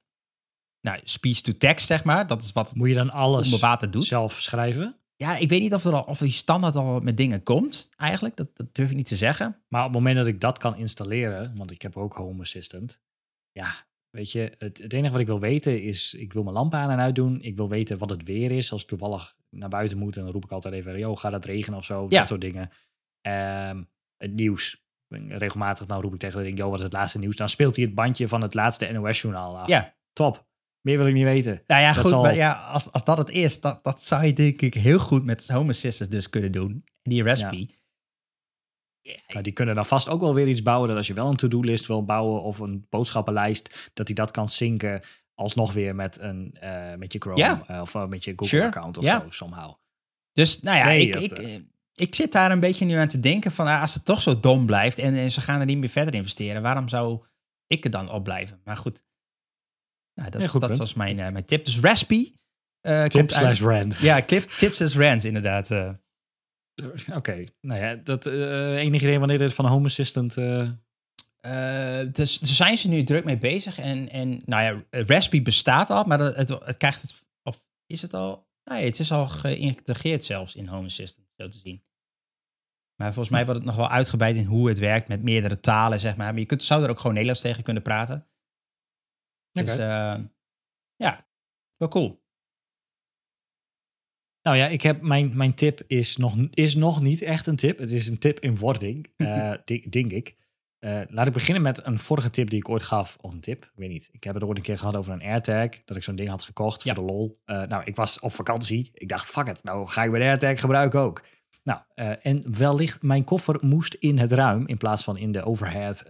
nou, 0.80 1.00
speech 1.04 1.40
to 1.40 1.52
text, 1.52 1.86
zeg 1.86 2.04
maar. 2.04 2.26
Dat 2.26 2.42
is 2.42 2.52
wat 2.52 2.74
Moet 2.74 2.88
je 2.88 2.94
dan 2.94 3.10
alles 3.10 3.44
onder 3.44 3.60
water 3.60 3.90
doet. 3.90 4.04
zelf 4.04 4.40
schrijven? 4.40 5.00
Ja, 5.16 5.36
ik 5.36 5.48
weet 5.48 5.60
niet 5.60 5.74
of 5.74 5.84
er 5.84 5.92
al, 5.92 6.02
of 6.02 6.18
die 6.18 6.30
standaard 6.30 6.76
al 6.76 7.00
met 7.00 7.16
dingen 7.16 7.42
komt, 7.42 7.88
eigenlijk. 7.96 8.36
Dat, 8.36 8.56
dat 8.56 8.74
durf 8.74 8.90
ik 8.90 8.96
niet 8.96 9.06
te 9.06 9.16
zeggen. 9.16 9.62
Maar 9.68 9.80
op 9.80 9.86
het 9.86 9.96
moment 9.96 10.16
dat 10.16 10.26
ik 10.26 10.40
dat 10.40 10.58
kan 10.58 10.76
installeren, 10.76 11.56
want 11.56 11.70
ik 11.70 11.82
heb 11.82 11.96
ook 11.96 12.14
Home 12.14 12.40
Assistant. 12.40 13.00
Ja, 13.50 13.85
weet 14.16 14.32
je, 14.32 14.52
het, 14.58 14.78
het 14.78 14.92
enige 14.92 15.12
wat 15.12 15.20
ik 15.20 15.26
wil 15.26 15.40
weten 15.40 15.82
is, 15.82 16.14
ik 16.14 16.32
wil 16.32 16.42
mijn 16.42 16.54
lampen 16.54 16.78
aan 16.78 16.90
en 16.90 16.98
uit 16.98 17.14
doen. 17.14 17.40
Ik 17.42 17.56
wil 17.56 17.68
weten 17.68 17.98
wat 17.98 18.10
het 18.10 18.22
weer 18.24 18.52
is. 18.52 18.72
Als 18.72 18.82
ik 18.82 18.88
toevallig 18.88 19.34
naar 19.50 19.68
buiten 19.68 19.98
moet, 19.98 20.14
dan 20.14 20.30
roep 20.30 20.44
ik 20.44 20.50
altijd 20.52 20.74
even, 20.74 20.98
yo, 20.98 21.16
gaat 21.16 21.32
het 21.32 21.44
regenen 21.44 21.78
of 21.78 21.84
zo? 21.84 22.06
Ja. 22.08 22.18
Dat 22.18 22.28
soort 22.28 22.40
dingen. 22.40 22.70
Ehm, 23.20 23.82
het 24.16 24.32
nieuws. 24.34 24.84
Regelmatig 25.28 25.86
dan 25.86 26.00
roep 26.00 26.12
ik 26.14 26.18
tegen 26.18 26.38
de 26.38 26.44
ding, 26.44 26.58
yo, 26.58 26.68
wat 26.68 26.78
is 26.78 26.84
het 26.84 26.92
laatste 26.92 27.18
nieuws? 27.18 27.36
Dan 27.36 27.48
speelt 27.48 27.76
hij 27.76 27.84
het 27.84 27.94
bandje 27.94 28.28
van 28.28 28.42
het 28.42 28.54
laatste 28.54 28.92
NOS-journaal 28.92 29.58
af. 29.58 29.68
Ja. 29.68 29.94
Top. 30.12 30.46
Meer 30.80 30.98
wil 30.98 31.06
ik 31.06 31.14
niet 31.14 31.24
weten. 31.24 31.62
Nou 31.66 31.80
ja, 31.82 31.92
Dat 31.92 31.98
goed. 32.00 32.10
zal- 32.10 32.22
Maar 32.22 32.34
ja, 32.34 32.52
als, 32.52 32.92
als 32.92 33.04
dat 33.04 33.18
het 33.18 33.30
is, 33.30 33.60
dat, 33.60 33.84
dat 33.84 34.00
zou 34.02 34.24
je 34.24 34.32
denk 34.32 34.62
ik 34.62 34.74
heel 34.74 34.98
goed 34.98 35.24
met 35.24 35.48
Home 35.48 35.68
Assistant 35.70 36.10
dus 36.10 36.30
kunnen 36.30 36.52
doen. 36.52 36.84
Die 37.02 37.22
Raspy. 37.22 37.68
Nou, 39.28 39.42
die 39.42 39.52
kunnen 39.52 39.74
dan 39.74 39.86
vast 39.86 40.08
ook 40.08 40.20
wel 40.20 40.34
weer 40.34 40.48
iets 40.48 40.62
bouwen. 40.62 40.88
Dat 40.88 40.96
als 40.96 41.06
je 41.06 41.14
wel 41.14 41.28
een 41.28 41.36
to-do-list 41.36 41.86
wil 41.86 42.04
bouwen 42.04 42.42
of 42.42 42.58
een 42.58 42.86
boodschappenlijst, 42.90 43.90
dat 43.94 44.06
hij 44.06 44.14
dat 44.14 44.30
kan 44.30 44.48
zinken 44.48 45.02
alsnog 45.34 45.72
weer 45.72 45.94
met, 45.94 46.20
een, 46.20 46.56
eh, 46.60 46.94
met 46.94 47.12
je 47.12 47.18
Chrome 47.18 47.38
Ja. 47.38 47.64
eh, 47.66 47.80
of 47.80 47.94
eh, 47.94 48.06
met 48.06 48.24
je 48.24 48.32
Sure. 48.36 48.48
Google-account 48.62 48.98
of 48.98 49.04
Ja. 49.04 49.20
zo, 49.20 49.26
somehow. 49.30 49.74
Dus 50.32 50.60
nou 50.60 50.76
ja, 50.78 50.84
Nee, 50.84 51.06
ik, 51.06 51.12
dat, 51.12 51.38
ik, 51.40 51.60
ik 51.94 52.14
zit 52.14 52.32
daar 52.32 52.50
een 52.50 52.60
beetje 52.60 52.84
nu 52.84 52.94
aan 52.94 53.08
te 53.08 53.20
denken 53.20 53.52
van 53.52 53.66
ah, 53.66 53.80
als 53.80 53.94
het 53.94 54.04
toch 54.04 54.22
zo 54.22 54.40
dom 54.40 54.66
blijft 54.66 54.98
en, 54.98 55.14
en 55.14 55.30
ze 55.30 55.40
gaan 55.40 55.60
er 55.60 55.66
niet 55.66 55.78
meer 55.78 55.88
verder 55.88 56.14
investeren, 56.14 56.62
waarom 56.62 56.88
zou 56.88 57.22
ik 57.66 57.84
er 57.84 57.90
dan 57.90 58.10
op 58.10 58.24
blijven? 58.24 58.60
Maar 58.64 58.76
goed, 58.76 59.02
nou, 60.14 60.30
dat, 60.30 60.48
goed 60.50 60.60
dat 60.60 60.76
was 60.76 60.94
mijn, 60.94 61.16
mijn 61.16 61.44
tip. 61.44 61.64
Dus 61.64 61.80
Raspy. 61.80 62.30
Tip 62.80 63.10
komt 63.10 63.14
uit- 63.14 63.56
slash 63.56 63.60
rand. 63.60 63.96
Ja, 63.98 64.22
tips 64.56 64.80
as 64.82 64.96
rant 64.96 65.24
inderdaad. 65.24 65.68
Eh. 66.76 67.16
Oké, 67.16 67.44
nou 67.60 67.80
ja, 67.80 67.94
dat 67.94 68.26
uh, 68.26 68.76
enig 68.76 69.02
idee 69.02 69.18
wanneer 69.18 69.38
dit 69.38 69.54
van 69.54 69.66
Home 69.66 69.84
Assistant... 69.84 70.36
eh, 70.36 70.68
Eh, 71.46 72.12
dus 72.12 72.38
daar 72.38 72.54
zijn 72.54 72.78
ze 72.78 72.88
nu 72.88 73.04
druk 73.04 73.24
mee 73.24 73.38
bezig. 73.38 73.78
En, 73.78 74.10
en 74.10 74.42
nou 74.44 74.62
ja, 74.62 75.00
Raspberry 75.02 75.44
bestaat 75.44 75.90
al, 75.90 76.04
maar 76.04 76.18
het, 76.18 76.48
het, 76.48 76.76
krijgt 76.76 77.02
het. 77.02 77.24
Of 77.42 77.64
is 77.86 78.02
het 78.02 78.14
al? 78.14 78.48
Nee, 78.64 78.84
het 78.84 78.98
is 78.98 79.12
al 79.12 79.26
geïntegreerd 79.26 80.24
zelfs 80.24 80.54
in 80.54 80.66
Home 80.66 80.84
Assistant, 80.86 81.26
zo 81.36 81.48
te 81.48 81.58
zien. 81.58 81.84
Maar 82.96 83.06
volgens 83.12 83.28
mij 83.34 83.44
wordt 83.44 83.60
het 83.60 83.68
nog 83.68 83.76
wel 83.76 83.88
uitgebreid 83.88 84.36
in 84.36 84.44
hoe 84.44 84.68
het 84.68 84.78
werkt 84.78 85.08
met 85.08 85.22
meerdere 85.22 85.60
talen, 85.60 86.00
zeg 86.00 86.16
maar. 86.16 86.30
Maar 86.30 86.40
je 86.40 86.46
kunt, 86.46 86.62
zou 86.62 86.82
er 86.82 86.90
ook 86.90 86.96
gewoon 86.96 87.12
Nederlands 87.12 87.42
tegen 87.42 87.62
kunnen 87.62 87.82
praten. 87.82 88.26
Dus 89.50 89.72
Oké. 89.72 89.82
eh, 89.82 90.24
ja, 90.96 91.28
wel 91.76 91.88
cool. 91.88 92.24
Nou 94.46 94.58
ja, 94.58 94.66
ik 94.66 94.82
heb 94.82 95.02
mijn, 95.02 95.36
mijn 95.36 95.54
tip 95.54 95.80
is 95.86 96.16
nog, 96.16 96.36
is 96.50 96.74
nog 96.74 97.02
niet 97.02 97.22
echt 97.22 97.46
een 97.46 97.56
tip. 97.56 97.78
Het 97.78 97.90
is 97.90 98.08
een 98.08 98.18
tip 98.18 98.40
in 98.40 98.56
wording, 98.56 99.06
eh, 99.16 99.52
denk, 99.88 100.12
ik. 100.12 100.36
Eh, 100.78 101.00
laat 101.08 101.26
ik 101.26 101.32
beginnen 101.32 101.62
met 101.62 101.86
een 101.86 101.98
vorige 101.98 102.30
tip 102.30 102.50
die 102.50 102.58
ik 102.58 102.68
ooit 102.68 102.82
gaf. 102.82 103.16
Of 103.20 103.32
een 103.32 103.40
tip, 103.40 103.64
ik 103.64 103.70
weet 103.74 103.88
niet. 103.88 104.08
Ik 104.12 104.24
heb 104.24 104.34
het 104.34 104.44
ooit 104.44 104.56
een 104.56 104.62
keer 104.62 104.78
gehad 104.78 104.96
over 104.96 105.12
een 105.12 105.22
AirTag. 105.22 105.68
Dat 105.84 105.96
ik 105.96 106.02
zo'n 106.02 106.16
ding 106.16 106.28
had 106.28 106.42
gekocht 106.42 106.84
Ja. 106.84 106.94
voor 106.94 107.06
de 107.06 107.12
lol. 107.12 107.36
Eh, 107.44 107.62
nou, 107.62 107.84
ik 107.84 107.96
was 107.96 108.18
op 108.18 108.32
vakantie. 108.32 108.90
Ik 108.94 109.08
dacht, 109.08 109.30
fuck 109.30 109.46
it. 109.46 109.64
Nou 109.64 109.88
ga 109.88 110.04
ik 110.04 110.10
mijn 110.10 110.22
AirTag 110.22 110.60
gebruiken 110.60 111.00
ook. 111.00 111.22
Nou, 111.62 111.80
en 112.22 112.56
wellicht 112.58 113.02
mijn 113.02 113.24
koffer 113.24 113.58
moest 113.60 113.94
in 113.94 114.18
het 114.18 114.32
ruim. 114.32 114.66
In 114.66 114.76
plaats 114.76 115.04
van 115.04 115.16
in 115.16 115.32
de 115.32 115.44
overhead 115.44 116.04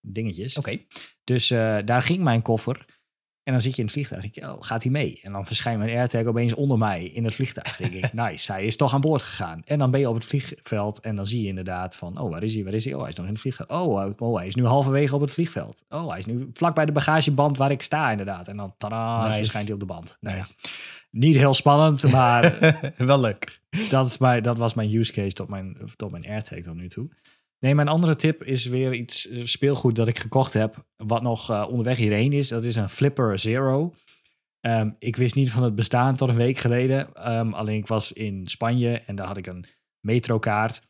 dingetjes. 0.00 0.58
Oké. 0.58 0.78
Dus 1.24 1.48
daar 1.84 2.02
ging 2.02 2.22
mijn 2.22 2.42
koffer. 2.42 2.84
En 3.44 3.52
dan 3.52 3.62
zit 3.62 3.72
je 3.72 3.78
in 3.78 3.84
het 3.84 3.92
vliegtuig. 3.92 4.26
je, 4.34 4.42
oh, 4.42 4.56
gaat 4.60 4.82
hij 4.82 4.92
mee? 4.92 5.20
En 5.22 5.32
dan 5.32 5.46
verschijnt 5.46 5.78
mijn 5.78 5.96
AirTag 5.96 6.24
opeens 6.24 6.54
onder 6.54 6.78
mij 6.78 7.04
in 7.04 7.24
het 7.24 7.34
vliegtuig. 7.34 7.76
denk 7.76 7.92
ik, 7.92 8.12
nice, 8.22 8.52
hij 8.52 8.64
is 8.64 8.76
toch 8.76 8.94
aan 8.94 9.00
boord 9.00 9.22
gegaan. 9.22 9.62
En 9.64 9.78
dan 9.78 9.90
ben 9.90 10.00
je 10.00 10.08
op 10.08 10.14
het 10.14 10.24
vliegveld 10.24 11.00
en 11.00 11.16
dan 11.16 11.26
zie 11.26 11.42
je 11.42 11.48
inderdaad 11.48 11.96
van... 11.96 12.18
oh, 12.20 12.30
waar 12.30 12.42
is 12.42 12.54
hij, 12.54 12.64
waar 12.64 12.72
is 12.72 12.84
hij? 12.84 12.94
Oh, 12.94 13.00
hij 13.00 13.08
is 13.08 13.14
nog 13.14 13.26
in 13.26 13.32
het 13.32 13.40
vliegveld. 13.40 13.68
Oh, 13.70 14.04
oh, 14.04 14.12
oh, 14.18 14.36
hij 14.36 14.46
is 14.46 14.54
nu 14.54 14.64
halverwege 14.64 15.14
op 15.14 15.20
het 15.20 15.32
vliegveld. 15.32 15.84
Oh, 15.88 16.08
hij 16.08 16.18
is 16.18 16.26
nu 16.26 16.50
vlak 16.52 16.74
bij 16.74 16.84
de 16.86 16.92
bagageband 16.92 17.56
waar 17.56 17.70
ik 17.70 17.82
sta 17.82 18.10
inderdaad. 18.10 18.48
En 18.48 18.56
dan 18.56 18.74
tada, 18.78 19.22
Nice. 19.24 19.36
verschijnt 19.36 19.66
hij 19.66 19.74
op 19.74 19.80
de 19.80 19.86
band. 19.86 20.16
Nou 20.20 20.36
ja, 20.36 20.44
niet 21.10 21.34
heel 21.34 21.54
spannend, 21.54 22.02
maar 22.12 22.58
Wel 22.96 23.20
leuk. 23.20 23.60
dat, 23.90 24.06
is 24.06 24.18
mijn, 24.18 24.42
dat 24.42 24.56
was 24.58 24.74
mijn 24.74 24.94
use 24.94 25.12
case 25.12 25.32
tot 25.34 25.48
mijn, 25.48 25.76
tot 25.96 26.10
mijn 26.10 26.26
AirTag 26.26 26.58
tot 26.58 26.74
nu 26.74 26.88
toe. 26.88 27.08
Nee, 27.62 27.74
mijn 27.74 27.88
andere 27.88 28.16
tip 28.16 28.42
is 28.42 28.66
weer 28.66 28.94
iets 28.94 29.28
eh, 29.28 29.44
speelgoed 29.44 29.96
dat 29.96 30.08
ik 30.08 30.18
gekocht 30.18 30.52
heb, 30.52 30.86
wat 30.96 31.22
nog 31.22 31.50
eh, 31.50 31.66
onderweg 31.68 31.96
hierheen 31.96 32.32
is. 32.32 32.48
Dat 32.48 32.64
is 32.64 32.76
een 32.76 32.88
Flipper 32.88 33.38
Zero. 33.38 33.94
Ehm, 34.60 34.90
ik 34.98 35.16
wist 35.16 35.34
niet 35.34 35.50
van 35.50 35.62
het 35.62 35.74
bestaan 35.74 36.16
tot 36.16 36.28
een 36.28 36.36
week 36.36 36.58
geleden. 36.58 37.14
Ehm, 37.14 37.52
alleen 37.52 37.76
ik 37.76 37.86
was 37.86 38.12
in 38.12 38.46
Spanje 38.46 39.02
en 39.06 39.14
daar 39.14 39.26
had 39.26 39.36
ik 39.36 39.46
een 39.46 39.64
metrokaart 40.00 40.82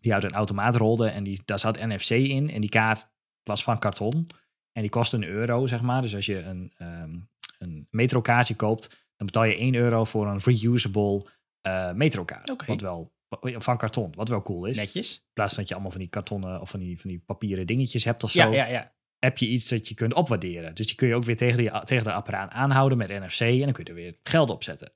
die 0.00 0.14
uit 0.14 0.24
een 0.24 0.32
automaat 0.32 0.76
rolde. 0.76 1.08
En 1.08 1.24
die, 1.24 1.40
daar 1.44 1.58
zat 1.58 1.86
NFC 1.86 2.10
in 2.10 2.50
en 2.50 2.60
die 2.60 2.70
kaart 2.70 3.08
was 3.42 3.62
van 3.62 3.78
karton. 3.78 4.26
En 4.72 4.82
die 4.82 4.90
kostte 4.90 5.16
een 5.16 5.24
euro, 5.24 5.66
zeg 5.66 5.82
maar. 5.82 6.02
Dus 6.02 6.14
als 6.14 6.26
je 6.26 6.42
een, 6.42 6.72
ehm 6.76 7.14
een 7.58 7.86
metrokaartje 7.90 8.54
koopt, 8.54 8.88
dan 9.16 9.26
betaal 9.26 9.44
je 9.44 9.56
1 9.56 9.74
euro 9.74 10.04
voor 10.04 10.26
een 10.26 10.38
reusable 10.38 11.26
eh, 11.60 11.92
metrokaart. 11.92 12.66
Wat 12.66 12.80
wel, 12.80 13.12
van 13.40 13.76
karton, 13.76 14.12
wat 14.14 14.28
wel 14.28 14.42
cool 14.42 14.66
is. 14.66 14.76
Netjes. 14.76 15.16
In 15.16 15.30
plaats 15.32 15.50
van 15.50 15.58
dat 15.58 15.68
je 15.68 15.74
allemaal 15.74 15.92
van 15.92 16.00
die 16.00 16.10
kartonnen 16.10 16.60
of 16.60 16.70
van 16.70 16.80
die, 16.80 17.00
van 17.00 17.10
die 17.10 17.22
papieren 17.26 17.66
dingetjes 17.66 18.04
hebt 18.04 18.24
of 18.24 18.30
zo, 18.30 18.38
Ja, 18.38 18.52
ja, 18.52 18.66
ja. 18.66 18.92
heb 19.18 19.38
je 19.38 19.46
iets 19.46 19.68
dat 19.68 19.88
je 19.88 19.94
kunt 19.94 20.14
opwaarderen. 20.14 20.74
Dus 20.74 20.86
die 20.86 20.96
kun 20.96 21.08
je 21.08 21.14
ook 21.14 21.24
weer 21.24 21.36
tegen, 21.36 21.58
die, 21.58 21.70
tegen 21.84 22.04
de 22.04 22.12
apparaat 22.12 22.50
aanhouden 22.50 22.98
met 22.98 23.08
NFC 23.08 23.40
en 23.40 23.58
dan 23.58 23.72
kun 23.72 23.84
je 23.84 23.90
er 23.90 23.96
weer 23.96 24.16
geld 24.22 24.50
op 24.50 24.62
zetten. 24.64 24.92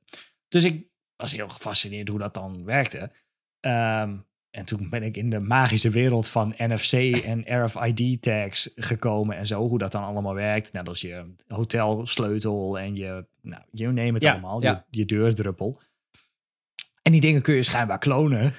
Dus 0.48 0.64
ik 0.64 0.86
was 1.16 1.32
heel 1.32 1.48
gefascineerd 1.48 2.08
hoe 2.08 2.18
dat 2.18 2.34
dan 2.34 2.64
werkte. 2.64 3.10
Ehm, 3.60 4.16
en 4.50 4.64
toen 4.64 4.88
ben 4.90 5.02
ik 5.02 5.16
in 5.16 5.30
de 5.30 5.40
magische 5.40 5.90
wereld 5.90 6.28
van 6.28 6.54
NFC 6.58 6.92
en 7.24 7.44
RFID-tags 7.64 8.70
gekomen 8.74 9.36
en 9.36 9.46
zo, 9.46 9.68
hoe 9.68 9.78
dat 9.78 9.92
dan 9.92 10.04
allemaal 10.04 10.34
werkt. 10.34 10.72
Net 10.72 10.88
als 10.88 11.00
je 11.00 11.34
hotelsleutel 11.46 12.78
en 12.78 12.96
je, 12.96 13.26
nou, 13.40 13.62
you 13.70 13.92
name 13.92 14.12
het 14.12 14.22
Ja, 14.22 14.32
allemaal, 14.32 14.62
ja. 14.62 14.86
Je, 14.90 14.98
je 14.98 15.04
deurdruppel. 15.04 15.80
En 17.02 17.12
die 17.12 17.20
dingen 17.20 17.42
kun 17.42 17.54
je 17.54 17.62
schijnbaar 17.62 17.98
klonen. 17.98 18.54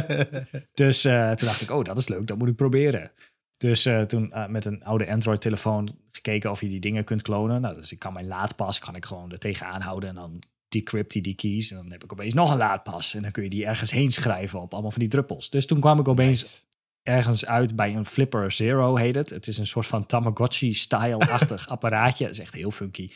Dus 0.74 1.04
eh, 1.04 1.30
toen 1.30 1.46
dacht 1.48 1.60
ik, 1.60 1.70
oh, 1.70 1.84
dat 1.84 1.96
is 1.96 2.08
leuk, 2.08 2.26
dat 2.26 2.38
moet 2.38 2.48
ik 2.48 2.56
proberen. 2.56 3.10
Dus 3.56 3.86
eh, 3.86 4.00
toen 4.00 4.32
eh, 4.32 4.46
met 4.46 4.64
een 4.64 4.84
oude 4.84 5.10
Android-telefoon 5.10 5.98
gekeken 6.10 6.50
of 6.50 6.60
je 6.60 6.68
die 6.68 6.80
dingen 6.80 7.04
kunt 7.04 7.22
klonen. 7.22 7.60
Nou, 7.60 7.74
dus 7.74 7.92
ik 7.92 7.98
kan 7.98 8.12
mijn 8.12 8.26
laadpas, 8.26 8.78
kan 8.78 8.96
ik 8.96 9.04
gewoon 9.04 9.32
er 9.32 9.38
tegenaan 9.38 9.80
houden 9.80 10.08
en 10.08 10.14
dan 10.14 10.42
decrypt 10.68 11.12
hij 11.12 11.22
die 11.22 11.34
keys. 11.34 11.70
En 11.70 11.76
dan 11.76 11.90
heb 11.90 12.04
ik 12.04 12.12
opeens 12.12 12.34
nog 12.34 12.50
een 12.50 12.56
laadpas. 12.56 13.14
En 13.14 13.22
dan 13.22 13.30
kun 13.30 13.42
je 13.42 13.48
die 13.48 13.66
ergens 13.66 13.90
heen 13.90 14.12
schrijven 14.12 14.60
op 14.60 14.72
allemaal 14.72 14.90
van 14.90 15.00
die 15.00 15.08
druppels. 15.08 15.50
Dus 15.50 15.66
toen 15.66 15.80
kwam 15.80 15.98
ik 15.98 16.08
opeens 16.08 16.42
Nice. 16.42 16.60
ergens 17.02 17.46
uit 17.46 17.76
bij 17.76 17.94
een 17.94 18.06
Flipper 18.06 18.50
Zero, 18.50 18.96
heet 18.96 19.14
het. 19.14 19.30
Het 19.30 19.46
is 19.46 19.58
een 19.58 19.66
soort 19.66 19.86
van 19.86 20.06
Tamagotchi-style-achtig 20.06 21.68
apparaatje. 21.74 22.24
Dat 22.24 22.32
is 22.32 22.40
echt 22.40 22.54
heel 22.54 22.70
funky. 22.70 23.10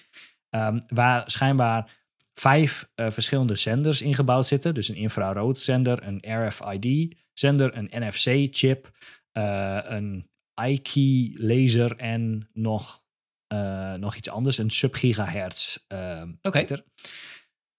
Ehm, 0.50 0.80
waar 0.88 1.30
schijnbaar 1.30 2.01
vijf 2.34 2.88
eh, 2.94 3.10
verschillende 3.10 3.54
zenders 3.54 4.02
ingebouwd 4.02 4.46
zitten. 4.46 4.74
Dus 4.74 4.88
een 4.88 4.94
infraroodzender, 4.94 6.06
een 6.06 6.46
RFID-zender, 6.46 7.76
een 7.76 7.90
NFC-chip, 7.90 8.90
eh, 9.32 9.78
een 9.82 10.30
iKey 10.64 11.34
laser 11.38 11.96
en 11.96 12.48
nog, 12.52 13.02
eh, 13.46 13.94
nog 13.94 14.16
iets 14.16 14.30
anders, 14.30 14.58
een 14.58 14.70
sub-gigahertz 14.70 15.78
ehm, 15.86 16.32
Oké. 16.42 16.58
meter. 16.58 16.84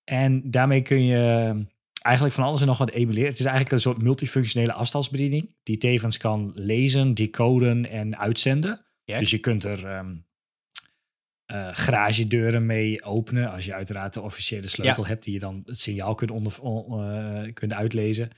En 0.04 0.51
daarmee 0.51 0.82
kun 0.82 1.04
je 1.04 1.66
eigenlijk 2.01 2.36
van 2.36 2.43
alles 2.43 2.62
en 2.62 2.68
nog 2.68 2.78
wat 2.78 2.89
emuleren. 2.89 3.30
Het 3.30 3.39
is 3.39 3.45
eigenlijk 3.45 3.72
een 3.72 3.80
soort 3.80 4.01
multifunctionele 4.01 4.74
afstandsbediening 4.74 5.56
die 5.64 5.78
tevens 5.78 6.18
kan 6.18 6.51
lezen, 6.56 7.14
decoden 7.14 7.89
en 7.89 8.18
uitzenden. 8.18 8.86
Dus 9.06 9.30
je 9.30 9.38
kunt 9.38 9.64
er 9.64 9.86
ehm 9.86 10.16
eh, 11.46 11.68
garagedeuren 11.72 12.66
mee 12.66 13.04
openen. 13.04 13.52
Als 13.52 13.66
je 13.66 13.74
uiteraard 13.74 14.14
de 14.14 14.22
officiële 14.22 14.68
sleutel 14.68 15.06
hebt 15.06 15.24
die 15.24 15.34
je 15.34 15.39
dan 15.39 15.62
het 15.66 15.80
signaal 15.80 16.16
kunt, 16.16 16.32
onder, 16.32 16.62
on- 16.62 17.04
eh, 17.12 17.54
kunt 17.54 17.74
uitlezen. 17.74 18.30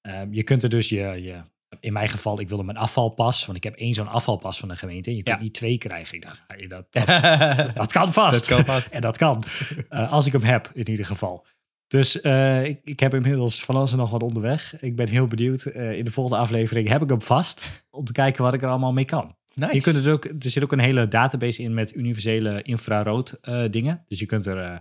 Ehm, 0.00 0.32
je 0.32 0.42
kunt 0.42 0.62
er 0.62 0.68
dus 0.68 0.88
je, 0.88 0.96
je, 0.98 1.40
in 1.80 1.92
mijn 1.92 2.08
geval, 2.08 2.40
ik 2.40 2.48
wilde 2.48 2.62
mijn 2.64 2.76
afvalpas, 2.76 3.44
want 3.46 3.56
ik 3.58 3.64
heb 3.64 3.74
één 3.74 3.94
zo'n 3.94 4.08
afvalpas 4.08 4.58
van 4.58 4.68
de 4.68 4.76
gemeente. 4.76 5.10
En 5.10 5.16
je 5.16 5.22
kunt 5.22 5.36
Ja. 5.36 5.42
niet 5.42 5.54
twee 5.54 5.78
krijgen. 5.78 6.14
Ik 6.14 6.22
dacht, 6.22 6.40
nee, 6.56 6.68
dat, 6.68 6.86
dat, 6.92 7.06
dat 7.74 7.92
kan 7.92 8.12
vast. 8.12 8.38
Dat 8.48 8.56
kan 8.56 8.64
vast. 8.64 8.92
En 8.94 9.00
dat 9.00 9.16
kan. 9.16 9.44
Eh, 9.88 10.12
als 10.12 10.26
ik 10.26 10.32
hem 10.32 10.42
heb, 10.42 10.70
in 10.74 10.88
ieder 10.90 11.06
geval. 11.06 11.46
Dus 11.86 12.16
ik, 12.62 12.80
ik 12.84 13.00
heb 13.00 13.14
inmiddels 13.14 13.64
van 13.64 13.74
alles 13.74 13.92
en 13.92 13.98
nog 13.98 14.10
wat 14.10 14.22
onderweg. 14.22 14.80
Ik 14.80 14.96
ben 14.96 15.08
heel 15.08 15.26
benieuwd. 15.26 15.64
In 15.66 16.04
de 16.04 16.10
volgende 16.10 16.38
aflevering 16.42 16.88
heb 16.88 17.02
ik 17.02 17.08
hem 17.08 17.20
vast. 17.22 17.84
Om 17.90 18.04
te 18.04 18.12
kijken 18.12 18.42
wat 18.42 18.54
ik 18.54 18.62
er 18.62 18.68
allemaal 18.68 18.92
mee 18.92 19.04
kan. 19.04 19.35
Nice. 19.60 19.74
Je 19.74 19.80
kunt 19.80 19.96
het 19.96 20.08
ook, 20.08 20.24
er 20.24 20.34
zit 20.38 20.62
ook 20.62 20.72
een 20.72 20.78
hele 20.78 21.08
database 21.08 21.62
in 21.62 21.74
met 21.74 21.94
universele 21.94 22.62
infrarood 22.62 23.38
eh, 23.42 23.62
dingen. 23.70 24.04
Dus 24.08 24.18
je 24.18 24.26
kunt 24.26 24.46
er... 24.46 24.58
eh, 24.58 24.78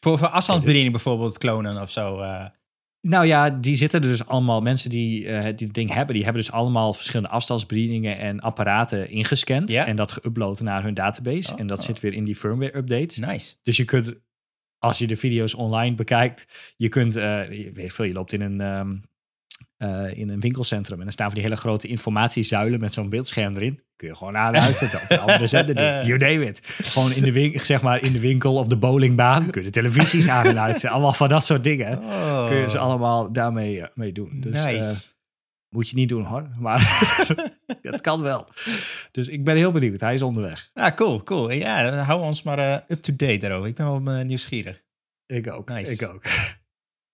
Voor, 0.00 0.18
voor 0.18 0.28
afstandsbediening 0.28 0.92
bijvoorbeeld 0.92 1.38
klonen 1.38 1.80
of 1.82 1.90
zo. 1.90 2.20
eh. 2.20 2.46
nou 3.00 3.26
ja, 3.26 3.50
die 3.50 3.76
zitten 3.76 4.02
dus 4.02 4.26
allemaal... 4.26 4.60
Mensen 4.60 4.90
die, 4.90 5.26
eh, 5.26 5.42
die 5.56 5.66
het 5.66 5.74
ding 5.74 5.92
hebben, 5.92 6.14
die 6.14 6.24
hebben 6.24 6.42
dus 6.42 6.52
allemaal 6.52 6.94
verschillende 6.94 7.30
afstandsbedieningen 7.32 8.18
en 8.18 8.40
apparaten 8.40 9.08
ingescand. 9.10 9.70
En 9.70 9.96
dat 9.96 10.12
geüpload 10.20 10.62
naar 10.62 10.82
hun 10.82 10.94
database. 10.94 11.52
Oh. 11.52 11.60
En 11.60 11.66
dat 11.66 11.82
zit 11.82 12.00
weer 12.00 12.12
in 12.14 12.24
die 12.24 12.36
firmware 12.36 12.76
updates. 12.76 13.16
nice. 13.16 13.54
Dus 13.62 13.76
je 13.76 13.84
kunt, 13.84 14.14
als 14.78 14.98
je 14.98 15.06
de 15.06 15.16
video's 15.16 15.54
online 15.54 15.94
bekijkt, 15.94 16.46
je 16.76 16.88
kunt, 16.88 17.14
je 17.14 17.70
weet 17.74 17.92
veel, 17.92 18.04
je 18.04 18.12
loopt 18.12 18.32
in 18.32 18.40
een, 18.40 18.60
ehm, 18.60 18.96
eh, 19.80 20.18
in 20.18 20.28
een 20.28 20.40
winkelcentrum 20.40 20.98
en 20.98 21.02
dan 21.04 21.12
staan 21.12 21.26
van 21.26 21.34
die 21.34 21.44
hele 21.44 21.56
grote 21.56 21.86
informatiezuilen 21.88 22.80
met 22.80 22.92
zo'n 22.94 23.08
beeldscherm 23.08 23.56
erin. 23.56 23.82
Kun 23.96 24.08
je 24.08 24.14
gewoon 24.16 24.36
aan 24.36 24.54
en 24.54 24.62
uitzetten 24.62 25.00
op 25.02 25.10
een 25.10 25.18
andere 25.18 25.46
zender. 25.56 25.74
die- 25.74 25.84
You 25.84 26.16
name 26.18 26.46
it. 26.46 26.60
Gewoon 26.64 27.12
in 27.12 27.22
de, 27.22 27.32
winkel, 27.32 27.64
zeg 27.64 27.82
maar 27.82 28.02
in 28.02 28.12
de 28.12 28.20
winkel 28.20 28.54
of 28.56 28.66
de 28.68 28.76
bowlingbaan 28.76 29.50
kun 29.50 29.60
je 29.60 29.66
de 29.66 29.72
televisies 29.72 30.28
aan 30.28 30.46
en 30.46 30.58
uitzetten. 30.60 30.90
Allemaal 30.90 31.12
van 31.12 31.28
dat 31.28 31.44
soort 31.44 31.64
dingen. 31.64 31.98
Oh. 31.98 32.46
Kun 32.48 32.56
je 32.56 32.68
ze 32.70 32.78
allemaal 32.78 33.32
daarmee 33.32 33.80
eh, 33.80 33.86
mee 33.94 34.12
doen. 34.12 34.40
Dus 34.40 34.64
eh, 34.64 34.90
moet 35.68 35.88
je 35.88 35.96
niet 35.96 36.08
doen 36.08 36.24
hoor. 36.24 36.48
Maar 36.58 37.08
dat 37.82 38.00
kan 38.00 38.20
wel. 38.20 38.48
Dus 39.10 39.28
ik 39.28 39.44
ben 39.44 39.56
heel 39.56 39.72
benieuwd. 39.72 40.00
Hij 40.00 40.14
is 40.14 40.22
onderweg. 40.22 40.70
ah, 40.74 40.94
cool, 40.94 41.22
cool. 41.22 41.50
Ja, 41.50 42.06
we 42.06 42.14
ons 42.14 42.42
maar 42.42 42.84
up-to-date 42.88 43.36
daarover. 43.38 43.68
Ik 43.68 43.74
ben 43.74 44.04
wel 44.04 44.24
nieuwsgierig. 44.24 44.82
Ik 45.26 45.52
ook. 45.52 45.68
Nice. 45.68 45.92
Ik 45.92 46.02
ook. 46.08 46.22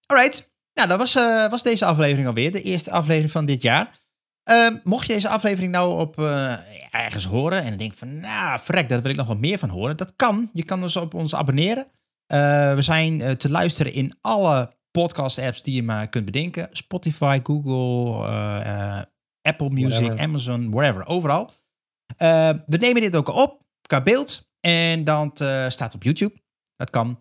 Alright. 0.07 0.55
Nou, 0.77 0.89
dat 0.89 0.99
was, 0.99 1.15
eh, 1.15 1.51
was 1.51 1.63
deze 1.63 1.85
aflevering 1.85 2.27
alweer. 2.27 2.53
De 2.53 2.63
eerste 2.63 2.91
aflevering 2.91 3.31
van 3.31 3.45
dit 3.45 3.63
jaar. 3.63 3.99
Ehm, 4.43 4.77
mocht 4.85 5.07
je 5.07 5.13
deze 5.13 5.29
aflevering 5.29 5.73
nou 5.73 6.01
op 6.01 6.19
eh, 6.19 6.55
ergens 6.91 7.25
horen 7.25 7.63
en 7.63 7.77
denk 7.77 7.95
van, 7.95 8.21
nou, 8.21 8.59
frek, 8.59 8.89
daar 8.89 9.03
wil 9.03 9.11
ik 9.11 9.17
nog 9.17 9.27
wat 9.27 9.39
meer 9.39 9.59
van 9.59 9.69
horen. 9.69 9.97
Dat 9.97 10.17
kan. 10.17 10.51
Je 10.53 10.65
kan 10.65 10.81
dus 10.81 10.97
op 10.97 11.15
ons 11.15 11.35
abonneren. 11.35 11.87
Eh, 12.27 12.75
we 12.75 12.83
zijn 12.83 13.37
te 13.37 13.51
luisteren 13.51 13.93
in 13.93 14.19
alle 14.21 14.75
podcast-apps 14.91 15.63
die 15.63 15.75
je 15.75 15.83
maar 15.83 16.09
kunt 16.09 16.25
bedenken. 16.25 16.69
Spotify, 16.73 17.41
Google, 17.43 18.27
Apple 19.43 19.71
Music, 19.71 20.01
Whatever. 20.01 20.25
Amazon, 20.25 20.71
wherever, 20.71 21.07
overal. 21.07 21.51
We 22.67 22.77
nemen 22.79 23.03
dit 23.03 23.17
ook 23.17 23.29
op 23.29 23.63
qua 23.87 24.03
beeld 24.03 24.47
en 24.61 25.05
dat 25.05 25.41
eh, 25.41 25.69
staat 25.69 25.95
op 25.95 26.03
YouTube. 26.03 26.35
Dat 26.77 26.91
kan. 26.91 27.21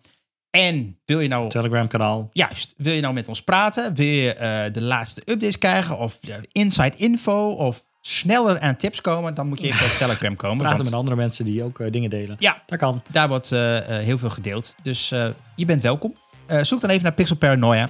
En 0.56 0.98
wil 1.04 1.20
je 1.20 1.28
nou 1.28 1.48
Telegram 1.48 1.88
kanaal. 1.88 2.30
Juist. 2.32 2.74
Wil 2.76 2.92
je 2.92 3.00
nou 3.00 3.14
met 3.14 3.28
ons 3.28 3.42
praten? 3.42 3.94
Wil 3.94 4.06
je 4.06 4.34
eh, 4.34 4.72
de 4.72 4.82
laatste 4.82 5.20
updates 5.20 5.58
krijgen? 5.58 5.98
Of 5.98 6.18
eh, 6.28 6.34
inside 6.52 6.96
info? 6.96 7.50
Of 7.50 7.82
sneller 8.00 8.60
aan 8.60 8.76
tips 8.76 9.00
komen? 9.00 9.34
Dan 9.34 9.48
moet 9.48 9.60
je 9.60 9.66
even 9.66 9.86
op 9.86 9.92
Telegram 10.06 10.36
komen. 10.36 10.58
Praten 10.58 10.76
want 10.76 10.90
met 10.90 10.98
andere 10.98 11.16
mensen 11.16 11.44
die 11.44 11.62
ook 11.62 11.80
eh, 11.80 11.90
dingen 11.92 12.10
delen. 12.10 12.36
Ja. 12.38 12.62
dat 12.66 12.78
kan. 12.78 13.02
daar 13.10 13.28
wordt 13.28 13.50
heel 13.50 14.18
veel 14.18 14.30
gedeeld. 14.30 14.74
Dus 14.82 15.08
je 15.56 15.66
bent 15.66 15.82
welkom. 15.82 16.14
Zoek 16.62 16.80
dan 16.80 16.90
even 16.90 17.02
naar 17.02 17.12
Pixel 17.12 17.36
Paranoia. 17.36 17.88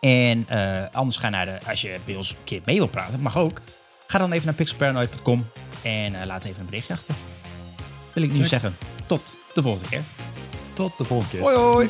En 0.00 0.46
anders 0.92 1.16
ga 1.16 1.28
naar 1.28 1.44
de... 1.44 1.58
Als 1.68 1.80
je 1.80 1.96
bij 2.04 2.16
ons 2.16 2.30
een 2.30 2.36
keer 2.44 2.60
mee 2.64 2.76
wil 2.76 2.88
praten, 2.88 3.20
mag 3.20 3.38
ook. 3.38 3.60
Ga 4.06 4.18
dan 4.18 4.32
even 4.32 4.46
naar 4.46 4.54
pixelparanoia.com. 4.54 5.46
En 5.82 6.26
laat 6.26 6.44
even 6.44 6.60
een 6.60 6.66
berichtje 6.66 6.94
achter. 6.94 7.14
Wil 8.12 8.22
ik 8.22 8.32
nu 8.32 8.44
zeggen. 8.44 8.76
Tot 9.06 9.34
de 9.54 9.62
volgende 9.62 9.88
keer. 9.88 10.02
Tot 10.76 10.92
de 10.96 11.04
volgende 11.04 11.32
keer. 11.32 11.42
Hoi 11.42 11.56
hoi! 11.56 11.88